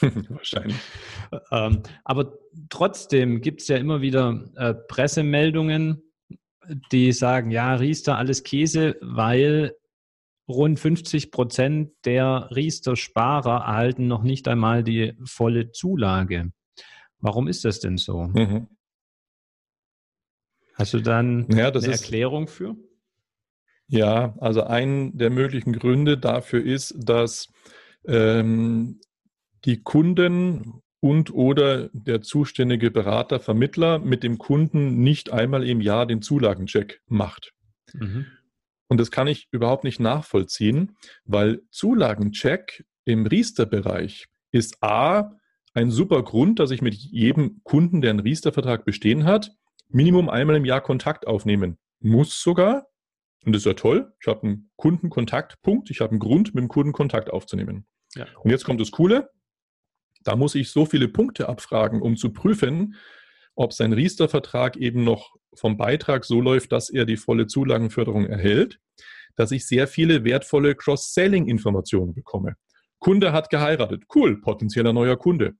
Wahrscheinlich. 0.28 0.76
ähm, 1.52 1.82
aber 2.04 2.32
trotzdem 2.68 3.40
gibt 3.40 3.62
es 3.62 3.68
ja 3.68 3.76
immer 3.76 4.00
wieder 4.00 4.44
äh, 4.56 4.74
Pressemeldungen, 4.74 6.02
die 6.92 7.12
sagen, 7.12 7.50
ja, 7.50 7.74
Riester 7.74 8.16
alles 8.16 8.42
Käse, 8.42 8.96
weil 9.00 9.74
rund 10.48 10.80
50 10.80 11.30
Prozent 11.30 11.92
der 12.04 12.48
Riester-Sparer 12.54 13.66
erhalten 13.66 14.06
noch 14.06 14.22
nicht 14.22 14.48
einmal 14.48 14.82
die 14.82 15.14
volle 15.24 15.72
Zulage. 15.72 16.52
Warum 17.20 17.48
ist 17.48 17.64
das 17.64 17.80
denn 17.80 17.98
so? 17.98 18.24
Mhm. 18.24 18.68
Hast 20.74 20.94
du 20.94 21.00
dann 21.00 21.46
ja, 21.50 21.68
eine 21.68 21.78
ist, 21.78 21.86
Erklärung 21.86 22.46
für? 22.46 22.76
Ja, 23.88 24.34
also 24.38 24.62
ein 24.62 25.16
der 25.16 25.30
möglichen 25.30 25.72
Gründe 25.72 26.18
dafür 26.18 26.64
ist, 26.64 26.94
dass 26.98 27.48
ähm, 28.06 29.00
die 29.64 29.82
Kunden 29.82 30.82
und 31.00 31.32
oder 31.32 31.90
der 31.92 32.22
zuständige 32.22 32.90
Berater, 32.90 33.40
Vermittler 33.40 33.98
mit 33.98 34.22
dem 34.22 34.38
Kunden 34.38 35.00
nicht 35.02 35.32
einmal 35.32 35.66
im 35.66 35.80
Jahr 35.80 36.06
den 36.06 36.22
Zulagencheck 36.22 37.00
macht. 37.06 37.52
Mhm. 37.94 38.26
Und 38.88 38.98
das 38.98 39.10
kann 39.10 39.28
ich 39.28 39.48
überhaupt 39.50 39.84
nicht 39.84 40.00
nachvollziehen, 40.00 40.96
weil 41.24 41.60
Zulagencheck 41.70 42.84
im 43.04 43.26
Riester-Bereich 43.26 44.26
ist 44.50 44.82
A, 44.82 45.32
ein 45.74 45.90
super 45.90 46.22
Grund, 46.22 46.58
dass 46.58 46.70
ich 46.70 46.82
mit 46.82 46.94
jedem 46.94 47.60
Kunden, 47.62 48.00
der 48.00 48.10
einen 48.10 48.20
Riester-Vertrag 48.20 48.84
bestehen 48.84 49.24
hat, 49.24 49.52
Minimum 49.88 50.28
einmal 50.28 50.56
im 50.56 50.64
Jahr 50.64 50.80
Kontakt 50.80 51.26
aufnehmen 51.26 51.78
muss 52.00 52.40
sogar. 52.40 52.86
Und 53.44 53.54
das 53.54 53.60
ist 53.60 53.66
ja 53.66 53.74
toll. 53.74 54.12
Ich 54.20 54.26
habe 54.26 54.42
einen 54.42 54.70
Kundenkontaktpunkt. 54.76 55.90
Ich 55.90 56.00
habe 56.00 56.10
einen 56.10 56.20
Grund, 56.20 56.54
mit 56.54 56.62
dem 56.62 56.68
Kunden 56.68 56.92
Kontakt 56.92 57.30
aufzunehmen. 57.30 57.86
Ja. 58.14 58.26
Und 58.42 58.50
jetzt 58.50 58.64
kommt 58.64 58.80
das 58.80 58.90
Coole. 58.90 59.30
Da 60.24 60.36
muss 60.36 60.54
ich 60.54 60.70
so 60.70 60.86
viele 60.86 61.08
Punkte 61.08 61.48
abfragen, 61.48 62.02
um 62.02 62.16
zu 62.16 62.32
prüfen, 62.32 62.96
ob 63.54 63.72
sein 63.72 63.92
Riester-Vertrag 63.92 64.76
eben 64.76 65.04
noch 65.04 65.34
vom 65.54 65.76
Beitrag 65.76 66.24
so 66.24 66.40
läuft, 66.40 66.72
dass 66.72 66.90
er 66.90 67.04
die 67.04 67.16
volle 67.16 67.46
Zulagenförderung 67.46 68.26
erhält, 68.26 68.78
dass 69.36 69.50
ich 69.50 69.66
sehr 69.66 69.88
viele 69.88 70.24
wertvolle 70.24 70.74
Cross-Selling-Informationen 70.74 72.14
bekomme. 72.14 72.56
Kunde 72.98 73.32
hat 73.32 73.50
geheiratet. 73.50 74.04
Cool, 74.14 74.40
potenzieller 74.40 74.92
neuer 74.92 75.16
Kunde. 75.16 75.54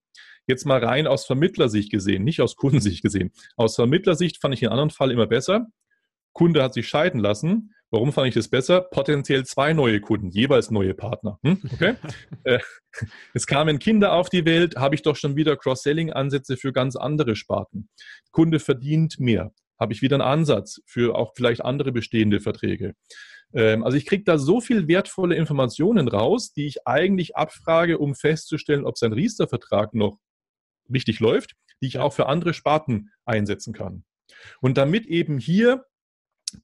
Jetzt 0.46 0.64
mal 0.64 0.82
rein 0.82 1.06
aus 1.06 1.26
Vermittlersicht 1.26 1.90
gesehen, 1.90 2.24
nicht 2.24 2.40
aus 2.40 2.56
Kundensicht 2.56 3.02
gesehen. 3.02 3.32
Aus 3.56 3.76
Vermittlersicht 3.76 4.40
fand 4.40 4.54
ich 4.54 4.60
den 4.60 4.70
anderen 4.70 4.90
Fall 4.90 5.10
immer 5.10 5.26
besser. 5.26 5.66
Kunde 6.38 6.62
hat 6.62 6.72
sich 6.72 6.86
scheiden 6.86 7.18
lassen. 7.18 7.74
Warum 7.90 8.12
fand 8.12 8.28
ich 8.28 8.34
das 8.34 8.46
besser? 8.46 8.80
Potenziell 8.80 9.44
zwei 9.44 9.72
neue 9.72 10.00
Kunden, 10.00 10.30
jeweils 10.30 10.70
neue 10.70 10.94
Partner. 10.94 11.40
Hm? 11.42 11.60
Okay. 11.72 11.96
äh, 12.44 12.60
es 13.34 13.48
kamen 13.48 13.80
Kinder 13.80 14.12
auf 14.12 14.28
die 14.28 14.44
Welt, 14.44 14.76
habe 14.76 14.94
ich 14.94 15.02
doch 15.02 15.16
schon 15.16 15.34
wieder 15.34 15.56
Cross-Selling-Ansätze 15.56 16.56
für 16.56 16.72
ganz 16.72 16.94
andere 16.94 17.34
Sparten. 17.34 17.88
Kunde 18.30 18.60
verdient 18.60 19.18
mehr. 19.18 19.50
Habe 19.80 19.92
ich 19.92 20.00
wieder 20.00 20.14
einen 20.14 20.22
Ansatz 20.22 20.80
für 20.86 21.16
auch 21.16 21.32
vielleicht 21.34 21.64
andere 21.64 21.90
bestehende 21.90 22.38
Verträge. 22.38 22.94
Ähm, 23.52 23.82
also 23.82 23.98
ich 23.98 24.06
kriege 24.06 24.22
da 24.22 24.38
so 24.38 24.60
viel 24.60 24.86
wertvolle 24.86 25.34
Informationen 25.34 26.06
raus, 26.06 26.52
die 26.52 26.66
ich 26.66 26.86
eigentlich 26.86 27.34
abfrage, 27.34 27.98
um 27.98 28.14
festzustellen, 28.14 28.84
ob 28.84 28.96
sein 28.96 29.12
Riester-Vertrag 29.12 29.92
noch 29.92 30.20
richtig 30.88 31.18
läuft, 31.18 31.56
die 31.82 31.88
ich 31.88 31.98
auch 31.98 32.12
für 32.12 32.26
andere 32.26 32.54
Sparten 32.54 33.10
einsetzen 33.24 33.72
kann. 33.72 34.04
Und 34.60 34.78
damit 34.78 35.04
eben 35.06 35.38
hier 35.38 35.84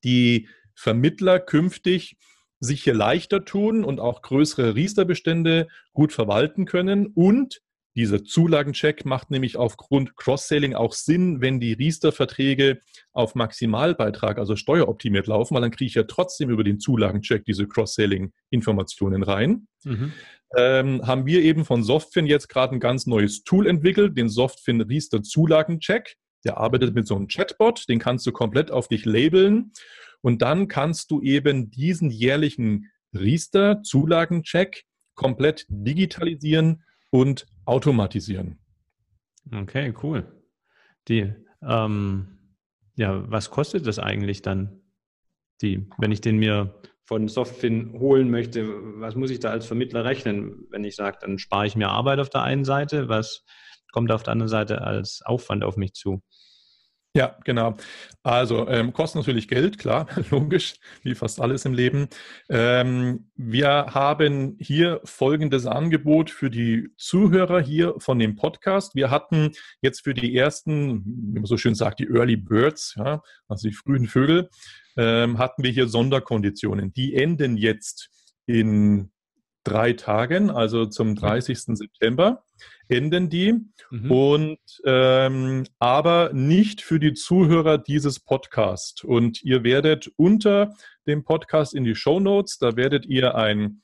die 0.03 0.49
Vermittler 0.75 1.39
künftig 1.39 2.17
sich 2.61 2.83
hier 2.83 2.95
leichter 2.95 3.45
tun 3.45 3.85
und 3.85 4.01
auch 4.01 4.23
größere 4.23 4.75
Riesterbestände 4.75 5.69
gut 5.93 6.13
verwalten 6.13 6.65
können 6.65 7.07
und 7.09 7.61
dieser 7.97 8.25
Zulagencheck 8.25 9.05
macht 9.05 9.31
nämlich 9.31 9.57
aufgrund 9.57 10.17
Cross-Selling 10.17 10.75
auch 10.75 10.93
Sinn, 10.93 11.41
wenn 11.41 11.61
die 11.61 11.75
Riester-Verträge 11.75 12.81
auf 13.13 13.37
Maximalbeitrag, 13.37 14.39
also 14.39 14.57
steueroptimiert 14.57 15.29
laufen, 15.29 15.55
weil 15.55 15.63
dann 15.63 15.71
kriege 15.71 15.87
ich 15.89 15.95
ja 15.95 16.03
trotzdem 16.03 16.51
über 16.51 16.65
den 16.65 16.81
Zulagencheck 16.81 17.45
diese 17.45 17.69
Cross-Selling-Informationen 17.69 19.23
rein. 19.23 19.69
Mhm. 19.85 20.13
Ähm, 20.57 21.07
haben 21.07 21.27
wir 21.27 21.43
eben 21.43 21.65
von 21.65 21.85
Softfin 21.85 22.27
jetzt 22.27 22.49
gerade 22.49 22.75
ein 22.75 22.81
ganz 22.81 23.07
neues 23.07 23.45
Tool 23.45 23.67
entwickelt, 23.67 24.19
den 24.19 24.29
Softfin 24.29 24.81
Riester 24.81 25.23
Zulagencheck. 25.23 26.17
Der 26.45 26.59
arbeitet 26.59 26.95
mit 26.95 27.07
so 27.07 27.17
einem 27.17 27.29
Chatbot, 27.29 27.89
den 27.89 27.99
kannst 27.99 28.27
du 28.27 28.33
komplett 28.33 28.71
auf 28.71 28.89
dich 28.89 29.05
labeln 29.05 29.73
und 30.21 30.43
dann 30.43 30.69
kannst 30.69 31.11
du 31.11 31.21
eben 31.21 31.71
diesen 31.71 32.11
jährlichen 32.11 32.91
Riester 33.15 33.83
Zulagencheck 33.83 34.85
komplett 35.15 35.67
digitalisieren 35.69 36.83
und 37.11 37.47
automatisieren. 37.65 38.59
Okay, 39.53 39.95
cool. 40.03 40.27
Die, 41.09 41.33
ähm, 41.63 42.39
ja, 42.97 43.31
was 43.31 43.51
kostet 43.51 43.87
das 43.87 43.99
eigentlich 43.99 44.43
dann? 44.43 44.81
Die, 45.63 45.87
wenn 45.99 46.13
ich 46.13 46.21
den 46.21 46.39
mir 46.39 46.81
von 47.05 47.29
Softfin 47.29 47.93
holen 47.93 48.31
möchte, 48.31 48.67
was 48.99 49.15
muss 49.15 49.31
ich 49.31 49.39
da 49.39 49.51
als 49.51 49.67
Vermittler 49.67 50.05
rechnen? 50.05 50.67
Wenn 50.71 50.85
ich 50.85 50.97
sage, 50.97 51.19
dann 51.21 51.39
spare 51.39 51.67
ich 51.67 51.77
mir 51.77 51.91
Arbeit 51.91 52.19
auf 52.19 52.31
der 52.31 52.43
einen 52.43 52.65
Seite, 52.65 53.09
was 53.09 53.45
kommt 53.95 54.11
auf 54.11 54.25
der 54.25 54.33
anderen 54.33 54.49
Seite 54.49 54.81
als 54.83 55.23
Aufwand 55.25 55.63
auf 55.63 55.77
mich 55.77 55.95
zu? 55.95 56.21
Ja, 57.17 57.39
genau. 57.45 57.77
Also 58.25 58.67
ähm, 58.67 58.93
kostet 58.93 59.21
natürlich 59.21 59.47
Geld, 59.47 59.79
klar, 59.79 60.09
logisch, 60.31 60.75
wie 61.05 61.15
fast 61.15 61.41
alles 61.41 61.65
im 61.65 61.73
Leben. 61.73 62.09
Ähm, 62.49 63.31
wir 63.37 63.95
haben 63.95 64.57
hier 64.59 65.01
folgendes 65.05 65.65
Angebot 65.67 66.29
für 66.31 66.51
die 66.51 66.89
Zuhörer 66.97 67.61
hier 67.61 67.95
von 67.99 68.19
dem 68.19 68.35
Podcast. 68.35 68.97
Wir 68.97 69.13
hatten 69.13 69.53
jetzt 69.81 70.03
für 70.03 70.13
die 70.13 70.37
ersten, 70.37 71.05
wie 71.05 71.39
man 71.39 71.47
so 71.47 71.57
schön 71.57 71.77
sagt, 71.77 72.01
die 72.01 72.09
Early 72.09 72.37
Birds, 72.37 72.97
ja, 72.97 73.23
also 73.47 73.69
die 73.69 73.75
frühen 73.75 74.09
Vögel, 74.09 74.51
ähm, 74.97 75.39
hatten 75.39 75.63
wir 75.63 75.71
hier 75.71 75.87
Sonderkonditionen. 75.87 76.93
Die 76.93 77.15
enden 77.15 77.57
jetzt 77.57 78.11
in 78.47 79.13
drei 79.65 79.95
Tagen, 79.95 80.51
also 80.51 80.87
zum 80.87 81.17
30. 81.17 81.69
Mhm. 81.69 81.77
September 81.77 82.45
enden 82.89 83.31
die. 83.31 83.55
Mhm. 83.91 84.11
Und 84.11 84.59
ähm, 84.85 85.65
aber 85.79 86.33
nicht 86.33 86.83
für 86.83 87.01
die 87.01 87.15
Zuhörer 87.15 87.79
dieses 87.79 88.21
Podcasts. 88.21 89.03
Und 89.03 89.43
ihr 89.43 89.65
werdet 89.65 90.11
unter 90.17 90.75
dem 91.07 91.25
Podcast 91.25 91.75
in 91.75 91.85
die 91.85 91.95
Show 91.95 92.21
Notes, 92.21 92.59
da 92.59 92.77
werdet 92.77 93.07
ihr 93.07 93.35
ein 93.35 93.83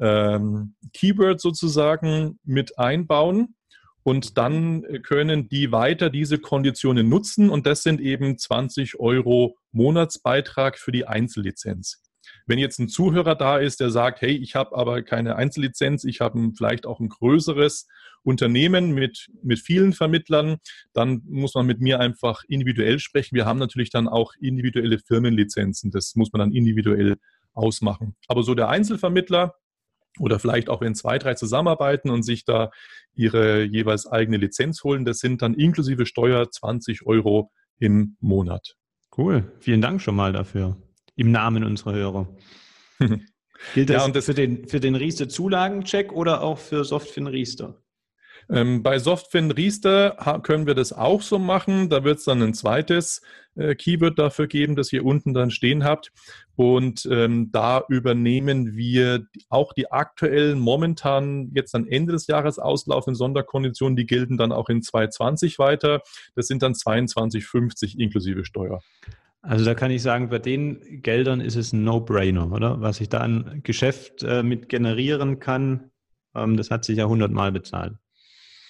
ähm, 0.00 0.74
Keyword 0.92 1.40
sozusagen 1.40 2.38
mit 2.44 2.78
einbauen. 2.78 3.56
Und 4.04 4.36
dann 4.36 4.84
können 5.04 5.48
die 5.48 5.70
weiter 5.70 6.10
diese 6.10 6.38
Konditionen 6.38 7.08
nutzen. 7.08 7.50
Und 7.50 7.66
das 7.66 7.84
sind 7.84 8.00
eben 8.00 8.36
20 8.36 8.98
Euro 8.98 9.56
Monatsbeitrag 9.70 10.76
für 10.76 10.90
die 10.90 11.06
Einzellizenz. 11.06 12.02
Wenn 12.52 12.58
jetzt 12.58 12.78
ein 12.80 12.88
Zuhörer 12.88 13.34
da 13.34 13.56
ist, 13.56 13.80
der 13.80 13.88
sagt, 13.88 14.20
hey, 14.20 14.36
ich 14.36 14.56
habe 14.56 14.76
aber 14.76 15.00
keine 15.00 15.36
Einzellizenz, 15.36 16.04
ich 16.04 16.20
habe 16.20 16.50
vielleicht 16.54 16.84
auch 16.84 17.00
ein 17.00 17.08
größeres 17.08 17.88
Unternehmen 18.24 18.92
mit, 18.92 19.30
mit 19.42 19.58
vielen 19.58 19.94
Vermittlern, 19.94 20.58
dann 20.92 21.22
muss 21.24 21.54
man 21.54 21.64
mit 21.64 21.80
mir 21.80 21.98
einfach 21.98 22.44
individuell 22.46 22.98
sprechen. 22.98 23.36
Wir 23.36 23.46
haben 23.46 23.58
natürlich 23.58 23.88
dann 23.88 24.06
auch 24.06 24.34
individuelle 24.38 24.98
Firmenlizenzen. 24.98 25.90
Das 25.90 26.14
muss 26.14 26.30
man 26.34 26.40
dann 26.40 26.52
individuell 26.52 27.16
ausmachen. 27.54 28.16
Aber 28.28 28.42
so 28.42 28.54
der 28.54 28.68
Einzelvermittler, 28.68 29.54
oder 30.18 30.38
vielleicht 30.38 30.68
auch 30.68 30.82
wenn 30.82 30.94
zwei, 30.94 31.16
drei 31.16 31.32
zusammenarbeiten 31.32 32.10
und 32.10 32.22
sich 32.22 32.44
da 32.44 32.70
ihre 33.14 33.62
jeweils 33.62 34.06
eigene 34.06 34.36
Lizenz 34.36 34.84
holen, 34.84 35.06
das 35.06 35.20
sind 35.20 35.40
dann 35.40 35.54
inklusive 35.54 36.04
Steuer 36.04 36.50
20 36.50 37.06
Euro 37.06 37.50
im 37.78 38.18
Monat. 38.20 38.76
Cool, 39.16 39.50
vielen 39.58 39.80
Dank 39.80 40.02
schon 40.02 40.16
mal 40.16 40.34
dafür. 40.34 40.76
Im 41.16 41.30
Namen 41.30 41.64
unserer 41.64 41.94
Hörer. 41.94 42.28
Gilt 43.74 43.90
das 43.90 43.96
ja, 43.96 44.04
und 44.04 44.16
das 44.16 44.24
für 44.24 44.34
den, 44.34 44.66
für 44.66 44.80
den 44.80 44.94
Riester-Zulagencheck 44.94 46.12
oder 46.12 46.42
auch 46.42 46.58
für 46.58 46.84
Softfin 46.84 47.26
Riester? 47.26 47.82
Ähm, 48.50 48.82
bei 48.82 48.98
Softfin 48.98 49.50
Riester 49.50 50.40
können 50.42 50.66
wir 50.66 50.74
das 50.74 50.92
auch 50.92 51.22
so 51.22 51.38
machen. 51.38 51.88
Da 51.88 52.04
wird 52.04 52.18
es 52.18 52.24
dann 52.24 52.42
ein 52.42 52.54
zweites 52.54 53.22
äh, 53.54 53.74
Keyword 53.74 54.18
dafür 54.18 54.46
geben, 54.46 54.76
das 54.76 54.92
ihr 54.92 55.04
unten 55.04 55.32
dann 55.32 55.50
stehen 55.50 55.84
habt. 55.84 56.12
Und 56.56 57.08
ähm, 57.10 57.50
da 57.52 57.84
übernehmen 57.88 58.74
wir 58.74 59.26
auch 59.48 59.72
die 59.72 59.90
aktuellen, 59.90 60.58
momentan 60.58 61.50
jetzt 61.54 61.74
am 61.74 61.86
Ende 61.86 62.12
des 62.12 62.26
Jahres 62.26 62.58
auslaufenden 62.58 63.16
Sonderkonditionen, 63.16 63.96
die 63.96 64.06
gelten 64.06 64.36
dann 64.36 64.52
auch 64.52 64.68
in 64.68 64.82
2020 64.82 65.58
weiter. 65.58 66.02
Das 66.34 66.46
sind 66.46 66.62
dann 66.62 66.72
22,50 66.72 67.98
inklusive 67.98 68.44
Steuer. 68.44 68.80
Also 69.42 69.64
da 69.64 69.74
kann 69.74 69.90
ich 69.90 70.02
sagen, 70.02 70.28
bei 70.28 70.38
den 70.38 71.02
Geldern 71.02 71.40
ist 71.40 71.56
es 71.56 71.72
ein 71.72 71.82
No-Brainer, 71.82 72.50
oder? 72.52 72.80
Was 72.80 73.00
ich 73.00 73.08
da 73.08 73.18
an 73.18 73.60
Geschäft 73.64 74.22
äh, 74.22 74.44
mit 74.44 74.68
generieren 74.68 75.40
kann, 75.40 75.90
ähm, 76.34 76.56
das 76.56 76.70
hat 76.70 76.84
sich 76.84 76.98
ja 76.98 77.06
hundertmal 77.06 77.50
bezahlt. 77.50 77.94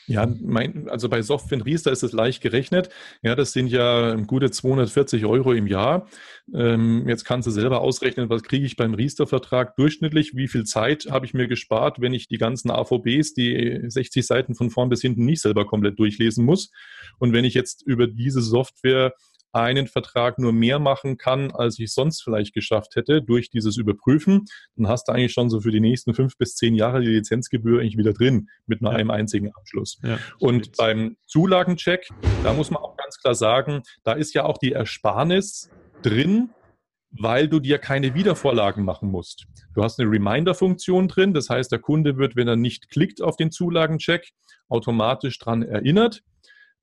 Ja, 0.08 0.26
mein, 0.42 0.88
also 0.88 1.08
bei 1.08 1.22
Softwin 1.22 1.62
Riester 1.62 1.92
ist 1.92 2.02
es 2.02 2.12
leicht 2.12 2.42
gerechnet. 2.42 2.88
Ja, 3.22 3.36
das 3.36 3.52
sind 3.52 3.68
ja 3.68 4.14
gute 4.16 4.50
240 4.50 5.24
Euro 5.26 5.52
im 5.52 5.68
Jahr. 5.68 6.08
Ähm, 6.52 7.08
jetzt 7.08 7.24
kannst 7.24 7.46
du 7.46 7.52
selber 7.52 7.80
ausrechnen, 7.80 8.28
was 8.28 8.42
kriege 8.42 8.66
ich 8.66 8.74
beim 8.74 8.94
Riester-Vertrag 8.94 9.76
durchschnittlich, 9.76 10.34
wie 10.34 10.48
viel 10.48 10.64
Zeit 10.64 11.06
habe 11.08 11.24
ich 11.24 11.34
mir 11.34 11.46
gespart, 11.46 12.00
wenn 12.00 12.14
ich 12.14 12.26
die 12.26 12.38
ganzen 12.38 12.72
AVBs, 12.72 13.34
die 13.34 13.84
60 13.86 14.26
Seiten 14.26 14.54
von 14.56 14.70
vorn 14.70 14.88
bis 14.88 15.02
hinten 15.02 15.24
nicht 15.24 15.40
selber 15.40 15.66
komplett 15.66 15.98
durchlesen 15.98 16.44
muss. 16.44 16.72
Und 17.18 17.32
wenn 17.32 17.44
ich 17.44 17.54
jetzt 17.54 17.82
über 17.86 18.08
diese 18.08 18.42
Software 18.42 19.14
einen 19.53 19.86
Vertrag 19.86 20.38
nur 20.38 20.53
mehr 20.53 20.78
machen 20.78 21.18
kann, 21.18 21.50
als 21.50 21.78
ich 21.78 21.92
sonst 21.92 22.22
vielleicht 22.22 22.55
geschafft 22.55 22.96
hätte 22.96 23.22
durch 23.22 23.50
dieses 23.50 23.76
Überprüfen, 23.76 24.46
dann 24.76 24.88
hast 24.88 25.09
du 25.09 25.12
eigentlich 25.12 25.32
schon 25.32 25.50
so 25.50 25.61
für 25.61 25.70
die 25.70 25.80
nächsten 25.80 26.14
fünf 26.14 26.36
bis 26.38 26.55
zehn 26.55 26.74
Jahre 26.74 27.00
die 27.00 27.09
Lizenzgebühr 27.09 27.80
eigentlich 27.80 27.98
wieder 27.98 28.12
drin 28.12 28.48
mit 28.66 28.82
nur 28.82 28.92
ja. 28.92 28.98
einem 28.98 29.11
einzigen 29.11 29.53
Abschluss. 29.55 29.98
Ja, 30.03 30.18
Und 30.38 30.76
beim 30.76 31.16
Zulagencheck, 31.26 32.09
da 32.42 32.53
muss 32.53 32.70
man 32.70 32.82
auch 32.82 32.96
ganz 32.96 33.18
klar 33.18 33.34
sagen, 33.34 33.82
da 34.05 34.12
ist 34.12 34.34
ja 34.34 34.44
auch 34.44 34.59
die 34.59 34.72
Ersparnis 34.72 35.70
drin, 36.03 36.50
weil 37.11 37.46
du 37.48 37.61
dir 37.61 37.78
keine 37.78 38.14
Wiedervorlagen 38.14 38.84
machen 38.84 39.11
musst. 39.11 39.46
Du 39.74 39.82
hast 39.82 40.00
eine 40.00 40.11
Reminder-Funktion 40.11 41.09
drin, 41.09 41.34
das 41.34 41.50
heißt, 41.50 41.70
der 41.70 41.78
Kunde 41.78 42.16
wird, 42.16 42.36
wenn 42.36 42.48
er 42.48 42.57
nicht 42.57 42.88
klickt 42.88 43.20
auf 43.20 43.36
den 43.36 43.50
Zulagencheck, 43.50 44.32
automatisch 44.68 45.38
dran 45.38 45.62
erinnert. 45.62 46.22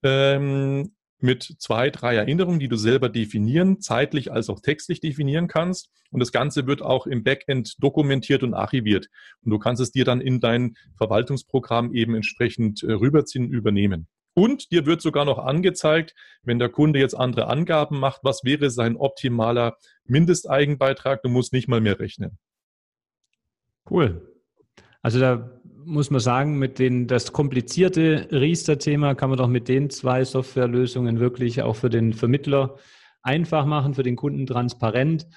Ähm, 0.04 0.94
mit 1.22 1.56
zwei, 1.60 1.90
drei 1.90 2.16
Erinnerungen, 2.16 2.60
die 2.60 2.68
du 2.68 2.78
selber 2.78 3.10
definieren, 3.10 3.82
zeitlich 3.82 4.32
als 4.32 4.50
auch 4.50 4.60
textlich 4.62 5.00
definieren 5.00 5.48
kannst. 5.48 5.92
Und 6.12 6.20
das 6.20 6.32
Ganze 6.32 6.66
wird 6.66 6.82
auch 6.82 7.08
im 7.08 7.24
Backend 7.24 7.76
dokumentiert 7.84 8.44
und 8.44 8.54
archiviert. 8.54 9.08
Und 9.44 9.52
du 9.52 9.60
kannst 9.60 9.82
es 9.82 9.92
dir 9.92 10.06
dann 10.06 10.22
in 10.22 10.40
dein 10.40 10.76
Verwaltungsprogramm 10.98 11.94
eben 11.94 12.16
entsprechend 12.16 12.84
äh, 12.84 12.94
rüberziehen, 12.94 13.50
übernehmen. 13.50 14.08
Und 14.34 14.72
dir 14.72 14.86
wird 14.86 15.02
sogar 15.02 15.26
noch 15.26 15.40
angezeigt, 15.40 16.16
wenn 16.44 16.60
der 16.60 16.70
Kunde 16.70 17.00
jetzt 17.00 17.16
andere 17.16 17.48
Angaben 17.48 18.00
macht, 18.00 18.22
was 18.24 18.44
wäre 18.44 18.70
sein 18.70 18.96
optimaler 18.96 19.78
Mindesteigenbeitrag. 20.06 21.22
Du 21.24 21.30
musst 21.30 21.52
nicht 21.52 21.68
mal 21.68 21.82
mehr 21.82 22.00
rechnen. 22.00 22.38
Cool. 23.90 24.34
Also 25.02 25.20
da 25.20 25.59
muss 25.86 26.12
man 26.12 26.20
sagen, 26.20 26.60
mit 26.60 26.80
den, 26.80 27.08
das 27.08 27.32
komplizierte 27.34 28.28
Riester-Thema 28.32 29.16
kann 29.16 29.30
man 29.30 29.38
doch 29.38 29.48
mit 29.48 29.68
den 29.68 29.90
zwei 29.90 30.24
Softwarelösungen 30.24 31.20
wirklich 31.20 31.62
auch 31.62 31.76
für 31.76 31.90
den 31.90 32.14
Vermittler 32.14 32.78
einfach 33.22 33.66
machen, 33.66 33.94
für 33.94 34.04
den 34.04 34.16
Kunden 34.16 34.46
transparent. 34.46 35.28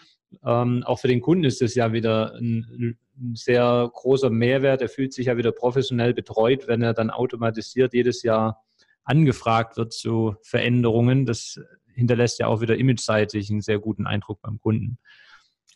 Ähm, 0.44 0.82
auch 0.84 0.98
für 0.98 1.08
den 1.08 1.20
Kunden 1.20 1.44
ist 1.44 1.62
es 1.62 1.74
ja 1.74 1.92
wieder 1.92 2.34
ein, 2.34 2.96
ein, 3.16 3.34
sehr 3.34 3.90
großer 3.92 4.30
Mehrwert. 4.30 4.82
Er 4.82 4.88
fühlt 4.88 5.12
sich 5.12 5.26
ja 5.26 5.36
wieder 5.36 5.52
professionell 5.52 6.14
betreut, 6.14 6.66
wenn 6.66 6.82
er 6.82 6.94
dann 6.94 7.10
automatisiert 7.10 7.92
jedes 7.92 8.22
Jahr 8.22 8.64
angefragt 9.04 9.76
wird 9.76 9.92
zu 9.92 10.36
Veränderungen. 10.42 11.26
Das 11.26 11.60
hinterlässt 11.94 12.38
ja 12.38 12.46
auch 12.46 12.60
wieder 12.60 12.76
imageseitig 12.76 13.50
einen 13.50 13.60
sehr 13.60 13.78
guten 13.78 14.06
Eindruck 14.06 14.40
beim 14.40 14.58
Kunden. 14.58 14.98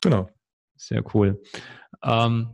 Genau. 0.01 0.29
Sehr 0.77 1.03
cool. 1.15 1.43
Ähm, 2.03 2.49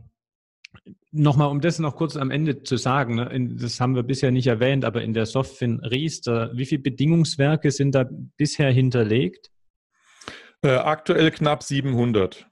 Nochmal, 1.15 1.49
um 1.49 1.61
das 1.61 1.77
noch 1.77 1.95
kurz 1.95 2.17
am 2.17 2.31
Ende 2.31 2.63
zu 2.63 2.75
sagen, 2.75 3.15
ne, 3.15 3.55
das 3.59 3.79
haben 3.79 3.95
wir 3.95 4.01
bisher 4.01 4.31
nicht 4.31 4.47
erwähnt, 4.47 4.83
aber 4.83 5.03
in 5.03 5.13
der 5.13 5.27
Softfin 5.27 5.79
Riester, 5.79 6.51
wie 6.55 6.65
viele 6.65 6.81
Bedingungswerke 6.81 7.69
sind 7.69 7.93
da 7.93 8.09
bisher 8.37 8.71
hinterlegt? 8.71 9.51
Äh, 10.63 10.71
aktuell 10.71 11.29
knapp 11.29 11.61
700. 11.61 12.47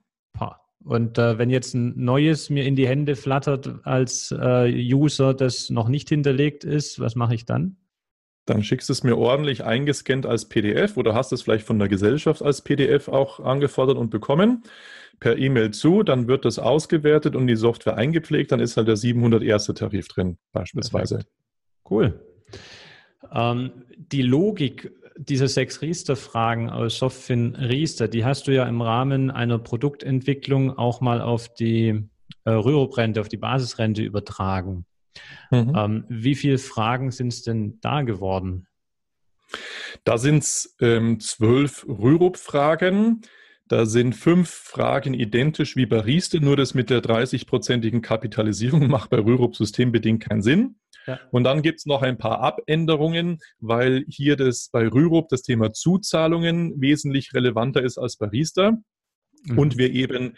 Und 0.84 1.18
äh, 1.18 1.38
wenn 1.38 1.50
jetzt 1.50 1.74
ein 1.74 1.94
neues 1.96 2.50
mir 2.50 2.66
in 2.66 2.76
die 2.76 2.88
Hände 2.88 3.16
flattert 3.16 3.70
als 3.84 4.32
äh, 4.32 4.94
User, 4.94 5.34
das 5.34 5.70
noch 5.70 5.90
nicht 5.90 6.10
hinterlegt 6.10 6.64
ist, 6.64 7.00
was 7.00 7.16
mache 7.16 7.36
ich 7.36 7.46
dann? 7.46 7.78
Dann 8.46 8.64
schickst 8.64 8.90
du 8.90 8.94
es 8.94 9.04
mir 9.04 9.18
ordentlich 9.18 9.64
eingescannt 9.64 10.26
als 10.26 10.50
PDF 10.50 10.98
oder 10.98 11.14
hast 11.14 11.32
es 11.32 11.44
vielleicht 11.44 11.66
von 11.66 11.80
der 11.80 11.88
Gesellschaft 11.88 12.42
als 12.42 12.62
PDF 12.62 13.08
auch 13.08 13.40
angefordert 13.40 13.98
und 13.98 14.10
bekommen 14.10 14.64
per 15.20 15.38
E-Mail 15.38 15.72
zu, 15.72 16.02
dann 16.04 16.28
wird 16.28 16.46
das 16.46 16.58
ausgewertet 16.58 17.36
und 17.36 17.46
die 17.48 17.56
Software 17.56 17.96
eingepflegt, 17.96 18.52
dann 18.52 18.60
ist 18.60 18.76
halt 18.76 18.88
der 18.88 18.98
701. 18.98 19.68
Tarif 19.68 20.08
drin, 20.08 20.38
beispielsweise. 20.52 21.16
Perfekt. 21.16 21.32
Cool. 21.90 22.20
Ähm, 23.32 23.72
die 23.98 24.24
Logik 24.24 24.92
dieser 25.18 25.48
sechs 25.48 25.82
Riester-Fragen 25.82 26.70
aus 26.70 26.98
Softfin 26.98 27.56
Riester, 27.56 28.08
die 28.08 28.26
hast 28.26 28.48
du 28.48 28.52
ja 28.52 28.66
im 28.66 28.82
Rahmen 28.82 29.30
einer 29.30 29.60
Produktentwicklung 29.60 30.78
auch 30.78 31.02
mal 31.02 31.22
auf 31.22 31.54
die 31.54 32.10
äh, 32.46 32.50
Rürup-Rente, 32.50 33.22
auf 33.22 33.30
die 33.30 33.38
Basisrente 33.38 34.02
übertragen. 34.02 34.86
Mhm. 35.52 35.74
Ähm, 35.76 36.06
wie 36.10 36.36
viele 36.36 36.58
Fragen 36.58 37.12
sind 37.12 37.34
es 37.34 37.44
denn 37.44 37.80
da 37.82 38.02
geworden? 38.02 38.68
Da 40.04 40.18
sind 40.18 40.44
es 40.44 40.76
ähm, 40.80 41.20
zwölf 41.20 41.86
Rürup-Fragen. 41.88 43.22
Da 43.68 43.86
sind 43.86 44.16
fünf 44.16 44.50
Fragen 44.50 45.14
identisch 45.14 45.76
wie 45.76 45.86
bei 45.86 46.00
Rieste, 46.00 46.42
nur 46.42 46.58
das 46.58 46.74
mit 46.74 46.90
der 46.90 47.02
30-prozentigen 47.02 48.02
Kapitalisierung 48.02 48.88
macht 48.90 49.10
bei 49.10 49.18
Rürup 49.18 49.56
systembedingt 49.56 50.24
keinen 50.24 50.42
Sinn. 50.42 50.76
Ja. 51.08 51.20
Und 51.32 51.44
dann 51.46 51.62
gibt 51.62 51.80
es 51.80 51.86
noch 51.86 52.02
ein 52.02 52.18
paar 52.18 52.42
Abänderungen, 52.42 53.40
weil 53.60 54.06
hier 54.08 54.36
das 54.36 54.70
bei 54.72 54.88
Rürup 54.88 55.30
das 55.30 55.42
Thema 55.42 55.74
Zuzahlungen 55.74 56.80
wesentlich 56.80 57.34
relevanter 57.34 57.82
ist 57.82 57.98
als 57.98 58.18
bei 58.18 58.28
Riester. 58.28 58.78
Mhm. 59.44 59.58
Und 59.58 59.78
wir 59.78 59.92
eben 59.92 60.38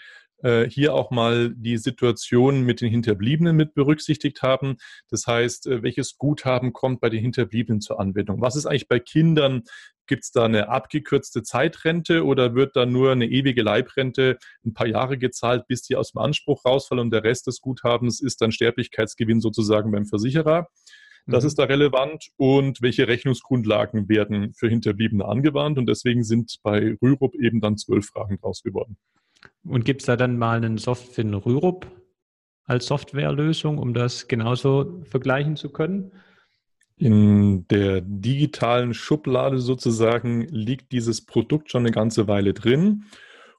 hier 0.69 0.93
auch 0.93 1.11
mal 1.11 1.53
die 1.55 1.77
Situation 1.77 2.63
mit 2.63 2.81
den 2.81 2.89
Hinterbliebenen 2.89 3.55
mit 3.55 3.73
berücksichtigt 3.73 4.41
haben. 4.41 4.77
Das 5.09 5.25
heißt, 5.27 5.67
äh, 5.67 5.83
welches 5.83 6.17
Guthaben 6.17 6.73
kommt 6.73 7.01
bei 7.01 7.09
den 7.09 7.21
Hinterbliebenen 7.21 7.81
zur 7.81 7.99
Anwendung? 7.99 8.41
Was 8.41 8.55
ist 8.55 8.65
eigentlich 8.65 8.87
bei 8.87 8.99
Kindern? 8.99 9.63
Gibt 10.05 10.23
es 10.25 10.31
da 10.31 10.45
eine 10.45 10.67
abgekürzte 10.67 11.43
Zeitrente 11.43 12.25
oder 12.25 12.55
wird 12.55 12.75
da 12.75 12.85
nur 12.85 13.13
eine 13.13 13.25
ewige 13.25 13.63
Leibrente 13.63 14.37
ein 14.65 14.73
paar 14.73 14.87
Jahre 14.87 15.17
gezahlt, 15.17 15.65
bis 15.67 15.83
die 15.83 15.95
aus 15.95 16.11
dem 16.11 16.19
Anspruch 16.19 16.65
rausfallen 16.65 17.05
und 17.05 17.11
der 17.11 17.23
Rest 17.23 17.47
des 17.47 17.61
Guthabens 17.61 18.19
ist 18.19 18.41
dann 18.41 18.51
Sterblichkeitsgewinn 18.51 19.39
sozusagen 19.39 19.91
beim 19.91 20.05
Versicherer? 20.05 20.67
Das 21.25 21.43
mhm. 21.43 21.47
ist 21.47 21.59
da 21.59 21.63
relevant 21.63 22.31
und 22.35 22.81
welche 22.81 23.07
Rechnungsgrundlagen 23.07 24.09
werden 24.09 24.53
für 24.53 24.67
Hinterbliebene 24.67 25.23
angewandt 25.23 25.77
und 25.77 25.87
deswegen 25.87 26.23
sind 26.23 26.57
bei 26.63 26.97
Rürup 27.01 27.35
eben 27.35 27.61
dann 27.61 27.77
zwölf 27.77 28.07
Fragen 28.07 28.37
draus 28.37 28.61
geworden. 28.61 28.97
Und 29.65 29.85
gibt 29.85 30.01
es 30.01 30.07
da 30.07 30.15
dann 30.15 30.37
mal 30.37 30.57
einen 30.57 30.77
Softfin 30.77 31.33
Rürup 31.33 31.87
als 32.65 32.87
Softwarelösung, 32.87 33.77
um 33.77 33.93
das 33.93 34.27
genauso 34.27 35.01
vergleichen 35.05 35.55
zu 35.55 35.69
können? 35.69 36.11
In 36.97 37.67
der 37.67 38.01
digitalen 38.01 38.93
Schublade 38.93 39.59
sozusagen 39.59 40.41
liegt 40.47 40.91
dieses 40.91 41.25
Produkt 41.25 41.71
schon 41.71 41.83
eine 41.83 41.91
ganze 41.91 42.27
Weile 42.27 42.53
drin 42.53 43.05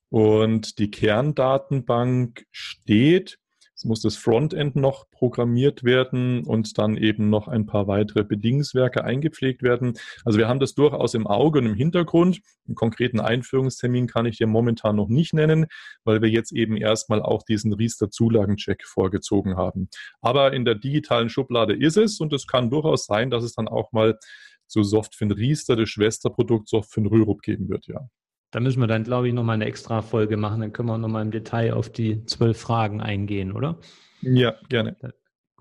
und 0.08 0.78
die 0.78 0.90
Kerndatenbank 0.90 2.46
steht 2.52 3.38
muss 3.84 4.00
das 4.00 4.16
Frontend 4.16 4.76
noch 4.76 5.10
programmiert 5.10 5.84
werden 5.84 6.44
und 6.44 6.78
dann 6.78 6.96
eben 6.96 7.30
noch 7.30 7.48
ein 7.48 7.66
paar 7.66 7.86
weitere 7.86 8.24
Bedingungswerke 8.24 9.04
eingepflegt 9.04 9.62
werden. 9.62 9.98
Also 10.24 10.38
wir 10.38 10.48
haben 10.48 10.60
das 10.60 10.74
durchaus 10.74 11.14
im 11.14 11.26
Auge 11.26 11.58
und 11.58 11.66
im 11.66 11.74
Hintergrund. 11.74 12.40
Einen 12.66 12.74
konkreten 12.74 13.20
Einführungstermin 13.20 14.06
kann 14.06 14.26
ich 14.26 14.38
dir 14.38 14.46
momentan 14.46 14.96
noch 14.96 15.08
nicht 15.08 15.34
nennen, 15.34 15.66
weil 16.04 16.22
wir 16.22 16.28
jetzt 16.28 16.52
eben 16.52 16.76
erstmal 16.76 17.22
auch 17.22 17.42
diesen 17.42 17.72
Riester-Zulagencheck 17.72 18.84
vorgezogen 18.84 19.56
haben. 19.56 19.88
Aber 20.20 20.52
in 20.52 20.64
der 20.64 20.74
digitalen 20.74 21.28
Schublade 21.28 21.74
ist 21.74 21.96
es 21.96 22.20
und 22.20 22.32
es 22.32 22.46
kann 22.46 22.70
durchaus 22.70 23.06
sein, 23.06 23.30
dass 23.30 23.44
es 23.44 23.54
dann 23.54 23.68
auch 23.68 23.92
mal 23.92 24.18
zu 24.66 24.82
Softfin 24.82 25.30
Riester, 25.30 25.76
das 25.76 25.88
Schwesterprodukt 25.88 26.68
Softfin 26.68 27.06
Rürup 27.06 27.42
geben 27.42 27.68
wird, 27.68 27.86
ja. 27.86 28.08
Da 28.54 28.60
müssen 28.60 28.78
wir 28.78 28.86
dann, 28.86 29.02
glaube 29.02 29.26
ich, 29.26 29.34
nochmal 29.34 29.54
eine 29.54 29.64
extra 29.64 30.00
Folge 30.00 30.36
machen. 30.36 30.60
Dann 30.60 30.72
können 30.72 30.88
wir 30.88 30.96
nochmal 30.96 31.22
im 31.22 31.32
Detail 31.32 31.74
auf 31.74 31.90
die 31.90 32.24
zwölf 32.24 32.56
Fragen 32.56 33.00
eingehen, 33.00 33.50
oder? 33.50 33.80
Ja, 34.22 34.54
gerne. 34.68 34.96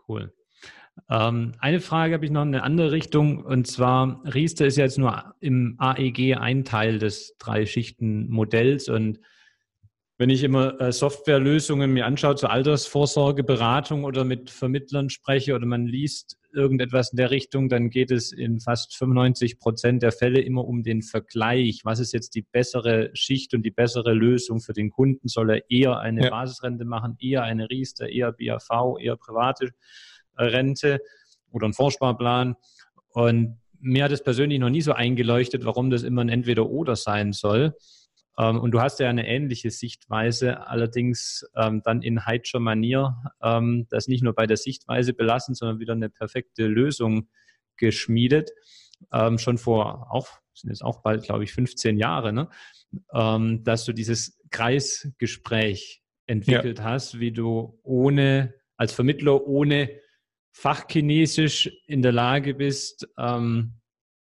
Cool. 0.08 0.32
Ähm, 1.10 1.54
eine 1.58 1.80
Frage 1.80 2.14
habe 2.14 2.24
ich 2.24 2.30
noch 2.30 2.44
in 2.44 2.50
eine 2.50 2.62
andere 2.62 2.91
Richtung. 2.91 3.44
Und 3.44 3.66
zwar, 3.66 4.22
Riester 4.32 4.68
ist 4.68 4.78
ja 4.78 4.84
jetzt 4.84 5.00
nur 5.00 5.34
im 5.39 5.74
AEG 5.80 6.38
ein 6.38 6.66
Teil 6.66 7.00
des 7.00 7.36
Drei-Schichten-Modells. 7.39 8.89
Und 8.89 9.20
wenn 10.18 10.30
ich 10.30 10.43
immer 10.43 10.80
äh, 10.80 10.91
Softwarelösungen 10.91 11.91
mir 11.91 12.05
anschaue 12.05 12.36
zur 12.36 12.51
Altersvorsorgeberatung 12.51 14.03
oder 14.03 14.24
mit 14.24 14.51
Vermittlern 14.51 15.09
spreche 15.09 15.55
oder 15.55 15.66
man 15.66 15.88
liest 15.88 16.38
irgendetwas 16.53 17.11
in 17.11 17.18
der 17.18 17.32
Richtung, 17.32 17.68
dann 17.68 17.89
geht 17.89 18.11
es 18.11 18.32
in 18.32 18.59
fast 18.59 18.95
95 18.95 19.57
Prozent 19.57 20.03
der 20.03 20.11
Fälle 20.11 20.39
immer 20.41 20.66
um 20.66 20.84
den 20.84 21.01
Vergleich. 21.01 21.82
Was 21.84 21.99
ist 21.99 22.14
jetzt 22.14 22.36
die 22.36 22.43
bessere 22.43 23.09
Schicht 23.14 23.55
und 23.55 23.64
die 23.64 23.72
bessere 23.72 24.14
Lösung 24.14 24.61
für 24.61 24.74
den 24.74 24.91
Kunden? 24.91 25.28
Soll 25.28 25.49
er 25.49 25.72
eher 25.72 25.99
eine 25.99 26.26
ja. 26.26 26.30
Basisrente 26.30 26.86
machen, 26.86 27.18
eher 27.20 27.43
eine 27.43 27.70
Riester, 27.70 28.07
eher 28.07 28.34
BAV, 28.34 28.99
eher 28.99 29.18
private 29.18 29.72
äh, 30.38 30.43
Rente 30.43 30.99
oder 31.51 31.66
einen 31.66 31.74
Vorsparplan? 31.74 32.55
Und 33.09 33.59
mir 33.80 34.03
hat 34.03 34.11
es 34.11 34.24
persönlich 34.24 34.59
noch 34.59 34.70
nie 34.70 34.82
so 34.82 34.93
eingeleuchtet, 34.93 35.66
warum 35.66 35.89
das 35.89 36.03
immer 36.03 36.22
ein 36.22 36.30
Entweder-Oder 36.30 36.95
sein 36.95 37.34
soll. 37.34 37.76
Ähm, 38.38 38.60
und 38.60 38.72
du 38.72 38.82
hast 38.82 39.00
ja 39.00 39.10
eine 39.10 39.28
ähnliche 39.28 39.70
Sichtweise, 39.70 40.68
allerdings 40.68 41.46
ähm, 41.56 41.82
dann 41.84 42.02
in 42.02 42.26
Heitscher 42.26 42.60
Manier, 42.60 43.16
ähm, 43.42 43.88
das 43.90 44.08
nicht 44.08 44.24
nur 44.24 44.34
bei 44.34 44.48
der 44.48 44.58
Sichtweise 44.58 45.14
belassen, 45.14 45.56
sondern 45.56 45.80
wieder 45.80 45.94
eine 45.94 46.10
perfekte 46.10 46.66
Lösung 46.66 47.30
geschmiedet. 47.78 48.52
Ähm, 49.12 49.38
schon 49.38 49.58
vor 49.58 50.12
auch, 50.12 50.28
sind 50.54 50.70
jetzt 50.70 50.84
auch 50.84 51.02
bald, 51.02 51.24
glaube 51.24 51.44
ich, 51.44 51.54
15 51.54 51.98
Jahre, 51.98 52.34
ne? 52.34 52.50
Ähm, 53.14 53.64
dass 53.64 53.86
du 53.86 53.94
dieses 53.94 54.40
Kreisgespräch 54.52 56.04
entwickelt 56.28 56.80
ja. 56.80 56.86
hast, 56.86 57.20
wie 57.20 57.32
du 57.32 57.80
ohne, 57.84 58.54
als 58.78 58.94
Vermittler 58.94 59.46
ohne 59.46 59.90
Fachchinesisch 60.52 61.72
in 61.88 62.04
der 62.04 62.12
Lage 62.12 62.54
bist, 62.54 63.08
ähm, 63.18 63.74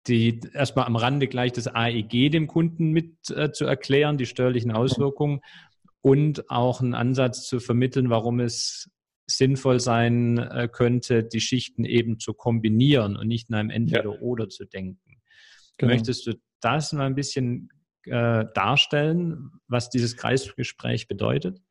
die 0.10 0.39
erstmal 0.53 0.86
am 0.86 0.95
Rande 0.95 1.28
gleich 1.28 1.51
das 1.53 1.68
AEG 1.68 2.32
dem 2.32 2.47
Kunden 2.47 2.91
mit 2.91 3.30
äh, 3.30 3.51
zu 3.51 3.66
erklären, 3.66 4.18
die 4.18 4.26
steuerlichen 4.26 4.72
Auswirkungen 4.72 5.41
und 6.01 6.49
auch 6.49 6.82
einen 6.82 6.95
Ansatz 6.95 7.47
zu 7.47 7.60
vermitteln, 7.60 8.10
warum 8.10 8.39
es 8.39 8.89
sinnvoll 9.28 9.80
sein 9.80 10.38
äh, 10.38 10.68
könnte, 10.72 11.24
die 11.24 11.41
Schichten 11.41 11.86
eben 11.86 12.20
zu 12.20 12.34
kombinieren 12.34 13.16
und 13.16 13.28
nicht 13.28 13.49
in 13.49 13.55
einem 13.55 13.70
Entweder-Oder 13.70 14.45
ja. 14.45 14.49
zu 14.49 14.66
denken. 14.66 15.22
Genau. 15.78 15.93
Möchtest 15.93 16.26
du 16.26 16.34
das 16.62 16.91
mal 16.93 17.05
ein 17.05 17.16
bisschen 17.16 17.70
äh, 18.05 18.45
darstellen, 18.53 19.51
was 19.68 19.89
dieses 19.89 20.18
Kreisgespräch 20.18 21.07
bedeutet? 21.07 21.62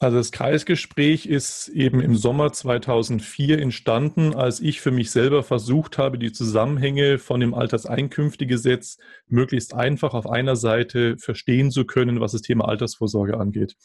Also 0.00 0.16
das 0.16 0.32
Kreisgespräch 0.32 1.26
ist 1.26 1.68
eben 1.68 2.00
im 2.00 2.16
Sommer 2.16 2.52
2004 2.52 3.60
entstanden, 3.60 4.34
als 4.34 4.58
ich 4.58 4.80
für 4.80 4.90
mich 4.90 5.12
selber 5.12 5.44
versucht 5.44 5.96
habe, 5.96 6.18
die 6.18 6.32
Zusammenhänge 6.32 7.18
von 7.18 7.38
dem 7.38 7.54
Alterseinkünftegesetz 7.54 8.98
möglichst 9.28 9.74
einfach 9.74 10.14
auf 10.14 10.28
einer 10.28 10.56
Seite 10.56 11.16
verstehen 11.18 11.70
zu 11.70 11.84
können, 11.84 12.20
was 12.20 12.32
das 12.32 12.42
Thema 12.42 12.66
Altersvorsorge 12.66 13.38
angeht. 13.38 13.76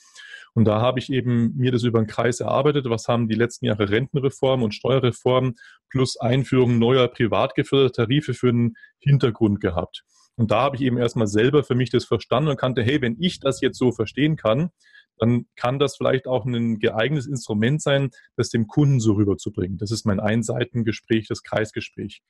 Und 0.55 0.65
da 0.65 0.81
habe 0.81 0.97
ich 0.97 1.11
eben 1.11 1.55
mir 1.55 1.71
das 1.71 1.83
über 1.83 1.99
den 1.99 2.07
Kreis 2.07 2.39
erarbeitet. 2.39 2.89
Was 2.89 3.07
haben 3.07 3.27
die 3.27 3.35
letzten 3.35 3.67
Jahre 3.67 3.91
Rentenreform 3.91 4.63
und 4.63 4.73
Steuerreform 4.73 5.53
plus 5.89 6.17
Einführung 6.17 6.79
neuer 6.79 7.09
privat 7.09 7.53
geförderter 7.53 8.05
Tarife 8.05 8.33
für 8.33 8.49
einen 8.49 8.75
Hintergrund 8.97 9.61
gehabt? 9.61 10.03
Und 10.35 10.49
da 10.49 10.61
habe 10.61 10.75
ich 10.75 10.81
eben 10.81 10.97
erstmal 10.97 11.27
selber 11.27 11.63
für 11.63 11.75
mich 11.75 11.91
das 11.91 12.05
verstanden 12.05 12.49
und 12.49 12.57
kannte, 12.57 12.81
hey, 12.81 13.01
wenn 13.03 13.17
ich 13.19 13.39
das 13.39 13.61
jetzt 13.61 13.77
so 13.77 13.91
verstehen 13.91 14.35
kann, 14.35 14.71
dann 15.17 15.45
kann 15.55 15.79
das 15.79 15.97
vielleicht 15.97 16.27
auch 16.27 16.45
ein 16.45 16.79
geeignetes 16.79 17.27
Instrument 17.27 17.81
sein, 17.81 18.09
das 18.35 18.49
dem 18.49 18.67
Kunden 18.67 18.99
so 18.99 19.13
rüberzubringen. 19.13 19.77
Das 19.77 19.91
ist 19.91 20.05
mein 20.05 20.19
Einseitengespräch, 20.19 21.27
das 21.27 21.43
Kreisgespräch. 21.43 22.21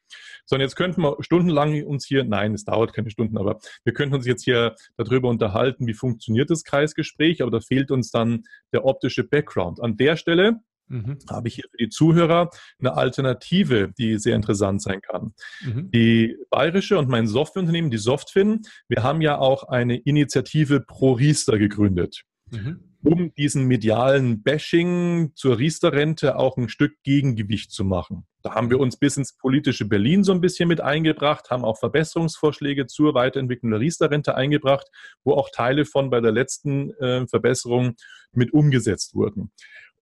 So, 0.45 0.55
und 0.55 0.61
jetzt 0.61 0.75
könnten 0.75 1.01
wir 1.01 1.17
stundenlang 1.21 1.83
uns 1.83 2.05
hier, 2.05 2.23
nein, 2.23 2.53
es 2.53 2.65
dauert 2.65 2.93
keine 2.93 3.09
Stunden, 3.09 3.37
aber 3.37 3.59
wir 3.83 3.93
könnten 3.93 4.15
uns 4.15 4.25
jetzt 4.25 4.43
hier 4.43 4.75
darüber 4.95 5.29
unterhalten, 5.29 5.87
wie 5.87 5.93
funktioniert 5.93 6.49
das 6.49 6.63
Kreisgespräch, 6.63 7.41
aber 7.41 7.51
da 7.51 7.59
fehlt 7.59 7.91
uns 7.91 8.11
dann 8.11 8.43
der 8.73 8.85
optische 8.85 9.23
Background. 9.23 9.81
An 9.81 9.97
der 9.97 10.15
Stelle 10.15 10.61
Mhm. 10.89 11.19
habe 11.29 11.47
ich 11.47 11.55
hier 11.55 11.65
für 11.69 11.77
die 11.77 11.89
Zuhörer 11.89 12.49
eine 12.79 12.95
Alternative, 12.95 13.91
die 13.97 14.17
sehr 14.17 14.35
interessant 14.35 14.81
sein 14.81 15.01
kann. 15.01 15.33
Mhm. 15.61 15.91
Die 15.91 16.37
Bayerische 16.49 16.97
und 16.97 17.09
mein 17.09 17.27
Softwareunternehmen, 17.27 17.91
die 17.91 17.97
Softfin, 17.97 18.61
wir 18.87 19.03
haben 19.03 19.21
ja 19.21 19.37
auch 19.37 19.63
eine 19.63 19.97
Initiative 19.97 20.81
Pro 20.81 21.13
Riester 21.13 21.57
gegründet 21.57 22.23
mhm. 22.51 22.79
um 23.03 23.33
diesen 23.35 23.65
medialen 23.65 24.43
Bashing 24.43 25.31
zur 25.35 25.57
Riester-Rente 25.57 26.37
auch 26.37 26.57
ein 26.57 26.69
Stück 26.69 26.93
Gegengewicht 27.03 27.71
zu 27.71 27.83
machen. 27.83 28.25
Da 28.43 28.55
haben 28.55 28.69
wir 28.69 28.79
uns 28.79 28.97
bis 28.97 29.17
ins 29.17 29.35
politische 29.37 29.85
Berlin 29.85 30.23
so 30.23 30.31
ein 30.31 30.41
bisschen 30.41 30.67
mit 30.67 30.81
eingebracht, 30.81 31.49
haben 31.49 31.65
auch 31.65 31.77
Verbesserungsvorschläge 31.77 32.87
zur 32.87 33.13
Weiterentwicklung 33.13 33.71
der 33.71 33.79
Riester-Rente 33.79 34.35
eingebracht, 34.35 34.87
wo 35.23 35.33
auch 35.33 35.49
Teile 35.51 35.85
von 35.85 36.09
bei 36.09 36.21
der 36.21 36.31
letzten 36.31 36.91
äh, 36.95 37.27
Verbesserung 37.27 37.95
mit 38.31 38.53
umgesetzt 38.53 39.15
wurden. 39.15 39.51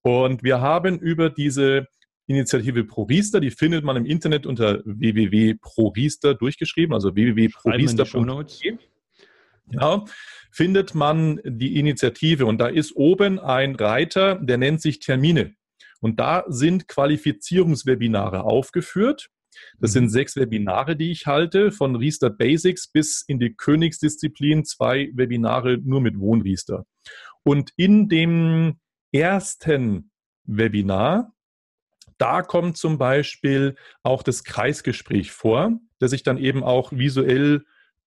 Und 0.01 0.43
wir 0.43 0.61
haben 0.61 0.99
über 0.99 1.29
diese 1.29 1.87
Initiative 2.27 2.83
ProRiester, 2.83 3.39
die 3.39 3.51
findet 3.51 3.83
man 3.83 3.97
im 3.97 4.05
Internet 4.05 4.45
unter 4.45 4.81
www.proriester 4.85 6.33
durchgeschrieben, 6.33 6.93
also 6.93 7.15
www.proriester.de. 7.15 8.77
Ja, 9.71 10.05
findet 10.51 10.93
man 10.93 11.41
die 11.43 11.79
Initiative 11.79 12.45
und 12.45 12.59
da 12.59 12.67
ist 12.67 12.95
oben 12.95 13.39
ein 13.39 13.75
Reiter, 13.75 14.35
der 14.35 14.57
nennt 14.57 14.81
sich 14.81 14.99
Termine. 14.99 15.55
Und 16.01 16.19
da 16.19 16.43
sind 16.47 16.87
Qualifizierungswebinare 16.87 18.43
aufgeführt. 18.43 19.29
Das 19.79 19.93
sind 19.93 20.05
mhm. 20.05 20.09
sechs 20.09 20.35
Webinare, 20.35 20.95
die 20.95 21.11
ich 21.11 21.25
halte, 21.25 21.71
von 21.71 21.95
Riester 21.95 22.29
Basics 22.29 22.87
bis 22.87 23.23
in 23.27 23.39
die 23.39 23.55
Königsdisziplin, 23.55 24.65
zwei 24.65 25.09
Webinare 25.13 25.77
nur 25.77 26.01
mit 26.01 26.19
Wohnriester. 26.19 26.85
Und 27.43 27.71
in 27.77 28.09
dem 28.09 28.79
ersten 29.11 30.11
Webinar, 30.43 31.33
da 32.17 32.41
kommt 32.41 32.77
zum 32.77 32.97
Beispiel 32.97 33.75
auch 34.03 34.23
das 34.23 34.43
Kreisgespräch 34.43 35.31
vor, 35.31 35.79
das 35.99 36.13
ich 36.13 36.23
dann 36.23 36.37
eben 36.37 36.63
auch 36.63 36.91
visuell 36.91 37.65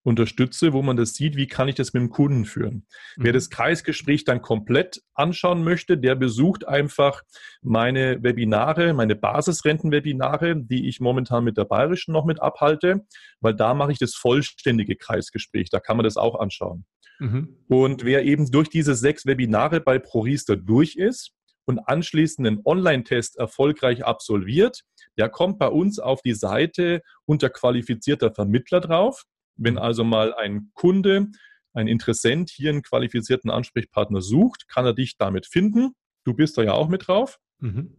unterstütze, 0.09 0.73
wo 0.73 0.81
man 0.81 0.97
das 0.97 1.13
sieht, 1.13 1.35
wie 1.37 1.47
kann 1.47 1.69
ich 1.69 1.75
das 1.75 1.93
mit 1.93 2.01
dem 2.01 2.09
Kunden 2.09 2.45
führen. 2.45 2.87
Mhm. 3.15 3.23
Wer 3.23 3.33
das 3.33 3.49
Kreisgespräch 3.49 4.25
dann 4.25 4.41
komplett 4.41 5.01
anschauen 5.13 5.63
möchte, 5.63 5.97
der 5.97 6.15
besucht 6.15 6.67
einfach 6.67 7.21
meine 7.61 8.21
Webinare, 8.23 8.93
meine 8.93 9.15
Basisrentenwebinare, 9.15 10.57
die 10.57 10.87
ich 10.87 10.99
momentan 10.99 11.43
mit 11.43 11.57
der 11.57 11.65
Bayerischen 11.65 12.11
noch 12.11 12.25
mit 12.25 12.41
abhalte, 12.41 13.05
weil 13.39 13.53
da 13.53 13.73
mache 13.73 13.91
ich 13.91 13.99
das 13.99 14.15
vollständige 14.15 14.95
Kreisgespräch. 14.95 15.69
Da 15.69 15.79
kann 15.79 15.95
man 15.95 16.03
das 16.03 16.17
auch 16.17 16.39
anschauen. 16.39 16.85
Mhm. 17.19 17.57
Und 17.67 18.03
wer 18.03 18.25
eben 18.25 18.49
durch 18.49 18.69
diese 18.69 18.95
sechs 18.95 19.25
Webinare 19.25 19.79
bei 19.79 19.99
ProRiester 19.99 20.57
durch 20.57 20.95
ist 20.95 21.33
und 21.65 21.79
anschließend 21.79 22.47
einen 22.47 22.61
Online-Test 22.65 23.37
erfolgreich 23.37 24.03
absolviert, 24.05 24.81
der 25.17 25.29
kommt 25.29 25.59
bei 25.59 25.67
uns 25.67 25.99
auf 25.99 26.21
die 26.21 26.33
Seite 26.33 27.01
unter 27.25 27.49
qualifizierter 27.49 28.33
Vermittler 28.33 28.79
drauf. 28.79 29.25
Wenn 29.59 29.77
also 29.77 30.03
mal 30.03 30.33
ein 30.33 30.71
Kunde, 30.73 31.27
ein 31.73 31.87
Interessent 31.87 32.49
hier 32.49 32.69
einen 32.69 32.81
qualifizierten 32.81 33.51
Ansprechpartner 33.51 34.21
sucht, 34.21 34.67
kann 34.67 34.85
er 34.85 34.93
dich 34.93 35.17
damit 35.17 35.45
finden. 35.45 35.91
Du 36.23 36.33
bist 36.33 36.57
da 36.57 36.63
ja 36.63 36.73
auch 36.73 36.87
mit 36.87 37.07
drauf. 37.07 37.39
Mhm. 37.59 37.95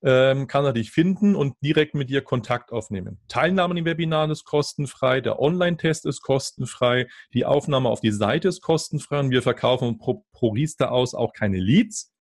Ähm, 0.00 0.46
kann 0.46 0.64
er 0.64 0.72
dich 0.72 0.92
finden 0.92 1.34
und 1.34 1.56
direkt 1.60 1.94
mit 1.94 2.08
dir 2.08 2.22
Kontakt 2.22 2.70
aufnehmen. 2.70 3.18
Teilnahme 3.26 3.76
im 3.76 3.84
Webinar 3.84 4.30
ist 4.30 4.44
kostenfrei, 4.44 5.20
der 5.20 5.40
Online-Test 5.40 6.06
ist 6.06 6.20
kostenfrei, 6.20 7.08
die 7.34 7.44
Aufnahme 7.44 7.88
auf 7.88 8.00
die 8.00 8.12
Seite 8.12 8.46
ist 8.46 8.60
kostenfrei 8.60 9.18
und 9.18 9.30
wir 9.30 9.42
verkaufen 9.42 9.98
pro, 9.98 10.24
pro 10.30 10.50
Riester 10.50 10.92
aus 10.92 11.14
auch 11.14 11.32
keine 11.32 11.58
Leads, 11.58 12.14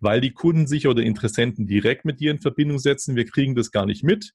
weil 0.00 0.20
die 0.20 0.32
Kunden 0.32 0.66
sich 0.66 0.88
oder 0.88 1.04
Interessenten 1.04 1.68
direkt 1.68 2.04
mit 2.04 2.18
dir 2.18 2.32
in 2.32 2.40
Verbindung 2.40 2.80
setzen. 2.80 3.14
Wir 3.14 3.26
kriegen 3.26 3.54
das 3.54 3.70
gar 3.70 3.86
nicht 3.86 4.02
mit. 4.02 4.32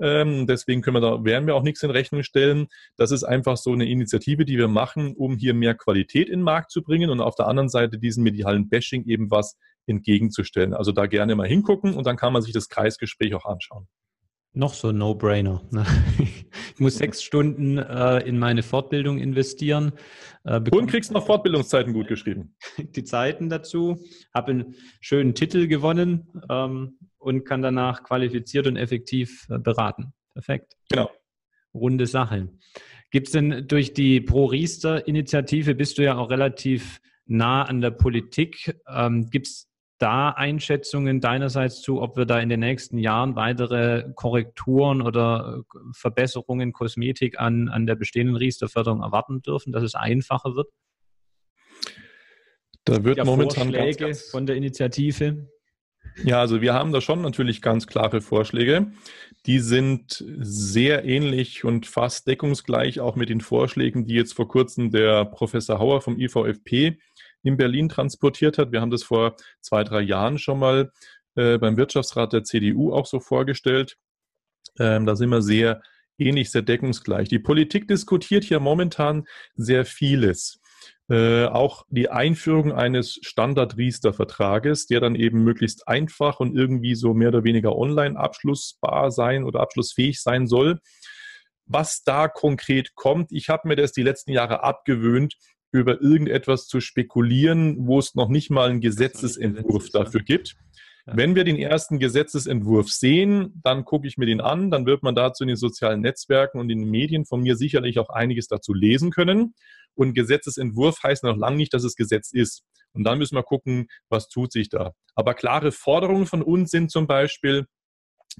Ähm, 0.00 0.46
deswegen 0.46 0.82
können 0.82 0.96
wir 0.96 1.00
da, 1.00 1.24
werden 1.24 1.46
wir 1.46 1.54
auch 1.54 1.62
nichts 1.62 1.82
in 1.82 1.90
Rechnung 1.90 2.22
stellen. 2.22 2.68
Das 2.96 3.10
ist 3.10 3.24
einfach 3.24 3.56
so 3.56 3.72
eine 3.72 3.88
Initiative, 3.88 4.44
die 4.44 4.58
wir 4.58 4.68
machen, 4.68 5.14
um 5.14 5.36
hier 5.36 5.54
mehr 5.54 5.74
Qualität 5.74 6.28
in 6.28 6.40
den 6.40 6.44
Markt 6.44 6.70
zu 6.70 6.82
bringen 6.82 7.10
und 7.10 7.20
auf 7.20 7.34
der 7.34 7.46
anderen 7.46 7.68
Seite 7.68 7.98
diesem 7.98 8.24
medialen 8.24 8.68
Bashing 8.68 9.04
eben 9.06 9.30
was 9.30 9.58
entgegenzustellen. 9.86 10.74
Also 10.74 10.92
da 10.92 11.06
gerne 11.06 11.34
mal 11.34 11.46
hingucken 11.46 11.94
und 11.94 12.06
dann 12.06 12.16
kann 12.16 12.32
man 12.32 12.42
sich 12.42 12.52
das 12.52 12.68
Kreisgespräch 12.68 13.34
auch 13.34 13.44
anschauen. 13.44 13.88
Noch 14.54 14.74
so 14.74 14.88
ein 14.88 14.98
No-Brainer. 14.98 15.62
Ne? 15.70 15.86
Ich 16.74 16.80
muss 16.80 16.96
sechs 16.96 17.22
Stunden 17.22 17.78
äh, 17.78 18.18
in 18.20 18.38
meine 18.38 18.62
Fortbildung 18.62 19.18
investieren. 19.18 19.92
Äh, 20.44 20.60
und 20.70 20.88
kriegst 20.88 21.12
noch 21.12 21.24
Fortbildungszeiten 21.24 21.92
gut 21.92 22.08
geschrieben. 22.08 22.54
Die 22.78 23.04
Zeiten 23.04 23.48
dazu, 23.48 23.98
habe 24.34 24.52
einen 24.52 24.74
schönen 25.00 25.34
Titel 25.34 25.68
gewonnen 25.68 26.28
ähm, 26.50 26.98
und 27.18 27.44
kann 27.44 27.62
danach 27.62 28.02
qualifiziert 28.02 28.66
und 28.66 28.76
effektiv 28.76 29.46
äh, 29.48 29.58
beraten. 29.58 30.12
Perfekt. 30.34 30.76
Genau. 30.90 31.10
Runde 31.74 32.06
Sache. 32.06 32.48
Gibt 33.10 33.28
es 33.28 33.32
denn 33.32 33.66
durch 33.68 33.94
die 33.94 34.20
Pro-Riester-Initiative, 34.20 35.74
bist 35.74 35.98
du 35.98 36.02
ja 36.02 36.16
auch 36.16 36.30
relativ 36.30 37.00
nah 37.26 37.62
an 37.62 37.80
der 37.80 37.90
Politik, 37.90 38.78
ähm, 38.88 39.30
gibt 39.30 39.46
es 39.46 39.71
da 40.02 40.30
Einschätzungen 40.30 41.20
deinerseits 41.20 41.80
zu, 41.80 42.02
ob 42.02 42.16
wir 42.16 42.26
da 42.26 42.40
in 42.40 42.48
den 42.48 42.60
nächsten 42.60 42.98
Jahren 42.98 43.36
weitere 43.36 44.10
Korrekturen 44.16 45.00
oder 45.00 45.60
äh, 45.60 45.78
Verbesserungen, 45.94 46.72
Kosmetik 46.72 47.38
an, 47.38 47.68
an 47.68 47.86
der 47.86 47.94
bestehenden 47.94 48.34
Riester-Förderung 48.36 49.00
erwarten 49.00 49.42
dürfen, 49.42 49.72
dass 49.72 49.84
es 49.84 49.94
einfacher 49.94 50.56
wird? 50.56 50.68
Da 52.84 53.04
wird 53.04 53.24
momentan 53.24 53.68
Vorschläge 53.68 53.96
ganz, 53.96 53.98
ganz 53.98 54.30
von 54.30 54.46
der 54.46 54.56
Initiative. 54.56 55.48
Ja, 56.24 56.40
also 56.40 56.60
wir 56.60 56.74
haben 56.74 56.92
da 56.92 57.00
schon 57.00 57.22
natürlich 57.22 57.62
ganz 57.62 57.86
klare 57.86 58.20
Vorschläge. 58.20 58.92
Die 59.46 59.60
sind 59.60 60.24
sehr 60.40 61.04
ähnlich 61.04 61.64
und 61.64 61.86
fast 61.86 62.26
deckungsgleich 62.26 63.00
auch 63.00 63.14
mit 63.14 63.28
den 63.28 63.40
Vorschlägen, 63.40 64.04
die 64.04 64.14
jetzt 64.14 64.34
vor 64.34 64.48
kurzem 64.48 64.90
der 64.90 65.24
Professor 65.24 65.78
Hauer 65.78 66.00
vom 66.00 66.18
IVFP 66.18 66.98
in 67.42 67.56
Berlin 67.56 67.88
transportiert 67.88 68.58
hat. 68.58 68.72
Wir 68.72 68.80
haben 68.80 68.90
das 68.90 69.02
vor 69.02 69.36
zwei, 69.60 69.84
drei 69.84 70.00
Jahren 70.00 70.38
schon 70.38 70.58
mal 70.58 70.92
äh, 71.34 71.58
beim 71.58 71.76
Wirtschaftsrat 71.76 72.32
der 72.32 72.44
CDU 72.44 72.92
auch 72.92 73.06
so 73.06 73.20
vorgestellt. 73.20 73.96
Ähm, 74.78 75.06
da 75.06 75.16
sind 75.16 75.30
wir 75.30 75.42
sehr 75.42 75.82
ähnlich, 76.18 76.50
sehr 76.50 76.62
deckungsgleich. 76.62 77.28
Die 77.28 77.38
Politik 77.38 77.88
diskutiert 77.88 78.44
hier 78.44 78.60
momentan 78.60 79.24
sehr 79.54 79.84
vieles. 79.84 80.60
Äh, 81.08 81.46
auch 81.46 81.84
die 81.90 82.10
Einführung 82.10 82.72
eines 82.72 83.18
Standard-Riester-Vertrages, 83.22 84.86
der 84.86 85.00
dann 85.00 85.14
eben 85.14 85.42
möglichst 85.42 85.88
einfach 85.88 86.40
und 86.40 86.56
irgendwie 86.56 86.94
so 86.94 87.12
mehr 87.12 87.28
oder 87.28 87.44
weniger 87.44 87.76
online 87.76 88.18
abschlussbar 88.18 89.10
sein 89.10 89.44
oder 89.44 89.60
abschlussfähig 89.60 90.20
sein 90.20 90.46
soll. 90.46 90.78
Was 91.66 92.02
da 92.04 92.28
konkret 92.28 92.94
kommt, 92.94 93.32
ich 93.32 93.48
habe 93.48 93.68
mir 93.68 93.76
das 93.76 93.92
die 93.92 94.02
letzten 94.02 94.32
Jahre 94.32 94.62
abgewöhnt, 94.62 95.36
über 95.72 96.00
irgendetwas 96.00 96.66
zu 96.66 96.80
spekulieren, 96.80 97.86
wo 97.86 97.98
es 97.98 98.14
noch 98.14 98.28
nicht 98.28 98.50
mal 98.50 98.70
einen 98.70 98.80
Gesetzesentwurf 98.80 99.90
dafür 99.90 100.20
gibt. 100.20 100.54
Wenn 101.04 101.34
wir 101.34 101.42
den 101.42 101.56
ersten 101.56 101.98
Gesetzesentwurf 101.98 102.88
sehen, 102.88 103.60
dann 103.64 103.84
gucke 103.84 104.06
ich 104.06 104.18
mir 104.18 104.26
den 104.26 104.40
an, 104.40 104.70
dann 104.70 104.86
wird 104.86 105.02
man 105.02 105.16
dazu 105.16 105.42
in 105.42 105.48
den 105.48 105.56
sozialen 105.56 106.00
Netzwerken 106.00 106.60
und 106.60 106.70
in 106.70 106.78
den 106.78 106.90
Medien 106.90 107.24
von 107.24 107.40
mir 107.40 107.56
sicherlich 107.56 107.98
auch 107.98 108.10
einiges 108.10 108.46
dazu 108.46 108.72
lesen 108.72 109.10
können. 109.10 109.54
Und 109.94 110.14
Gesetzesentwurf 110.14 111.02
heißt 111.02 111.24
noch 111.24 111.36
lange 111.36 111.56
nicht, 111.56 111.74
dass 111.74 111.82
es 111.82 111.96
Gesetz 111.96 112.32
ist. 112.32 112.62
Und 112.92 113.04
dann 113.04 113.18
müssen 113.18 113.34
wir 113.34 113.42
gucken, 113.42 113.88
was 114.10 114.28
tut 114.28 114.52
sich 114.52 114.68
da. 114.68 114.92
Aber 115.14 115.34
klare 115.34 115.72
Forderungen 115.72 116.26
von 116.26 116.42
uns 116.42 116.70
sind 116.70 116.90
zum 116.90 117.06
Beispiel, 117.06 117.66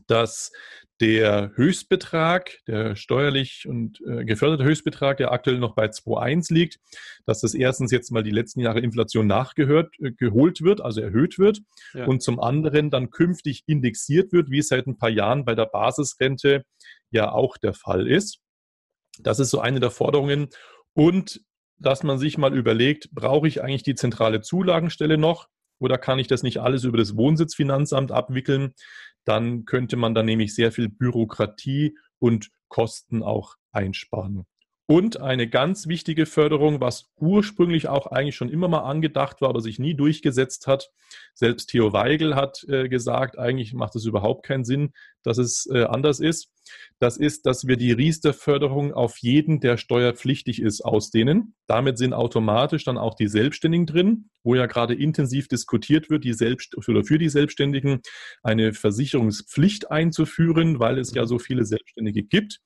dass 0.07 0.53
der 1.01 1.51
Höchstbetrag, 1.57 2.59
der 2.68 2.95
steuerlich 2.95 3.66
und 3.66 4.01
äh, 4.07 4.24
geförderte 4.24 4.62
Höchstbetrag, 4.62 5.16
der 5.16 5.32
aktuell 5.32 5.59
noch 5.59 5.74
bei 5.74 5.86
2,1 5.86 6.53
liegt, 6.53 6.78
dass 7.26 7.40
das 7.40 7.55
erstens 7.55 7.90
jetzt 7.90 8.12
mal 8.12 8.22
die 8.22 8.30
letzten 8.30 8.61
Jahre 8.61 8.80
Inflation 8.80 9.26
nachgehört, 9.26 9.93
äh, 9.99 10.12
geholt 10.12 10.62
wird, 10.62 10.80
also 10.80 11.01
erhöht 11.01 11.38
wird, 11.38 11.61
ja. 11.95 12.05
und 12.07 12.22
zum 12.22 12.38
anderen 12.38 12.90
dann 12.90 13.11
künftig 13.11 13.64
indexiert 13.66 14.32
wird, 14.32 14.51
wie 14.51 14.59
es 14.59 14.68
seit 14.68 14.86
ein 14.86 14.97
paar 14.97 15.11
Jahren 15.11 15.45
bei 15.45 15.55
der 15.55 15.66
Basisrente 15.66 16.64
ja 17.11 17.32
auch 17.32 17.57
der 17.57 17.74
Fall 17.74 18.07
ist. 18.07 18.38
Das 19.20 19.40
ist 19.40 19.51
so 19.51 19.61
eine 19.61 19.80
der 19.80 19.90
Forderungen. 19.90 20.49
Und 20.95 21.40
dass 21.78 22.03
man 22.03 22.18
sich 22.18 22.38
mal 22.38 22.55
überlegt, 22.57 23.11
brauche 23.12 23.49
ich 23.49 23.62
eigentlich 23.62 23.82
die 23.82 23.95
zentrale 23.95 24.40
Zulagenstelle 24.40 25.18
noch? 25.18 25.49
Oder 25.83 25.99
kann 25.99 26.20
ich 26.20 26.28
das 26.28 26.45
nicht 26.45 26.59
alles 26.59 26.85
über 26.85 26.97
das 26.97 27.16
Wohnsitzfinanzamt 27.16 28.12
abwickeln? 28.12 28.72
Dann 29.24 29.64
könnte 29.64 29.97
man 29.97 30.14
da 30.14 30.22
nämlich 30.22 30.55
sehr 30.55 30.70
viel 30.70 30.89
Bürokratie 30.89 31.99
und 32.20 32.51
Kosten 32.68 33.24
auch 33.24 33.57
einsparen. 33.72 34.47
Und 34.93 35.22
eine 35.22 35.49
ganz 35.49 35.86
wichtige 35.86 36.26
Förderung, 36.26 36.82
was 36.82 37.11
ursprünglich 37.16 37.88
auch 37.88 38.09
eigentlich 38.09 38.36
schon 38.36 38.51
immer 38.51 38.68
mal 38.68 38.80
angedacht 38.80 39.40
war, 39.40 39.49
aber 39.49 39.62
sich 39.62 39.78
nie 39.78 39.95
durchgesetzt 39.95 40.66
hat. 40.66 40.90
Selbst 41.32 41.68
Theo 41.68 41.95
Weigel 41.95 42.34
hat 42.34 42.62
äh, 42.68 42.90
gesagt, 42.90 43.38
eigentlich 43.38 43.72
macht 43.72 43.97
es 43.97 44.05
überhaupt 44.05 44.45
keinen 44.45 44.66
Sinn, 44.66 44.93
dass 45.22 45.38
es 45.38 45.66
äh, 45.72 45.84
anders 45.84 46.20
ist. 46.20 46.51
Das 46.99 47.16
ist, 47.16 47.47
dass 47.47 47.66
wir 47.66 47.78
die 47.78 47.93
Riester-Förderung 47.93 48.93
auf 48.93 49.16
jeden, 49.16 49.61
der 49.61 49.78
steuerpflichtig 49.78 50.61
ist, 50.61 50.82
ausdehnen. 50.82 51.55
Damit 51.66 51.97
sind 51.97 52.12
automatisch 52.12 52.84
dann 52.84 52.99
auch 52.99 53.14
die 53.14 53.28
Selbstständigen 53.28 53.86
drin, 53.86 54.28
wo 54.43 54.57
ja 54.57 54.66
gerade 54.66 54.93
intensiv 54.93 55.49
diskutiert 55.49 56.11
wird, 56.11 56.22
die 56.22 56.34
Selbst 56.34 56.76
oder 56.76 57.03
für 57.03 57.16
die 57.16 57.30
Selbstständigen 57.30 58.03
eine 58.43 58.74
Versicherungspflicht 58.74 59.90
einzuführen, 59.90 60.80
weil 60.80 60.99
es 60.99 61.14
ja 61.14 61.24
so 61.24 61.38
viele 61.38 61.64
Selbstständige 61.64 62.24
gibt, 62.24 62.61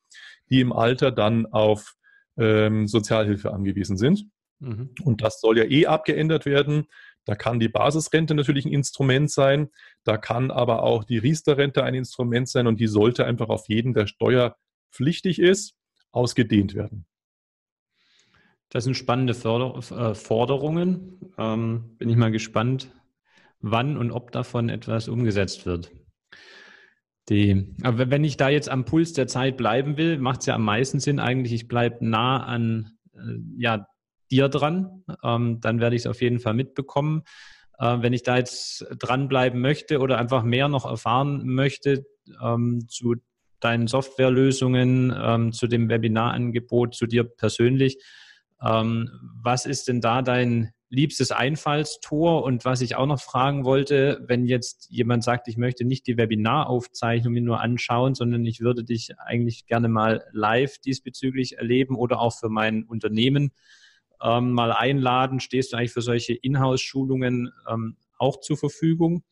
die 0.49 0.59
im 0.59 0.73
Alter 0.73 1.11
dann 1.11 1.45
auf 1.45 1.96
ähm, 2.37 2.87
Sozialhilfe 2.87 3.53
angewiesen 3.53 3.97
sind. 3.97 4.25
Mhm. 4.59 4.89
Und 5.03 5.21
das 5.21 5.39
soll 5.39 5.57
ja 5.57 5.65
eh 5.65 5.85
abgeändert 5.85 6.45
werden. 6.45 6.87
Da 7.25 7.35
kann 7.35 7.59
die 7.59 7.67
Basisrente 7.67 8.33
natürlich 8.35 8.65
ein 8.65 8.71
Instrument 8.71 9.29
sein, 9.29 9.69
da 10.05 10.17
kann 10.17 10.49
aber 10.49 10.83
auch 10.83 11.03
die 11.03 11.17
Riester-Rente 11.17 11.83
ein 11.83 11.93
Instrument 11.93 12.47
sein 12.47 12.67
und 12.67 12.79
die 12.79 12.87
sollte 12.87 13.25
einfach 13.25 13.49
auf 13.49 13.67
jeden, 13.67 13.93
der 13.93 14.07
steuerpflichtig 14.07 15.39
ist, 15.39 15.75
ausgedehnt 16.11 16.73
werden. 16.73 17.05
Das 18.69 18.85
sind 18.85 18.95
spannende 18.95 19.33
Förder 19.33 19.77
äh, 19.91 20.15
Forderungen. 20.15 21.33
Ähm, 21.37 21.95
bin 21.97 22.09
ich 22.09 22.15
mal 22.15 22.31
gespannt, 22.31 22.91
wann 23.59 23.97
und 23.97 24.11
ob 24.11 24.31
davon 24.31 24.69
etwas 24.69 25.07
umgesetzt 25.07 25.65
wird. 25.65 25.91
Die, 27.29 27.75
aber 27.83 28.09
wenn 28.09 28.23
ich 28.23 28.37
da 28.37 28.47
jetzt 28.49 28.69
am 28.69 28.85
Puls 28.85 29.11
der 29.13 29.27
Zeit 29.27 29.57
bleiben 29.57 29.97
will, 29.97 30.17
macht 30.17 30.41
es 30.41 30.45
ja 30.45 30.55
am 30.55 30.63
meisten 30.63 30.99
Sinn 30.99 31.19
eigentlich, 31.19 31.53
ich 31.53 31.67
bleibe 31.67 32.05
nah 32.05 32.43
an 32.43 32.91
äh, 33.13 33.37
ja, 33.57 33.87
dir 34.31 34.49
dran. 34.49 35.03
Ähm, 35.23 35.59
dann 35.59 35.79
werde 35.79 35.95
ich 35.95 36.03
es 36.03 36.07
auf 36.07 36.21
jeden 36.21 36.39
Fall 36.39 36.53
mitbekommen. 36.53 37.23
Äh, 37.79 37.97
wenn 38.01 38.13
ich 38.13 38.23
da 38.23 38.37
jetzt 38.37 38.85
dranbleiben 38.97 39.59
möchte 39.59 39.99
oder 39.99 40.17
einfach 40.17 40.43
mehr 40.43 40.67
noch 40.67 40.85
erfahren 40.85 41.45
möchte 41.45 42.05
ähm, 42.41 42.87
zu 42.87 43.15
deinen 43.59 43.87
Softwarelösungen, 43.87 45.13
ähm, 45.17 45.51
zu 45.51 45.67
dem 45.67 45.89
Webinarangebot, 45.89 46.95
zu 46.95 47.07
dir 47.07 47.23
persönlich, 47.23 47.97
ähm, 48.61 49.09
was 49.43 49.65
ist 49.65 49.87
denn 49.87 50.01
da 50.01 50.21
dein 50.21 50.71
liebstes 50.89 51.31
Einfallstor. 51.31 52.43
Und 52.43 52.65
was 52.65 52.81
ich 52.81 52.95
auch 52.95 53.05
noch 53.05 53.19
fragen 53.19 53.65
wollte, 53.65 54.23
wenn 54.27 54.45
jetzt 54.45 54.87
jemand 54.89 55.23
sagt, 55.23 55.47
ich 55.47 55.57
möchte 55.57 55.85
nicht 55.85 56.07
die 56.07 56.17
Webinaraufzeichnung 56.17 57.33
mir 57.33 57.41
nur 57.41 57.59
anschauen, 57.59 58.15
sondern 58.15 58.45
ich 58.45 58.61
würde 58.61 58.83
dich 58.83 59.11
eigentlich 59.19 59.65
gerne 59.65 59.89
mal 59.89 60.23
live 60.31 60.77
diesbezüglich 60.79 61.57
erleben 61.57 61.95
oder 61.95 62.19
auch 62.19 62.37
für 62.37 62.49
mein 62.49 62.83
Unternehmen 62.83 63.51
ähm, 64.21 64.51
mal 64.51 64.71
einladen, 64.71 65.39
stehst 65.39 65.73
du 65.73 65.77
eigentlich 65.77 65.93
für 65.93 66.01
solche 66.01 66.33
Inhouse-Schulungen 66.33 67.51
ähm, 67.69 67.97
auch 68.17 68.39
zur 68.39 68.57
Verfügung? 68.57 69.23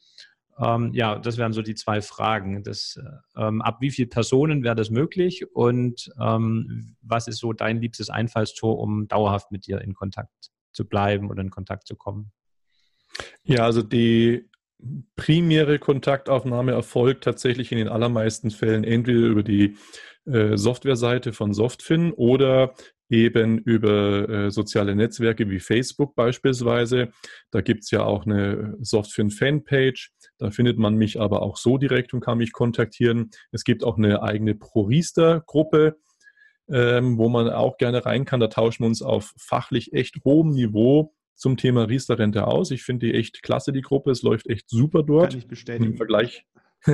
Ähm, 0.60 0.94
ja, 0.94 1.18
das 1.18 1.38
wären 1.38 1.54
so 1.54 1.62
die 1.62 1.76
zwei 1.76 2.02
Fragen. 2.02 2.64
Das, 2.64 3.00
ähm, 3.36 3.62
ab 3.62 3.78
wie 3.82 3.92
vielen 3.92 4.10
Personen 4.10 4.64
wäre 4.64 4.76
das 4.76 4.90
möglich 4.90 5.46
und 5.54 6.12
ähm, 6.22 6.96
was 7.02 7.28
ist 7.28 7.40
so 7.40 7.52
dein 7.52 7.82
liebstes 7.82 8.10
Einfallstor, 8.10 8.78
um 8.78 9.08
dauerhaft 9.08 9.52
mit 9.52 9.68
dir 9.68 9.82
in 9.82 9.94
Kontakt 9.94 10.52
zu 10.76 10.86
bleiben 10.86 11.30
oder 11.30 11.42
in 11.42 11.50
Kontakt 11.50 11.88
zu 11.88 11.96
kommen? 11.96 12.32
Ja, 13.44 13.66
also 13.66 13.82
die 13.82 14.50
primäre 15.16 15.80
Kontaktaufnahme 15.80 16.74
erfolgt 16.74 17.24
tatsächlich 17.24 17.72
in 17.72 17.78
den 17.78 17.88
allermeisten 17.88 18.52
Fällen 18.52 18.84
entweder 18.84 19.28
über 19.28 19.44
die 19.44 19.78
äh, 20.26 20.58
Softwareseite 20.58 21.34
von 21.34 21.54
Softfin 21.54 22.12
oder 22.12 22.74
eben 23.10 23.60
über 23.60 24.28
äh, 24.28 24.52
soziale 24.52 24.96
Netzwerke 24.96 25.50
wie 25.50 25.60
Facebook 25.60 26.16
beispielsweise. 26.16 27.10
Da 27.52 27.62
gibt 27.62 27.84
es 27.84 27.92
ja 27.92 28.04
auch 28.04 28.26
eine 28.26 28.76
Softfin-Fanpage. 28.82 30.12
Da 30.40 30.50
findet 30.50 30.78
man 30.80 30.96
mich 30.96 31.20
aber 31.20 31.42
auch 31.44 31.58
so 31.58 31.78
direkt 31.78 32.14
und 32.14 32.22
kann 32.22 32.40
mich 32.40 32.52
kontaktieren. 32.52 33.30
Es 33.52 33.64
gibt 33.64 33.84
auch 33.84 33.98
eine 33.98 34.24
eigene 34.24 34.56
ProRiester-Gruppe 34.56 35.98
ähm, 36.70 37.18
wo 37.18 37.30
man 37.30 37.50
auch 37.50 37.78
gerne 37.78 38.06
rein 38.06 38.26
kann. 38.26 38.40
Da 38.40 38.48
tauschen 38.48 38.84
wir 38.84 38.88
uns 38.88 39.02
auf 39.02 39.34
fachlich 39.38 39.94
echt 39.94 40.18
hohem 40.24 40.52
Niveau 40.52 41.14
zum 41.36 41.58
Thema 41.58 41.84
Riester-Rente 41.84 42.48
aus. 42.48 42.72
Ich 42.72 42.84
finde 42.84 43.08
die 43.08 43.14
echt 43.14 43.44
klasse, 43.44 43.72
die 43.72 43.82
Gruppe. 43.82 44.12
Es 44.12 44.22
läuft 44.22 44.48
echt 44.48 44.70
super 44.70 45.04
dort. 45.04 45.32
Kann 45.32 45.40
ich 45.40 45.48
bestätigen. 45.48 45.86
Und 45.86 45.92
im 45.92 45.98
Vergleich, 45.98 46.46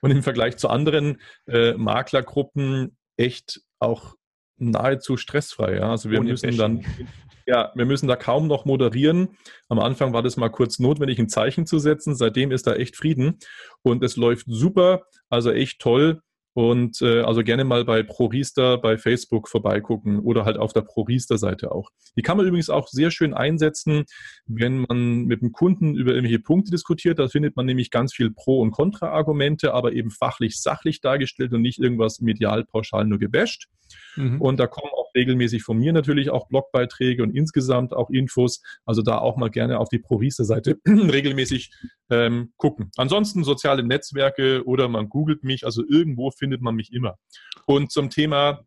und 0.00 0.10
im 0.10 0.22
Vergleich 0.22 0.56
zu 0.56 0.68
anderen 0.68 1.20
äh, 1.46 1.74
Maklergruppen 1.74 2.96
echt 3.16 3.62
auch 3.78 4.14
nahezu 4.58 5.16
stressfrei. 5.16 5.76
Ja? 5.76 5.90
Also 5.90 6.10
wir 6.10 6.20
Ohne 6.20 6.30
müssen 6.30 6.56
dann 6.56 6.84
ja, 7.50 7.72
wir 7.74 7.84
müssen 7.84 8.06
da 8.06 8.16
kaum 8.16 8.46
noch 8.46 8.64
moderieren. 8.64 9.36
Am 9.68 9.80
Anfang 9.80 10.12
war 10.12 10.22
das 10.22 10.36
mal 10.36 10.50
kurz 10.50 10.78
notwendig, 10.78 11.18
ein 11.18 11.28
Zeichen 11.28 11.66
zu 11.66 11.78
setzen. 11.78 12.14
Seitdem 12.14 12.52
ist 12.52 12.66
da 12.66 12.74
echt 12.74 12.96
Frieden 12.96 13.38
und 13.82 14.04
es 14.04 14.16
läuft 14.16 14.46
super, 14.48 15.02
also 15.28 15.50
echt 15.50 15.80
toll. 15.80 16.22
Und 16.52 17.00
äh, 17.00 17.20
also 17.20 17.44
gerne 17.44 17.64
mal 17.64 17.84
bei 17.84 18.02
ProRiester 18.02 18.78
bei 18.78 18.98
Facebook 18.98 19.48
vorbeigucken 19.48 20.18
oder 20.18 20.44
halt 20.44 20.58
auf 20.58 20.72
der 20.72 20.80
ProRiester-Seite 20.80 21.70
auch. 21.70 21.90
Die 22.16 22.22
kann 22.22 22.36
man 22.36 22.46
übrigens 22.46 22.70
auch 22.70 22.88
sehr 22.88 23.12
schön 23.12 23.34
einsetzen, 23.34 24.04
wenn 24.46 24.84
man 24.88 25.26
mit 25.26 25.42
dem 25.42 25.52
Kunden 25.52 25.94
über 25.94 26.10
irgendwelche 26.10 26.40
Punkte 26.40 26.72
diskutiert. 26.72 27.20
Da 27.20 27.28
findet 27.28 27.54
man 27.54 27.66
nämlich 27.66 27.90
ganz 27.90 28.12
viel 28.12 28.32
Pro- 28.32 28.60
und 28.60 28.72
Kontra-Argumente, 28.72 29.74
aber 29.74 29.92
eben 29.92 30.10
fachlich, 30.10 30.60
sachlich 30.60 31.00
dargestellt 31.00 31.52
und 31.52 31.62
nicht 31.62 31.78
irgendwas 31.78 32.20
medial 32.20 32.64
pauschal 32.64 33.06
nur 33.06 33.20
gebasht. 33.20 33.68
Mhm. 34.16 34.40
Und 34.40 34.58
da 34.58 34.66
kommen 34.66 34.90
auch 34.92 34.99
regelmäßig 35.14 35.62
von 35.62 35.78
mir 35.78 35.92
natürlich 35.92 36.30
auch 36.30 36.48
Blogbeiträge 36.48 37.22
und 37.22 37.34
insgesamt 37.34 37.92
auch 37.92 38.10
Infos. 38.10 38.62
Also 38.84 39.02
da 39.02 39.18
auch 39.18 39.36
mal 39.36 39.50
gerne 39.50 39.78
auf 39.78 39.88
die 39.88 39.98
ProRiester-Seite 39.98 40.78
regelmäßig 40.86 41.70
ähm, 42.10 42.52
gucken. 42.56 42.90
Ansonsten 42.96 43.44
soziale 43.44 43.82
Netzwerke 43.82 44.64
oder 44.64 44.88
man 44.88 45.08
googelt 45.08 45.44
mich, 45.44 45.64
also 45.64 45.82
irgendwo 45.88 46.30
findet 46.30 46.62
man 46.62 46.74
mich 46.74 46.92
immer. 46.92 47.18
Und 47.66 47.92
zum 47.92 48.10
Thema 48.10 48.64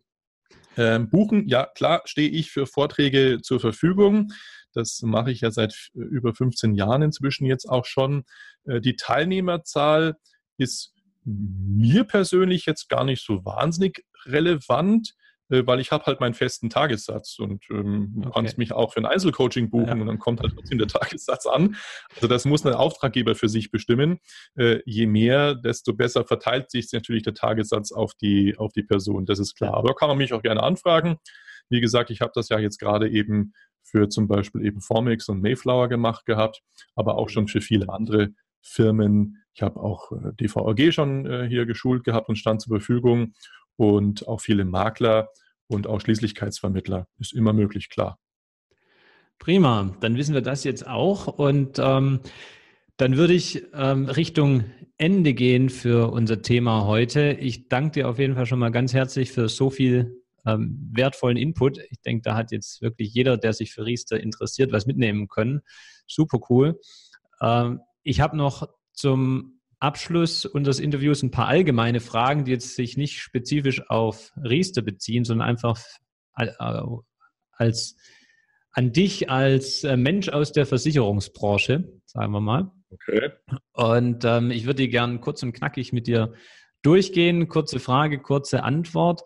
ähm, 0.77 1.09
Buchen, 1.09 1.47
ja 1.47 1.65
klar, 1.65 2.01
stehe 2.05 2.29
ich 2.29 2.51
für 2.51 2.65
Vorträge 2.65 3.39
zur 3.41 3.59
Verfügung. 3.59 4.31
Das 4.73 5.01
mache 5.03 5.31
ich 5.31 5.41
ja 5.41 5.51
seit 5.51 5.89
über 5.93 6.33
15 6.33 6.73
Jahren 6.73 7.03
inzwischen 7.03 7.45
jetzt 7.45 7.69
auch 7.69 7.85
schon. 7.85 8.23
Äh, 8.65 8.81
die 8.81 8.95
Teilnehmerzahl 8.95 10.15
ist 10.57 10.93
mir 11.25 12.03
persönlich 12.03 12.65
jetzt 12.65 12.89
gar 12.89 13.03
nicht 13.03 13.23
so 13.23 13.45
wahnsinnig 13.45 14.03
relevant. 14.25 15.13
Äh, 15.53 15.67
weil 15.67 15.79
ich 15.79 15.91
habe 15.91 16.05
halt 16.05 16.19
meinen 16.19 16.33
festen 16.33 16.69
Tagessatz 16.69 17.37
und 17.37 17.63
ähm, 17.69 18.13
okay. 18.17 18.25
du 18.25 18.31
kannst 18.31 18.57
mich 18.57 18.73
auch 18.73 18.93
für 18.93 19.01
ein 19.01 19.05
Einzelcoaching 19.05 19.69
buchen 19.69 19.87
ja. 19.87 19.93
und 19.93 20.07
dann 20.07 20.17
kommt 20.17 20.41
halt 20.41 20.53
trotzdem 20.55 20.79
der 20.79 20.87
Tagessatz 20.87 21.45
an. 21.45 21.75
Also 22.15 22.27
das 22.27 22.45
muss 22.45 22.65
ein 22.65 22.73
Auftraggeber 22.73 23.35
für 23.35 23.49
sich 23.49 23.69
bestimmen. 23.69 24.19
Äh, 24.55 24.79
je 24.85 25.05
mehr, 25.05 25.53
desto 25.53 25.93
besser 25.93 26.25
verteilt 26.25 26.71
sich 26.71 26.91
natürlich 26.91 27.23
der 27.23 27.35
Tagessatz 27.35 27.91
auf 27.91 28.15
die, 28.15 28.57
auf 28.57 28.73
die 28.73 28.83
Person, 28.83 29.25
das 29.25 29.37
ist 29.37 29.55
klar. 29.55 29.75
Aber 29.75 29.93
kann 29.93 30.07
man 30.07 30.17
mich 30.17 30.33
auch 30.33 30.41
gerne 30.41 30.63
anfragen. 30.63 31.17
Wie 31.69 31.81
gesagt, 31.81 32.09
ich 32.09 32.21
habe 32.21 32.31
das 32.33 32.49
ja 32.49 32.57
jetzt 32.57 32.79
gerade 32.79 33.09
eben 33.09 33.53
für 33.83 34.09
zum 34.09 34.27
Beispiel 34.27 34.65
eben 34.65 34.81
Formix 34.81 35.29
und 35.29 35.41
Mayflower 35.41 35.87
gemacht 35.87 36.25
gehabt, 36.25 36.61
aber 36.95 37.17
auch 37.17 37.29
schon 37.29 37.47
für 37.47 37.61
viele 37.61 37.89
andere 37.89 38.29
Firmen. 38.61 39.43
Ich 39.53 39.61
habe 39.61 39.79
auch 39.79 40.11
äh, 40.11 40.33
DVAG 40.33 40.91
schon 40.91 41.27
äh, 41.27 41.47
hier 41.47 41.67
geschult 41.67 42.03
gehabt 42.03 42.29
und 42.29 42.37
stand 42.37 42.61
zur 42.61 42.77
Verfügung 42.77 43.33
und 43.75 44.27
auch 44.27 44.41
viele 44.41 44.65
Makler 44.65 45.29
und 45.67 45.87
Ausschließlichkeitsvermittler. 45.87 47.07
Ist 47.19 47.33
immer 47.33 47.53
möglich, 47.53 47.89
klar. 47.89 48.19
Prima, 49.39 49.95
dann 49.99 50.15
wissen 50.17 50.33
wir 50.33 50.41
das 50.41 50.63
jetzt 50.63 50.87
auch 50.87 51.27
und 51.27 51.79
ähm, 51.79 52.21
dann 52.97 53.17
würde 53.17 53.33
ich 53.33 53.63
ähm, 53.73 54.05
Richtung 54.05 54.65
Ende 54.97 55.33
gehen 55.33 55.69
für 55.69 56.11
unser 56.11 56.41
Thema 56.41 56.85
heute. 56.85 57.33
Ich 57.33 57.67
danke 57.67 57.91
dir 57.91 58.09
auf 58.09 58.19
jeden 58.19 58.35
Fall 58.35 58.45
schon 58.45 58.59
mal 58.59 58.69
ganz 58.69 58.93
herzlich 58.93 59.31
für 59.31 59.49
so 59.49 59.69
viel 59.69 60.23
ähm, 60.45 60.89
wertvollen 60.93 61.37
Input. 61.37 61.79
Ich 61.89 61.99
denke, 62.01 62.21
da 62.21 62.35
hat 62.35 62.51
jetzt 62.51 62.81
wirklich 62.81 63.13
jeder, 63.13 63.37
der 63.37 63.53
sich 63.53 63.73
für 63.73 63.85
Riester 63.85 64.19
interessiert, 64.19 64.71
was 64.71 64.85
mitnehmen 64.85 65.27
können. 65.27 65.61
Super 66.07 66.39
cool. 66.49 66.79
Ähm, 67.41 67.81
ich 68.03 68.21
habe 68.21 68.37
noch 68.37 68.69
zum 68.93 69.59
Abschluss 69.83 70.45
unseres 70.45 70.79
Interviews 70.79 71.23
ein 71.23 71.31
paar 71.31 71.47
allgemeine 71.47 71.99
Fragen, 71.99 72.45
die 72.45 72.51
jetzt 72.51 72.75
sich 72.75 72.95
nicht 72.95 73.19
spezifisch 73.19 73.89
auf 73.89 74.31
Riester 74.37 74.81
beziehen, 74.81 75.25
sondern 75.25 75.47
einfach 75.47 75.77
äh, 76.37 76.47
als 77.51 77.97
an 78.71 78.93
dich 78.93 79.29
als 79.29 79.83
äh, 79.83 79.97
Mensch 79.97 80.29
aus 80.29 80.53
der 80.53 80.65
Versicherungsbranche, 80.65 81.99
sagen 82.05 82.31
wir 82.31 82.39
mal. 82.39 82.71
Okay. 82.91 83.31
Und 83.73 84.23
ähm, 84.23 84.51
ich 84.51 84.65
würde 84.65 84.87
gerne 84.87 85.19
kurz 85.19 85.43
und 85.43 85.51
knackig 85.51 85.91
mit 85.91 86.07
dir 86.07 86.33
durchgehen. 86.81 87.49
Kurze 87.49 87.79
Frage, 87.79 88.19
kurze 88.19 88.63
Antwort. 88.63 89.23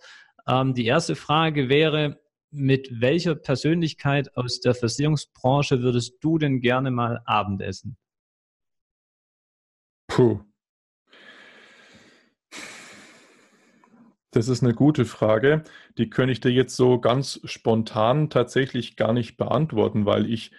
Ähm, 0.47 0.73
die 0.73 0.85
erste 0.85 1.15
Frage 1.15 1.69
wäre, 1.69 2.19
mit 2.49 2.89
welcher 2.99 3.35
Persönlichkeit 3.35 4.35
aus 4.35 4.59
der 4.59 4.73
Versicherungsbranche 4.73 5.81
würdest 5.81 6.15
du 6.21 6.39
denn 6.39 6.61
gerne 6.61 6.89
mal 6.89 7.21
Abendessen? 7.25 7.95
Puh. 10.07 10.46
Das 14.37 14.49
ist 14.49 14.61
eine 14.61 14.75
gute 14.75 15.05
Frage. 15.05 15.63
Die 15.97 16.11
könnte 16.11 16.31
ich 16.31 16.39
dir 16.39 16.51
jetzt 16.51 16.75
so 16.75 16.99
ganz 16.99 17.41
spontan 17.45 18.29
tatsächlich 18.29 18.95
gar 18.95 19.11
nicht 19.11 19.35
beantworten, 19.35 20.05
weil 20.05 20.31
ich 20.31 20.51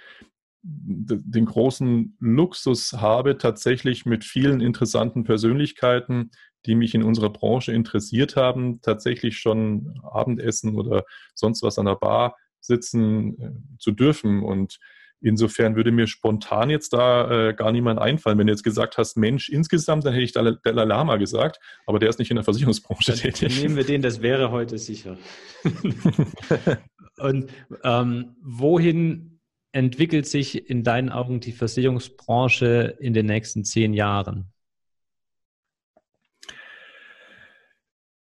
den 0.64 1.44
großen 1.46 2.16
Luxus 2.18 2.94
habe, 2.94 3.38
tatsächlich 3.38 4.04
mit 4.04 4.24
vielen 4.24 4.60
interessanten 4.60 5.22
Persönlichkeiten, 5.22 6.32
die 6.66 6.74
mich 6.74 6.92
in 6.96 7.04
unserer 7.04 7.30
Branche 7.30 7.70
interessiert 7.70 8.34
haben, 8.34 8.82
tatsächlich 8.82 9.38
schon 9.38 10.00
Abendessen 10.02 10.74
oder 10.74 11.04
sonst 11.36 11.62
was 11.62 11.78
an 11.78 11.86
der 11.86 11.94
Bar 11.94 12.34
sitzen 12.58 13.40
äh, 13.40 13.78
zu 13.78 13.92
dürfen. 13.92 14.42
Und 14.42 14.80
Insofern 15.20 15.74
würde 15.74 15.90
mir 15.90 16.06
spontan 16.06 16.70
jetzt 16.70 16.92
da 16.92 17.48
äh, 17.48 17.54
gar 17.54 17.72
niemand 17.72 18.00
einfallen. 18.00 18.38
Wenn 18.38 18.46
du 18.46 18.52
jetzt 18.52 18.62
gesagt 18.62 18.98
hast, 18.98 19.16
Mensch, 19.16 19.48
insgesamt, 19.48 20.04
dann 20.04 20.12
hätte 20.12 20.24
ich 20.24 20.32
Dalai 20.32 20.84
Lama 20.84 21.16
gesagt, 21.16 21.58
aber 21.86 21.98
der 21.98 22.08
ist 22.08 22.18
nicht 22.18 22.30
in 22.30 22.36
der 22.36 22.44
Versicherungsbranche 22.44 23.12
dann 23.12 23.20
tätig. 23.20 23.60
Nehmen 23.60 23.76
wir 23.76 23.84
den, 23.84 24.00
das 24.00 24.22
wäre 24.22 24.50
heute 24.50 24.78
sicher. 24.78 25.18
Und 27.18 27.50
ähm, 27.82 28.36
wohin 28.42 29.40
entwickelt 29.72 30.26
sich 30.26 30.70
in 30.70 30.84
deinen 30.84 31.10
Augen 31.10 31.40
die 31.40 31.52
Versicherungsbranche 31.52 32.96
in 33.00 33.12
den 33.12 33.26
nächsten 33.26 33.64
zehn 33.64 33.92
Jahren? 33.94 34.52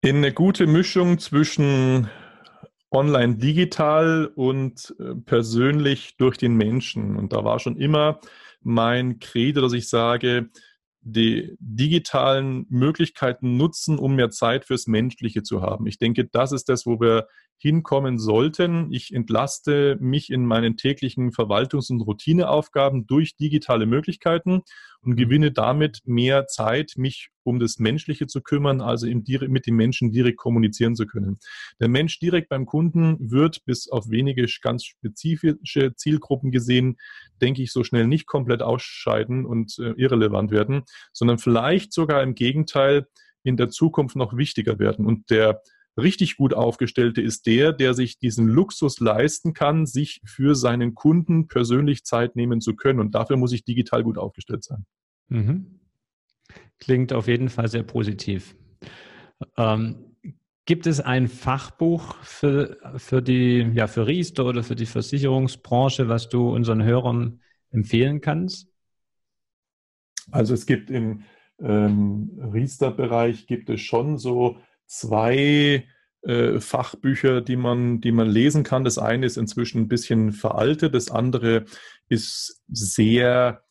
In 0.01 0.17
eine 0.17 0.33
gute 0.33 0.65
Mischung 0.65 1.19
zwischen 1.19 2.09
online 2.91 3.37
digital 3.37 4.31
und 4.35 4.95
äh, 4.99 5.15
persönlich 5.15 6.15
durch 6.17 6.37
den 6.37 6.55
Menschen. 6.55 7.15
Und 7.15 7.33
da 7.33 7.43
war 7.43 7.59
schon 7.59 7.77
immer 7.77 8.19
mein 8.61 9.19
Credo, 9.19 9.61
dass 9.61 9.73
ich 9.73 9.89
sage, 9.89 10.49
die 11.01 11.55
digitalen 11.59 12.65
Möglichkeiten 12.69 13.57
nutzen, 13.57 13.97
um 13.97 14.15
mehr 14.15 14.31
Zeit 14.31 14.65
fürs 14.65 14.87
Menschliche 14.87 15.43
zu 15.43 15.61
haben. 15.61 15.87
Ich 15.87 15.97
denke, 15.97 16.25
das 16.25 16.51
ist 16.51 16.67
das, 16.67 16.85
wo 16.85 16.99
wir 16.99 17.27
hinkommen 17.61 18.17
sollten. 18.19 18.91
Ich 18.91 19.13
entlaste 19.13 19.97
mich 19.99 20.31
in 20.31 20.45
meinen 20.45 20.77
täglichen 20.77 21.31
Verwaltungs- 21.31 21.91
und 21.91 22.01
Routineaufgaben 22.01 23.05
durch 23.05 23.35
digitale 23.35 23.85
Möglichkeiten 23.85 24.61
und 25.01 25.11
mhm. 25.11 25.15
gewinne 25.17 25.51
damit 25.51 25.99
mehr 26.05 26.47
Zeit, 26.47 26.93
mich 26.95 27.29
um 27.43 27.59
das 27.59 27.79
Menschliche 27.79 28.27
zu 28.27 28.41
kümmern, 28.41 28.79
also 28.79 29.07
mit 29.07 29.67
dem 29.67 29.75
Menschen 29.75 30.11
direkt 30.11 30.37
kommunizieren 30.37 30.95
zu 30.95 31.05
können. 31.05 31.39
Der 31.79 31.89
Mensch 31.89 32.19
direkt 32.19 32.47
beim 32.47 32.65
Kunden 32.65 33.17
wird 33.19 33.65
bis 33.65 33.89
auf 33.89 34.09
wenige 34.09 34.45
ganz 34.61 34.85
spezifische 34.85 35.95
Zielgruppen 35.95 36.51
gesehen, 36.51 36.97
denke 37.41 37.61
ich, 37.61 37.73
so 37.73 37.83
schnell 37.83 38.07
nicht 38.07 38.25
komplett 38.25 38.61
ausscheiden 38.61 39.45
und 39.45 39.77
äh, 39.79 39.91
irrelevant 39.97 40.51
werden, 40.51 40.83
sondern 41.11 41.39
vielleicht 41.39 41.91
sogar 41.91 42.23
im 42.23 42.35
Gegenteil 42.35 43.07
in 43.43 43.57
der 43.57 43.69
Zukunft 43.69 44.15
noch 44.15 44.35
wichtiger 44.37 44.79
werden. 44.79 45.05
Und 45.05 45.29
der 45.29 45.61
richtig 46.01 46.37
gut 46.37 46.53
aufgestellte 46.53 47.21
ist 47.21 47.45
der, 47.45 47.73
der 47.73 47.93
sich 47.93 48.17
diesen 48.19 48.47
Luxus 48.47 48.99
leisten 48.99 49.53
kann, 49.53 49.85
sich 49.85 50.21
für 50.25 50.55
seinen 50.55 50.95
Kunden 50.95 51.47
persönlich 51.47 52.03
Zeit 52.03 52.35
nehmen 52.35 52.61
zu 52.61 52.75
können. 52.75 52.99
Und 52.99 53.15
dafür 53.15 53.37
muss 53.37 53.53
ich 53.53 53.63
digital 53.63 54.03
gut 54.03 54.17
aufgestellt 54.17 54.63
sein. 54.63 54.85
Mhm. 55.27 55.79
Klingt 56.79 57.13
auf 57.13 57.27
jeden 57.27 57.49
Fall 57.49 57.67
sehr 57.67 57.83
positiv. 57.83 58.55
Ähm, 59.57 60.15
gibt 60.65 60.87
es 60.87 60.99
ein 60.99 61.27
Fachbuch 61.27 62.15
für, 62.21 62.77
für 62.97 63.21
die, 63.21 63.71
ja, 63.73 63.87
für 63.87 64.07
Riester 64.07 64.45
oder 64.45 64.63
für 64.63 64.75
die 64.75 64.85
Versicherungsbranche, 64.85 66.09
was 66.09 66.29
du 66.29 66.49
unseren 66.49 66.83
Hörern 66.83 67.41
empfehlen 67.71 68.21
kannst? 68.21 68.71
Also 70.31 70.53
es 70.53 70.65
gibt 70.65 70.89
im 70.91 71.23
ähm, 71.59 72.39
Riester-Bereich 72.53 73.47
gibt 73.47 73.69
es 73.69 73.81
schon 73.81 74.17
so 74.17 74.57
zwei 74.89 75.87
äh, 76.23 76.59
Fachbücher, 76.59 77.41
die 77.41 77.55
man, 77.55 78.01
die 78.01 78.11
man 78.11 78.27
lesen 78.27 78.63
kann. 78.63 78.83
Das 78.83 78.97
eine 78.97 79.25
ist 79.25 79.37
inzwischen 79.37 79.83
ein 79.83 79.87
bisschen 79.87 80.33
veraltet, 80.33 80.93
das 80.93 81.11
andere 81.11 81.65
ist 82.09 82.61
sehr, 82.67 83.63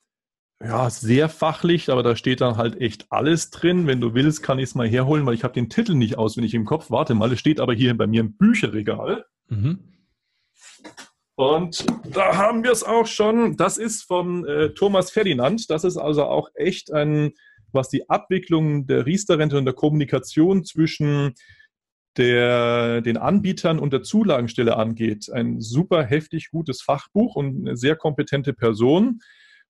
ja, 0.63 0.89
sehr 0.91 1.29
fachlich, 1.29 1.91
aber 1.91 2.03
da 2.03 2.17
steht 2.17 2.41
dann 2.41 2.57
halt 2.57 2.81
echt 2.81 3.07
alles 3.11 3.51
drin. 3.51 3.87
Wenn 3.87 4.01
du 4.01 4.15
willst, 4.15 4.43
kann 4.43 4.59
ich 4.59 4.67
es 4.67 4.75
mal 4.75 4.89
herholen, 4.89 5.27
weil 5.27 5.35
ich 5.35 5.45
habe 5.45 5.55
den 5.55 5.69
Titel 5.69 5.95
nicht 5.95 6.17
auswendig 6.17 6.55
im 6.55 6.65
Kopf. 6.65 6.91
Warte 6.91 7.15
mal, 7.15 7.33
es 7.33 7.41
steht 7.41 7.61
aber 7.61 7.75
hier 7.75 7.97
bei 7.97 8.07
mir 8.07 8.21
im 8.21 8.37
Bücherregal. 8.37 9.27
Mhm. 9.49 9.81
Und 11.35 11.87
da 12.17 12.37
haben 12.37 12.65
wir 12.65 12.73
es 12.73 12.83
auch 12.83 13.07
schon. 13.07 13.57
Das 13.57 13.79
ist 13.79 14.03
von 14.03 14.45
äh, 14.45 14.71
Thomas 14.71 15.11
Ferdinand. 15.11 15.71
Das 15.71 15.85
ist 15.85 15.97
also 15.97 16.25
auch 16.25 16.49
echt 16.55 16.93
ein 16.93 17.33
was 17.73 17.89
die 17.89 18.09
Abwicklung 18.09 18.87
der 18.87 19.07
Riester-Rente 19.07 19.59
und 19.59 19.65
der 19.65 19.75
Kommunikation 19.75 20.65
zwischen 20.65 21.35
der, 22.17 23.01
den 23.01 23.17
Anbietern 23.17 23.79
und 23.79 23.93
der 23.93 24.03
Zulagenstelle 24.03 24.77
angeht. 24.77 25.31
Ein 25.33 25.61
super 25.61 26.05
heftig 26.05 26.51
gutes 26.51 26.83
Fachbuch 26.83 27.37
und 27.37 27.67
eine 27.67 27.77
sehr 27.77 27.97
kompetente 27.97 28.53
Person. 28.53 29.21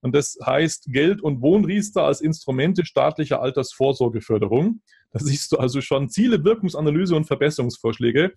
Und 0.01 0.15
das 0.15 0.37
heißt 0.43 0.85
Geld- 0.87 1.21
und 1.21 1.41
Wohnriester 1.41 2.03
als 2.03 2.21
Instrumente 2.21 2.85
staatlicher 2.85 3.41
Altersvorsorgeförderung. 3.41 4.81
Da 5.11 5.19
siehst 5.19 5.51
du 5.51 5.57
also 5.57 5.81
schon 5.81 6.09
Ziele, 6.09 6.43
Wirkungsanalyse 6.43 7.15
und 7.15 7.25
Verbesserungsvorschläge. 7.25 8.33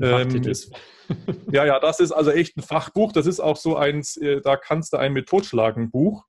Ähm, 0.00 0.42
ist, 0.44 0.70
ja, 1.52 1.64
ja, 1.64 1.80
das 1.80 1.98
ist 2.00 2.12
also 2.12 2.30
echt 2.30 2.56
ein 2.56 2.62
Fachbuch. 2.62 3.12
Das 3.12 3.26
ist 3.26 3.40
auch 3.40 3.56
so 3.56 3.76
eins, 3.76 4.16
äh, 4.16 4.40
da 4.40 4.56
kannst 4.56 4.92
du 4.92 4.98
einen 4.98 5.14
mit 5.14 5.28
totschlagen 5.28 5.90
Buch. 5.90 6.24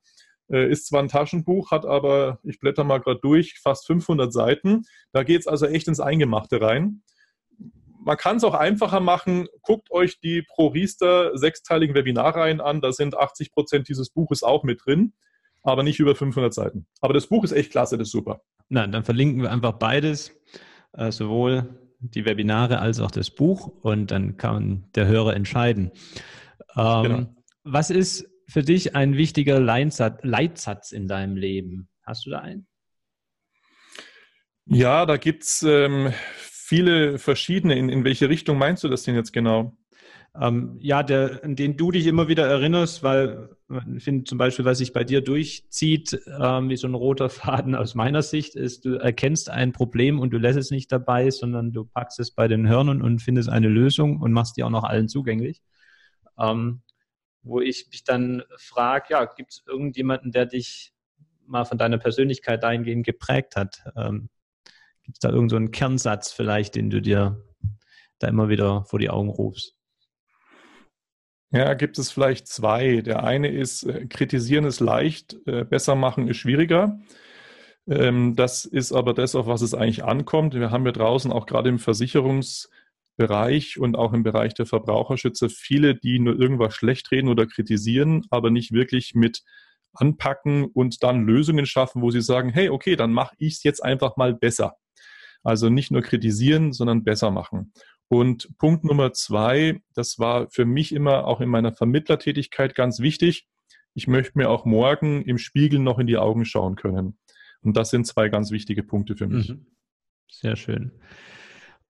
Äh, 0.52 0.70
ist 0.72 0.88
zwar 0.88 1.02
ein 1.02 1.08
Taschenbuch, 1.08 1.72
hat 1.72 1.86
aber, 1.86 2.40
ich 2.44 2.60
blätter 2.60 2.84
mal 2.84 3.00
gerade 3.00 3.20
durch, 3.20 3.60
fast 3.60 3.86
500 3.88 4.34
Seiten. 4.34 4.84
Da 5.12 5.24
geht 5.24 5.42
es 5.42 5.48
also 5.48 5.66
echt 5.66 5.88
ins 5.88 6.00
Eingemachte 6.00 6.62
rein. 6.62 7.04
Man 8.02 8.18
kann 8.18 8.38
es 8.38 8.44
auch 8.44 8.54
einfacher 8.54 9.00
machen. 9.00 9.48
Guckt 9.62 9.92
euch 9.92 10.20
die 10.20 10.42
Pro 10.42 10.68
Riester 10.68 11.38
sechsteiligen 11.38 11.96
Webinarreihen 11.96 12.62
an. 12.62 12.82
Da 12.82 12.92
sind 12.92 13.16
80 13.16 13.52
Prozent 13.52 13.90
dieses 13.90 14.10
Buches 14.10 14.42
auch 14.42 14.64
mit 14.64 14.86
drin, 14.86 15.14
aber 15.64 15.84
nicht 15.84 16.00
über 16.00 16.16
500 16.16 16.54
Seiten. 16.54 16.88
Aber 17.02 17.14
das 17.14 17.28
Buch 17.28 17.44
ist 17.44 17.52
echt 17.52 17.72
klasse, 17.72 17.98
das 17.98 18.08
ist 18.08 18.14
super. 18.14 18.42
Na, 18.70 18.88
dann 18.88 19.04
verlinken 19.04 19.42
wir 19.42 19.52
einfach 19.52 19.74
beides, 19.74 20.32
äh, 20.94 21.12
sowohl 21.12 21.78
die 22.00 22.26
Webinare 22.26 22.80
als 22.80 23.00
auch 23.00 23.12
das 23.12 23.30
Buch 23.30 23.68
und 23.82 24.12
dann 24.12 24.38
kann 24.38 24.86
der 24.96 25.08
Hörer 25.08 25.36
entscheiden. 25.36 25.92
Ähm, 26.76 27.04
genau. 27.04 27.36
was 27.64 27.90
ist 27.90 28.30
für 28.50 28.64
dich 28.64 28.96
ein 28.96 29.16
wichtiger 29.16 29.60
Leitsatz 29.60 30.92
in 30.92 31.08
deinem 31.08 31.38
Leben? 31.38 31.88
Hast 32.04 32.26
du 32.26 32.32
da 32.32 32.40
einen? 32.40 32.68
Ja, 34.66 35.06
da 35.06 35.18
gibt 35.18 35.44
es 35.44 35.64
ähm, 35.64 36.12
viele 36.36 37.18
verschiedene. 37.18 37.78
In, 37.78 37.90
in 37.90 38.04
welche 38.04 38.30
Richtung 38.30 38.58
meinst 38.58 38.84
du 38.84 38.90
das 38.90 39.04
denn 39.04 39.16
jetzt 39.16 39.34
genau? 39.34 39.78
Ähm, 40.40 40.78
ja, 40.80 41.02
der, 41.02 41.44
an 41.44 41.56
den 41.56 41.76
du 41.76 41.92
dich 41.92 42.06
immer 42.06 42.28
wieder 42.28 42.48
erinnerst, 42.48 43.02
weil 43.02 43.50
ich 43.96 44.04
finde 44.04 44.26
zum 44.26 44.38
Beispiel, 44.38 44.66
was 44.66 44.78
sich 44.78 44.94
bei 44.94 45.04
dir 45.04 45.22
durchzieht, 45.22 46.20
ähm, 46.40 46.70
wie 46.70 46.78
so 46.78 46.88
ein 46.88 46.94
roter 46.94 47.30
Faden 47.30 47.76
aus 47.76 47.96
meiner 47.96 48.22
Sicht, 48.22 48.56
ist, 48.56 48.86
du 48.86 48.96
erkennst 48.96 49.50
ein 49.50 49.74
Problem 49.74 50.20
und 50.20 50.32
du 50.32 50.38
lässt 50.38 50.60
es 50.60 50.72
nicht 50.72 50.92
dabei, 50.92 51.32
sondern 51.32 51.72
du 51.72 51.86
packst 51.86 52.20
es 52.20 52.32
bei 52.32 52.48
den 52.48 52.68
Hörnern 52.68 53.02
und 53.02 53.22
findest 53.22 53.50
eine 53.50 53.68
Lösung 53.68 54.22
und 54.22 54.32
machst 54.32 54.58
die 54.58 54.64
auch 54.64 54.70
noch 54.70 54.84
allen 54.84 55.08
zugänglich. 55.08 55.62
Ähm, 56.40 56.82
wo 57.42 57.62
ich 57.62 57.88
mich 57.92 58.04
dann 58.04 58.44
frage, 58.58 59.08
ja, 59.12 59.26
gibt 59.26 59.52
es 59.52 59.64
irgendjemanden, 59.68 60.32
der 60.32 60.46
dich 60.46 60.94
mal 61.46 61.66
von 61.66 61.78
deiner 61.78 61.98
Persönlichkeit 61.98 62.64
dahingehend 62.64 63.06
geprägt 63.06 63.56
hat? 63.56 63.84
Ähm, 63.96 64.30
gibt 65.04 65.18
es 65.18 65.20
da 65.20 65.30
irgendeinen 65.30 65.68
so 65.68 65.72
Kernsatz 65.72 66.32
vielleicht, 66.32 66.76
den 66.76 66.90
du 66.90 67.02
dir 67.02 67.44
da 68.20 68.28
immer 68.28 68.50
wieder 68.50 68.86
vor 68.86 69.00
die 69.00 69.10
Augen 69.10 69.30
rufst? 69.30 69.76
Ja, 71.52 71.74
gibt 71.74 71.98
es 71.98 72.12
vielleicht 72.12 72.48
zwei. 72.48 73.02
Der 73.02 73.24
eine 73.24 73.48
ist, 73.50 73.84
äh, 73.84 74.06
kritisieren 74.06 74.66
ist 74.66 74.80
leicht, 74.80 75.36
äh, 75.48 75.64
besser 75.64 75.96
machen 75.96 76.28
ist 76.28 76.38
schwieriger. 76.38 77.00
Ähm, 77.88 78.36
das 78.36 78.66
ist 78.66 78.92
aber 78.92 79.16
das, 79.16 79.34
auf 79.34 79.48
was 79.48 79.62
es 79.62 79.74
eigentlich 79.74 80.04
ankommt. 80.04 80.54
Wir 80.54 80.70
haben 80.70 80.86
ja 80.86 80.92
draußen 80.92 81.32
auch 81.32 81.48
gerade 81.48 81.70
im 81.70 81.80
Versicherungsbereich 83.20 83.80
und 83.80 83.96
auch 83.96 84.14
im 84.14 84.24
Bereich 84.24 84.54
der 84.54 84.66
Verbraucherschützer 84.66 85.50
viele, 85.50 85.96
die 85.96 86.20
nur 86.20 86.40
irgendwas 86.40 86.74
schlecht 86.74 87.12
reden 87.12 87.28
oder 87.28 87.46
kritisieren, 87.46 88.26
aber 88.30 88.50
nicht 88.50 88.72
wirklich 88.72 89.14
mit 89.14 89.44
anpacken 89.94 90.66
und 90.66 91.04
dann 91.04 91.26
Lösungen 91.26 91.66
schaffen, 91.66 92.02
wo 92.02 92.12
sie 92.12 92.22
sagen, 92.22 92.50
hey, 92.50 92.70
okay, 92.70 92.96
dann 92.96 93.12
mache 93.12 93.36
ich 93.38 93.56
es 93.56 93.64
jetzt 93.64 93.84
einfach 93.84 94.18
mal 94.18 94.34
besser. 94.34 94.76
Also 95.44 95.70
nicht 95.70 95.92
nur 95.92 96.02
kritisieren, 96.02 96.74
sondern 96.74 97.04
besser 97.04 97.32
machen. 97.32 97.74
Und 98.08 98.58
Punkt 98.58 98.84
Nummer 98.84 99.14
zwei, 99.14 99.82
das 99.94 100.20
war 100.20 100.50
für 100.50 100.66
mich 100.66 100.94
immer 100.94 101.26
auch 101.26 101.42
in 101.42 101.50
meiner 101.50 101.74
Vermittlertätigkeit 101.74 102.76
ganz 102.76 103.00
wichtig. 103.00 103.48
Ich 103.94 104.08
möchte 104.08 104.38
mir 104.38 104.50
auch 104.50 104.66
morgen 104.66 105.24
im 105.24 105.38
Spiegel 105.38 105.80
noch 105.80 106.00
in 106.00 106.08
die 106.08 106.18
Augen 106.18 106.46
schauen 106.46 106.76
können. 106.76 107.18
Und 107.62 107.76
das 107.76 107.90
sind 107.90 108.08
zwei 108.08 108.30
ganz 108.30 108.52
wichtige 108.52 108.84
Punkte 108.84 109.16
für 109.16 109.28
mich. 109.28 109.50
Mhm. 109.50 109.66
Sehr 110.30 110.56
schön. 110.56 110.92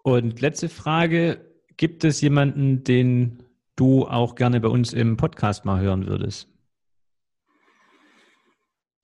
Und 0.03 0.41
letzte 0.41 0.69
Frage. 0.69 1.45
Gibt 1.77 2.03
es 2.03 2.19
jemanden, 2.19 2.83
den 2.83 3.43
du 3.77 4.05
auch 4.05 4.35
gerne 4.35 4.59
bei 4.59 4.67
uns 4.67 4.91
im 4.91 5.15
Podcast 5.15 5.63
mal 5.63 5.79
hören 5.79 6.07
würdest? 6.07 6.49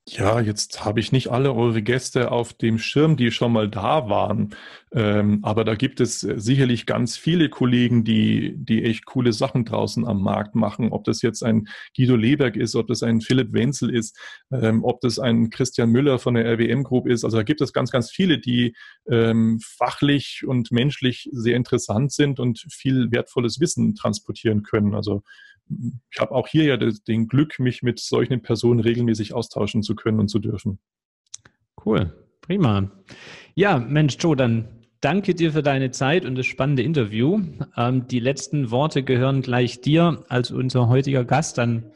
Ja, 0.07 0.39
jetzt 0.39 0.85
habe 0.85 0.99
ich 0.99 1.11
nicht 1.11 1.29
alle 1.31 1.51
eure 1.55 1.81
Gäste 1.81 2.31
auf 2.31 2.53
dem 2.53 2.77
Schirm, 2.77 3.17
die 3.17 3.31
schon 3.31 3.51
mal 3.51 3.67
da 3.67 4.07
waren. 4.07 4.53
Ähm, 4.91 5.39
aber 5.41 5.63
da 5.63 5.73
gibt 5.73 5.99
es 5.99 6.19
sicherlich 6.19 6.85
ganz 6.85 7.17
viele 7.17 7.49
Kollegen, 7.49 8.03
die, 8.03 8.53
die 8.55 8.83
echt 8.83 9.05
coole 9.07 9.33
Sachen 9.33 9.65
draußen 9.65 10.05
am 10.05 10.21
Markt 10.21 10.53
machen. 10.53 10.91
Ob 10.91 11.05
das 11.05 11.23
jetzt 11.23 11.41
ein 11.43 11.67
Guido 11.97 12.15
Leberg 12.15 12.55
ist, 12.55 12.75
ob 12.75 12.85
das 12.85 13.01
ein 13.01 13.19
Philipp 13.19 13.51
Wenzel 13.53 13.89
ist, 13.89 14.15
ähm, 14.51 14.83
ob 14.83 15.01
das 15.01 15.17
ein 15.17 15.49
Christian 15.49 15.89
Müller 15.89 16.19
von 16.19 16.35
der 16.35 16.45
RWM 16.45 16.83
Group 16.83 17.07
ist. 17.07 17.25
Also 17.25 17.37
da 17.37 17.43
gibt 17.43 17.61
es 17.61 17.73
ganz, 17.73 17.89
ganz 17.89 18.11
viele, 18.11 18.37
die 18.37 18.75
ähm, 19.09 19.59
fachlich 19.59 20.43
und 20.45 20.71
menschlich 20.71 21.29
sehr 21.31 21.55
interessant 21.55 22.11
sind 22.11 22.39
und 22.39 22.63
viel 22.71 23.11
wertvolles 23.11 23.59
Wissen 23.59 23.95
transportieren 23.95 24.61
können. 24.61 24.93
Also 24.93 25.23
ich 25.69 26.19
habe 26.19 26.31
auch 26.31 26.47
hier 26.47 26.65
ja 26.65 26.77
den 26.77 27.27
Glück, 27.27 27.59
mich 27.59 27.81
mit 27.81 27.99
solchen 27.99 28.41
Personen 28.41 28.79
regelmäßig 28.79 29.33
austauschen 29.33 29.83
zu 29.83 29.95
können 29.95 30.19
und 30.19 30.27
zu 30.27 30.39
dürfen. 30.39 30.79
Cool, 31.83 32.13
prima. 32.41 32.91
Ja, 33.55 33.79
Mensch, 33.79 34.17
Joe, 34.19 34.35
dann 34.35 34.67
danke 35.01 35.35
dir 35.35 35.51
für 35.51 35.63
deine 35.63 35.91
Zeit 35.91 36.25
und 36.25 36.35
das 36.35 36.45
spannende 36.45 36.83
Interview. 36.83 37.41
Ähm, 37.77 38.07
die 38.07 38.19
letzten 38.19 38.71
Worte 38.71 39.03
gehören 39.03 39.41
gleich 39.41 39.81
dir 39.81 40.25
als 40.29 40.51
unser 40.51 40.87
heutiger 40.87 41.25
Gast. 41.25 41.57
Dann, 41.57 41.91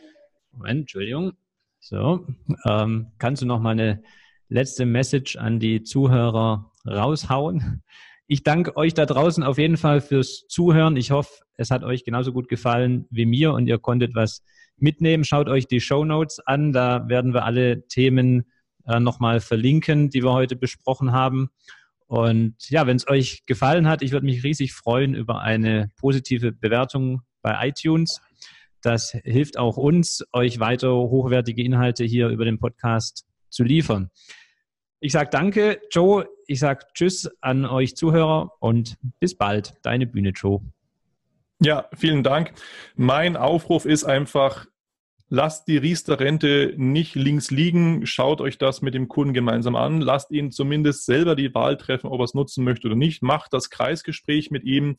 Moment, 0.51 0.81
Entschuldigung. 0.81 1.33
So, 1.79 2.27
ähm, 2.65 3.07
kannst 3.17 3.41
du 3.41 3.45
noch 3.45 3.61
mal 3.61 3.71
eine 3.71 4.03
letzte 4.49 4.85
Message 4.85 5.37
an 5.37 5.59
die 5.59 5.83
Zuhörer 5.83 6.71
raushauen? 6.85 7.83
Ich 8.31 8.43
danke 8.43 8.77
euch 8.77 8.93
da 8.93 9.07
draußen 9.07 9.41
auf 9.43 9.57
jeden 9.57 9.75
Fall 9.75 10.01
fürs 10.01 10.45
Zuhören. 10.47 10.97
Ich 10.97 11.09
hoffe, 11.09 11.41
es 11.57 11.71
hat 11.71 11.83
euch 11.83 12.03
genauso 12.03 12.31
gut 12.31 12.47
gefallen 12.47 13.07
wie 13.09 13.25
mir 13.25 13.53
und 13.53 13.65
ihr 13.65 13.79
konntet 13.79 14.13
was 14.13 14.43
mitnehmen. 14.77 15.23
Schaut 15.23 15.49
euch 15.49 15.65
die 15.65 15.81
Show 15.81 16.05
Notes 16.05 16.39
an. 16.45 16.71
Da 16.71 17.09
werden 17.09 17.33
wir 17.33 17.43
alle 17.43 17.87
Themen 17.87 18.45
äh, 18.85 18.99
nochmal 18.99 19.39
verlinken, 19.39 20.11
die 20.11 20.21
wir 20.21 20.31
heute 20.31 20.55
besprochen 20.55 21.11
haben. 21.11 21.49
Und 22.05 22.53
ja, 22.69 22.85
wenn 22.85 22.97
es 22.97 23.07
euch 23.07 23.47
gefallen 23.47 23.87
hat, 23.87 24.03
ich 24.03 24.11
würde 24.11 24.27
mich 24.27 24.43
riesig 24.43 24.73
freuen 24.73 25.15
über 25.15 25.41
eine 25.41 25.89
positive 25.97 26.51
Bewertung 26.51 27.23
bei 27.41 27.67
iTunes. 27.67 28.21
Das 28.83 29.17
hilft 29.23 29.57
auch 29.57 29.75
uns, 29.75 30.23
euch 30.33 30.59
weiter 30.59 30.93
hochwertige 30.93 31.63
Inhalte 31.63 32.03
hier 32.03 32.27
über 32.27 32.45
den 32.45 32.59
Podcast 32.59 33.25
zu 33.49 33.63
liefern. 33.63 34.11
Ich 35.01 35.13
sage 35.13 35.29
danke, 35.31 35.79
Joe. 35.91 36.27
Ich 36.45 36.59
sage 36.59 36.85
Tschüss 36.93 37.29
an 37.39 37.65
euch 37.65 37.95
Zuhörer 37.95 38.51
und 38.59 38.97
bis 39.19 39.35
bald. 39.35 39.75
Deine 39.81 40.05
Bühne, 40.05 40.31
Joe. 40.31 40.61
Ja, 41.61 41.87
vielen 41.95 42.23
Dank. 42.23 42.53
Mein 42.95 43.37
Aufruf 43.37 43.85
ist 43.85 44.03
einfach, 44.03 44.65
lasst 45.29 45.69
die 45.69 45.77
Riester-Rente 45.77 46.73
nicht 46.75 47.15
links 47.15 47.49
liegen. 47.49 48.05
Schaut 48.05 48.41
euch 48.41 48.57
das 48.57 48.81
mit 48.81 48.93
dem 48.93 49.07
Kunden 49.07 49.33
gemeinsam 49.33 49.77
an. 49.77 50.01
Lasst 50.01 50.31
ihn 50.31 50.51
zumindest 50.51 51.05
selber 51.05 51.35
die 51.35 51.53
Wahl 51.53 51.77
treffen, 51.77 52.07
ob 52.07 52.19
er 52.19 52.25
es 52.25 52.33
nutzen 52.33 52.65
möchte 52.65 52.87
oder 52.87 52.97
nicht. 52.97 53.21
Macht 53.21 53.53
das 53.53 53.69
Kreisgespräch 53.69 54.51
mit 54.51 54.65
ihm 54.65 54.97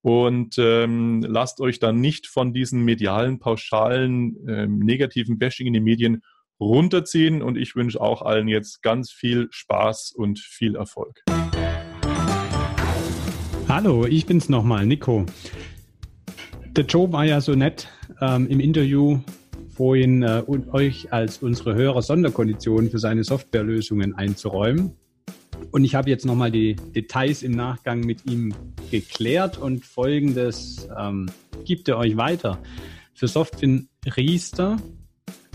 und 0.00 0.58
ähm, 0.58 1.22
lasst 1.26 1.60
euch 1.60 1.80
dann 1.80 2.00
nicht 2.00 2.28
von 2.28 2.52
diesen 2.52 2.82
medialen, 2.84 3.40
pauschalen, 3.40 4.36
ähm, 4.46 4.78
negativen 4.78 5.38
Bashing 5.38 5.66
in 5.66 5.72
den 5.72 5.84
Medien 5.84 6.22
runterziehen 6.60 7.42
und 7.42 7.56
ich 7.56 7.76
wünsche 7.76 8.00
auch 8.00 8.22
allen 8.22 8.48
jetzt 8.48 8.82
ganz 8.82 9.10
viel 9.10 9.48
Spaß 9.50 10.12
und 10.12 10.38
viel 10.38 10.76
Erfolg. 10.76 11.22
Hallo, 13.68 14.06
ich 14.06 14.26
bin's 14.26 14.48
nochmal, 14.48 14.86
Nico. 14.86 15.26
Der 16.76 16.84
Joe 16.84 17.12
war 17.12 17.24
ja 17.24 17.40
so 17.40 17.54
nett 17.54 17.88
ähm, 18.20 18.48
im 18.48 18.60
Interview 18.60 19.20
vorhin 19.74 20.22
äh, 20.22 20.42
euch 20.72 21.12
als 21.12 21.38
unsere 21.38 21.74
Hörer 21.74 22.02
Sonderkonditionen 22.02 22.90
für 22.90 22.98
seine 22.98 23.24
Softwarelösungen 23.24 24.14
einzuräumen. 24.14 24.92
Und 25.70 25.84
ich 25.84 25.94
habe 25.94 26.10
jetzt 26.10 26.24
nochmal 26.24 26.50
die 26.50 26.76
Details 26.76 27.42
im 27.42 27.52
Nachgang 27.52 28.00
mit 28.00 28.26
ihm 28.26 28.54
geklärt 28.90 29.58
und 29.58 29.84
folgendes 29.84 30.88
ähm, 30.96 31.28
gibt 31.64 31.88
er 31.88 31.98
euch 31.98 32.16
weiter. 32.16 32.58
Für 33.14 33.28
Software 33.28 33.80
Riester 34.16 34.76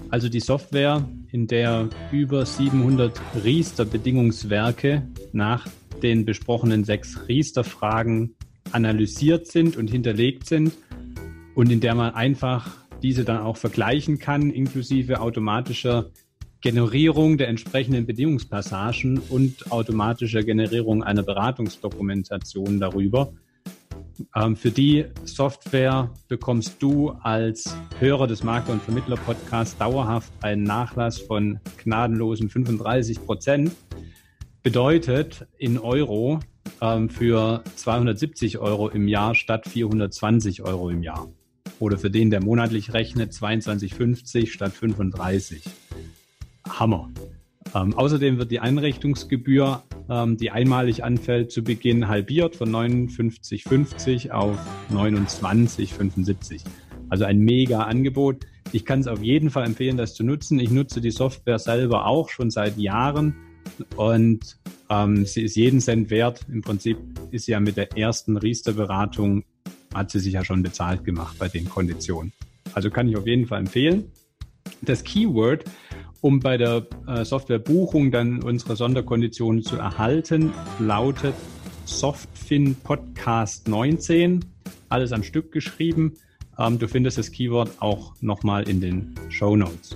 also 0.09 0.29
die 0.29 0.39
Software, 0.39 1.07
in 1.31 1.47
der 1.47 1.89
über 2.11 2.45
700 2.45 3.19
Riester-Bedingungswerke 3.43 5.07
nach 5.33 5.67
den 6.01 6.25
besprochenen 6.25 6.83
sechs 6.83 7.27
Riester-Fragen 7.27 8.35
analysiert 8.71 9.47
sind 9.47 9.77
und 9.77 9.89
hinterlegt 9.89 10.47
sind 10.47 10.73
und 11.55 11.71
in 11.71 11.79
der 11.79 11.95
man 11.95 12.13
einfach 12.13 12.69
diese 13.01 13.23
dann 13.23 13.41
auch 13.41 13.57
vergleichen 13.57 14.19
kann, 14.19 14.49
inklusive 14.49 15.21
automatischer 15.21 16.11
Generierung 16.61 17.37
der 17.37 17.47
entsprechenden 17.47 18.05
Bedingungspassagen 18.05 19.19
und 19.29 19.71
automatischer 19.71 20.43
Generierung 20.43 21.03
einer 21.03 21.23
Beratungsdokumentation 21.23 22.79
darüber. 22.79 23.31
Ähm, 24.35 24.55
für 24.55 24.71
die 24.71 25.05
Software 25.23 26.11
bekommst 26.27 26.81
du 26.81 27.09
als 27.21 27.75
Hörer 27.99 28.27
des 28.27 28.43
Makler- 28.43 28.73
und 28.73 28.83
Vermittler-Podcasts 28.83 29.77
dauerhaft 29.77 30.31
einen 30.41 30.63
Nachlass 30.63 31.19
von 31.19 31.59
gnadenlosen 31.83 32.49
35 32.49 33.25
Prozent. 33.25 33.71
Bedeutet 34.63 35.47
in 35.57 35.77
Euro 35.77 36.39
ähm, 36.81 37.09
für 37.09 37.63
270 37.75 38.57
Euro 38.57 38.89
im 38.89 39.07
Jahr 39.07 39.35
statt 39.35 39.67
420 39.67 40.61
Euro 40.63 40.89
im 40.89 41.03
Jahr. 41.03 41.27
Oder 41.79 41.97
für 41.97 42.11
den, 42.11 42.29
der 42.29 42.43
monatlich 42.43 42.93
rechnet, 42.93 43.31
22,50 43.31 44.47
statt 44.47 44.73
35. 44.73 45.63
Hammer. 46.67 47.09
Ähm, 47.75 47.93
außerdem 47.93 48.37
wird 48.37 48.51
die 48.51 48.59
Einrichtungsgebühr, 48.59 49.83
ähm, 50.09 50.37
die 50.37 50.51
einmalig 50.51 51.03
anfällt, 51.03 51.51
zu 51.51 51.63
Beginn 51.63 52.07
halbiert 52.07 52.55
von 52.55 52.69
59,50 52.71 54.31
auf 54.31 54.57
29,75. 54.91 56.61
Also 57.09 57.25
ein 57.25 57.39
mega 57.39 57.83
Angebot. 57.83 58.45
Ich 58.71 58.85
kann 58.85 58.99
es 58.99 59.07
auf 59.07 59.21
jeden 59.21 59.49
Fall 59.49 59.65
empfehlen, 59.65 59.97
das 59.97 60.13
zu 60.13 60.23
nutzen. 60.23 60.59
Ich 60.59 60.69
nutze 60.69 61.01
die 61.01 61.11
Software 61.11 61.59
selber 61.59 62.05
auch 62.05 62.29
schon 62.29 62.51
seit 62.51 62.77
Jahren 62.77 63.35
und 63.95 64.57
ähm, 64.89 65.25
sie 65.25 65.43
ist 65.43 65.55
jeden 65.55 65.79
Cent 65.79 66.09
wert. 66.09 66.45
Im 66.51 66.61
Prinzip 66.61 66.97
ist 67.31 67.45
sie 67.45 67.51
ja 67.53 67.59
mit 67.59 67.77
der 67.77 67.97
ersten 67.97 68.37
Riester-Beratung, 68.37 69.43
hat 69.93 70.11
sie 70.11 70.19
sich 70.19 70.33
ja 70.33 70.43
schon 70.43 70.63
bezahlt 70.63 71.03
gemacht 71.03 71.37
bei 71.39 71.47
den 71.47 71.69
Konditionen. 71.69 72.33
Also 72.73 72.89
kann 72.89 73.07
ich 73.07 73.17
auf 73.17 73.25
jeden 73.25 73.47
Fall 73.47 73.59
empfehlen. 73.59 74.11
Das 74.81 75.03
Keyword, 75.03 75.65
um 76.21 76.39
bei 76.39 76.57
der 76.57 76.85
äh, 77.07 77.23
Softwarebuchung 77.23 78.11
dann 78.11 78.43
unsere 78.43 78.75
Sonderkonditionen 78.75 79.63
zu 79.63 79.77
erhalten, 79.77 80.53
lautet 80.79 81.35
Softfin 81.85 82.75
Podcast 82.75 83.67
19. 83.67 84.45
Alles 84.89 85.11
am 85.11 85.23
Stück 85.23 85.51
geschrieben. 85.51 86.13
Ähm, 86.57 86.77
du 86.77 86.87
findest 86.87 87.17
das 87.17 87.31
Keyword 87.31 87.81
auch 87.81 88.13
nochmal 88.21 88.67
in 88.67 88.81
den 88.81 89.15
Show 89.29 89.55
Notes. 89.55 89.95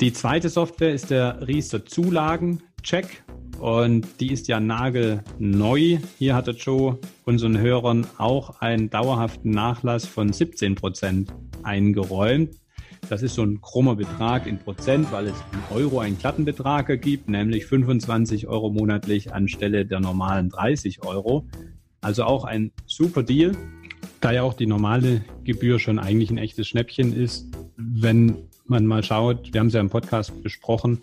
Die 0.00 0.12
zweite 0.12 0.48
Software 0.48 0.92
ist 0.92 1.10
der 1.10 1.46
Riester 1.46 1.86
Zulagencheck 1.86 3.24
und 3.58 4.06
die 4.20 4.32
ist 4.32 4.48
ja 4.48 4.60
nagelneu. 4.60 5.98
Hier 6.18 6.34
hatte 6.34 6.50
Joe 6.50 6.98
unseren 7.24 7.58
Hörern 7.58 8.06
auch 8.18 8.60
einen 8.60 8.90
dauerhaften 8.90 9.50
Nachlass 9.50 10.06
von 10.06 10.32
17 10.32 10.74
Prozent 10.74 11.32
eingeräumt. 11.62 12.50
Das 13.08 13.22
ist 13.22 13.34
so 13.34 13.42
ein 13.44 13.60
krummer 13.60 13.94
Betrag 13.94 14.46
in 14.46 14.58
Prozent, 14.58 15.12
weil 15.12 15.26
es 15.26 15.34
in 15.52 15.76
Euro 15.76 16.00
einen 16.00 16.18
Klattenbetrag 16.18 16.88
ergibt, 16.88 17.28
nämlich 17.28 17.66
25 17.66 18.48
Euro 18.48 18.70
monatlich 18.70 19.32
anstelle 19.32 19.86
der 19.86 20.00
normalen 20.00 20.48
30 20.48 21.04
Euro. 21.04 21.46
Also 22.00 22.24
auch 22.24 22.44
ein 22.44 22.72
super 22.86 23.22
Deal, 23.22 23.52
da 24.20 24.32
ja 24.32 24.42
auch 24.42 24.54
die 24.54 24.66
normale 24.66 25.24
Gebühr 25.44 25.78
schon 25.78 26.00
eigentlich 26.00 26.30
ein 26.30 26.38
echtes 26.38 26.66
Schnäppchen 26.66 27.14
ist. 27.14 27.46
Wenn 27.76 28.36
man 28.66 28.86
mal 28.86 29.04
schaut, 29.04 29.52
wir 29.52 29.60
haben 29.60 29.68
es 29.68 29.74
ja 29.74 29.80
im 29.80 29.90
Podcast 29.90 30.42
besprochen, 30.42 30.98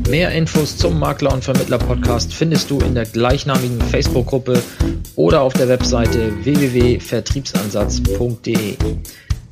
Mehr 0.09 0.33
Infos 0.33 0.79
zum 0.79 0.99
Makler 0.99 1.35
und 1.35 1.45
Vermittler 1.45 1.79
Podcast 1.79 2.33
findest 2.33 2.71
du 2.71 2.81
in 2.81 2.95
der 2.95 3.05
gleichnamigen 3.05 3.79
Facebook-Gruppe 3.81 4.63
oder 5.17 5.43
auf 5.43 5.53
der 5.53 5.69
Webseite 5.69 6.33
www.vertriebsansatz.de. 6.45 8.77